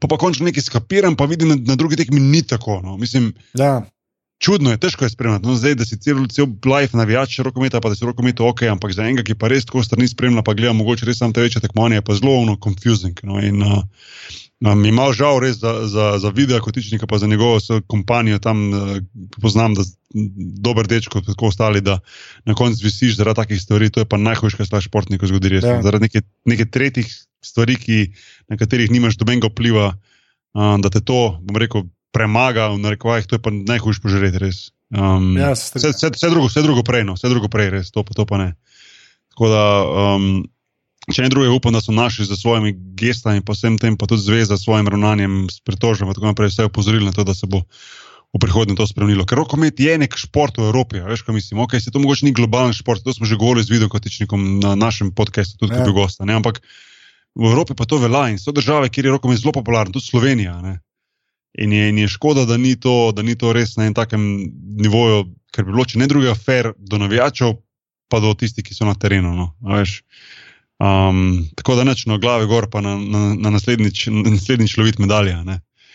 [0.00, 2.80] Pa pa končno nekaj skapiram, pa vidim, da na drugi tekmi ni tako.
[2.84, 2.96] No.
[2.96, 3.82] Mislim, ja.
[4.40, 5.44] Čudno je, težko je spremljati.
[5.44, 8.94] No, zdaj, da si cel, cel life navijač rokometa, pa da si rokometa ok, ampak
[8.96, 11.60] za enega, ki pa res tako strani spremlja, pa gleda mogoče res samo te večje
[11.60, 13.20] tekmovanje, pa zelo no, confusing.
[13.28, 13.84] No, in, uh,
[14.60, 17.56] Mi je malo žal res za, za, za video kotičnika, pa za njegovo
[17.88, 18.96] kompanijo tam uh,
[19.40, 20.26] poznam, da je
[20.60, 21.98] dober dečko, kot ostali, da
[22.44, 23.88] na koncu visiš zaradi takih stvari.
[23.90, 25.48] To je pa najhujše, kar se lahko športniku zgodi.
[25.48, 25.78] Res, ja.
[25.82, 27.08] Zaradi neke, neke tretjih
[27.40, 27.98] stvari, ki,
[28.52, 33.38] na katerih nimaš dobenega vpliva, uh, da te to, bom rekel, premaga v narekovajih, to
[33.38, 34.52] je pa najhujše požreti.
[34.90, 38.02] Um, ja, vse, vse, vse, drugo, vse drugo prej, no, vse drugo prej, res, to,
[38.02, 38.50] to pa ne.
[39.34, 39.66] Tako da.
[40.16, 40.32] Um,
[41.10, 44.20] Če ne druge, upam, da so naši za svojimi gestami, pa vsem tem, pa tudi
[44.20, 47.64] zveza s svojim ravnanjem, s pritožbami, tako naprej, vse upozorili na to, da se bo
[48.30, 49.24] v prihodnje to spremenilo.
[49.26, 51.64] Ker rokomet je nek šport v Evropi, veš, kaj mislim.
[51.64, 55.10] Ok, se to mogoče ni globalen šport, to smo že govorili z videokotičnikom na našem
[55.10, 55.82] podkastu, tudi ja.
[55.82, 56.28] kot gosta.
[56.28, 56.38] Ne?
[56.38, 56.62] Ampak
[57.34, 60.60] v Evropi pa to velja in so države, kjer je rokomet zelo popularen, tudi Slovenija.
[60.62, 60.78] Ne?
[61.58, 64.22] In je, in je škoda, da ni, to, da ni to res na enem takem
[64.80, 67.56] nivoju, ker bi bilo, če ne drugega, fair do navijačev,
[68.10, 69.32] pa do tistih, ki so na terenu.
[69.34, 69.48] No?
[70.80, 75.34] Um, tako da neč na glavi, gor pa na, na, na naslednjič, naslednjič loviti medalje.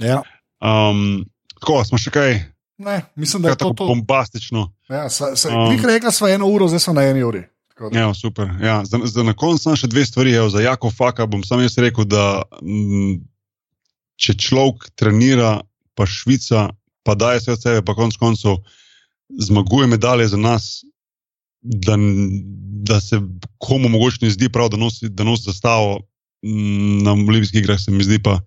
[0.04, 0.22] Ja.
[0.60, 1.24] Um,
[1.56, 2.38] tako, smo še kaj?
[2.78, 4.68] Ne, mislim, da je to tako bombastično.
[4.90, 7.46] Ja, um, Vi rekli smo eno uro, zdaj smo na eni uri.
[7.92, 8.48] Ja, super.
[8.62, 10.36] Ja, za, za na koncu samo še dve stvari.
[10.36, 13.20] Evo, za Jako Faka bom samo jaz rekel, da m,
[14.16, 15.60] če človek trenira,
[15.96, 16.70] pa Švica,
[17.06, 18.60] pa daje vse od sebe, pa konc koncev
[19.30, 20.84] zmaguje medalje za nas,
[21.62, 21.98] da,
[22.86, 23.20] da se
[23.58, 26.00] komu mogoče ne zdi prav, da nosi, da nosi zastavo
[26.46, 28.40] mm, na olimpijskih igrah, se mi zdi pa.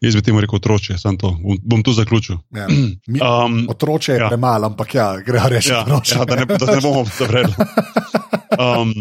[0.00, 1.32] Jaz bi temu rekel otroče, sem to.
[1.62, 2.36] Bom tu zaključil.
[2.54, 2.68] Ja.
[3.08, 4.28] Um, otroče je ja.
[4.28, 5.72] premalo, ampak ja, gre reči.
[5.72, 7.52] Ja, ja, da, ne, da ne bomo zavreli.
[8.58, 8.92] Um,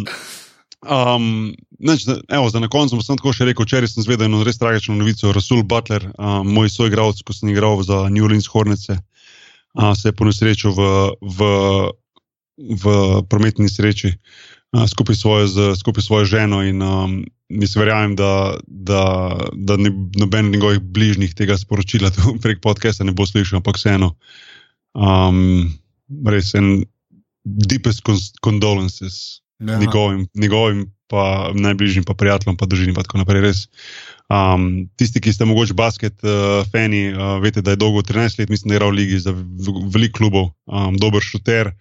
[0.81, 4.59] um, neč, evo, za na koncu sem tako še rekel, včeraj sem zvedel eno res
[4.61, 5.31] tragično novico.
[5.35, 10.17] Rasul Butler, um, moj soigralec, ko sem igral za New Orleans Hornets, uh, se je
[10.17, 10.89] po nesreču v,
[11.21, 11.49] v
[12.57, 12.85] v
[13.29, 16.65] prometni sreči uh, skupaj, svojo, z, skupaj svojo ženo.
[16.65, 22.11] In um, jaz verjamem, da, da, da ni noben njegovih bližnjih tega sporočila
[22.43, 24.15] prek podcasta ne bo slišal, ampak vseeno.
[24.97, 25.69] Um,
[26.25, 26.81] res en
[27.45, 28.01] deepest
[28.43, 29.79] condolences ja.
[29.79, 32.93] njegovim, njegovim pa najbližjim, pa prijateljem, pa družini.
[32.93, 33.41] Pa tako naprej.
[33.41, 33.65] Res.
[34.27, 38.49] Um, tisti, ki ste mogoče basket uh, fani, uh, veste, da je dolgo 13 let,
[38.51, 39.31] mislim, da je igral v Ligi za
[39.93, 41.71] veliko klubov, um, dober šuter.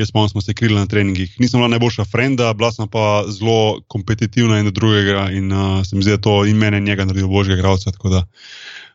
[0.00, 1.34] Jaz pa smo se krili na treningih.
[1.36, 5.28] Nisem bila najboljša frenda, bila sem pa zelo kompetitivna in drugega.
[5.36, 7.92] In uh, se mi zdi, da to in mene in njega naredilo božjega igralca.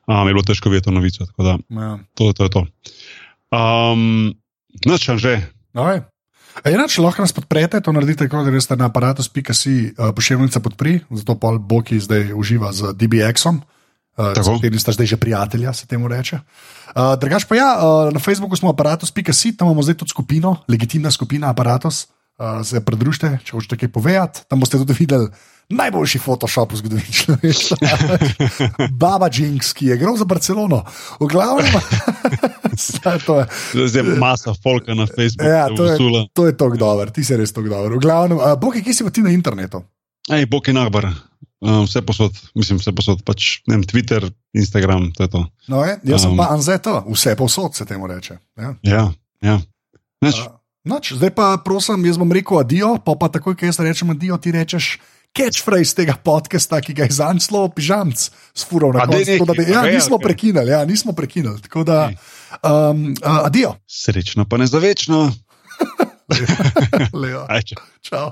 [0.07, 1.27] A, mi je bilo težko vedeti to novico.
[1.37, 1.99] Da, ja.
[2.15, 2.65] To, to je to.
[3.53, 4.33] Um,
[4.85, 5.41] Noč, že.
[5.73, 6.01] Okay.
[6.65, 11.59] Enač lahko nas podprete, to naredite, ko greste na aparatus.si, uh, pošiljnica podpri, zato pol
[11.61, 13.61] Boki zdaj uživa z DBX-om.
[14.17, 16.41] Uh, Kateri sta zdaj že prijatelja, se temu reče.
[16.97, 21.11] Uh, drugač pa ja, uh, na Facebooku smo aparatus.si, tam imamo zdaj tudi skupino, legitimna
[21.13, 22.07] skupina aparatus.
[22.37, 24.45] Uh, se pridružite, če hočete kaj povedati.
[24.49, 25.29] Tam boste tudi videli
[25.69, 27.77] najboljši Photoshop v zgodovini človeštva.
[29.01, 30.83] Baba Jinx, ki je grozno za Barcelono.
[31.19, 31.67] V glavnem,
[33.27, 33.45] to je.
[33.87, 35.49] Zdaj je masa folka na Facebooku.
[35.49, 35.97] Ja, to, je,
[36.33, 37.97] to je tako dobro, ti si res tako dober.
[37.97, 39.83] V glavnem, uh, Bog je, kje si pa ti na internetu?
[40.31, 41.11] Ej, Bog je nagbar.
[41.57, 45.41] Um, vse posod, mislim, vse posod, pač vem, Twitter, Instagram, to je to.
[45.67, 48.37] No, je, jaz sem um, pa Anzeto, vse posod se temu reče.
[48.55, 49.03] Ja, ja.
[49.41, 49.57] ja.
[50.21, 50.37] Uh,
[50.85, 54.37] noč, zdaj pa prosim, jaz bom rekel adijo, pa pa takoj, ko jaz rečem adijo,
[54.37, 54.99] ti rečeš
[55.37, 58.27] catchphrase tega podcasta, ki ga je zanj zelo pižamc,
[58.57, 59.61] sfuro na koncu.
[59.69, 61.61] Ja, nismo prekinili, ja, nismo prekinili.
[61.61, 62.09] Tako da,
[62.63, 63.75] um, uh, adijo.
[63.87, 65.27] Srečno, pa ne za večno.
[67.21, 67.45] Leo.
[67.45, 67.47] Leo.
[68.01, 68.31] Čau.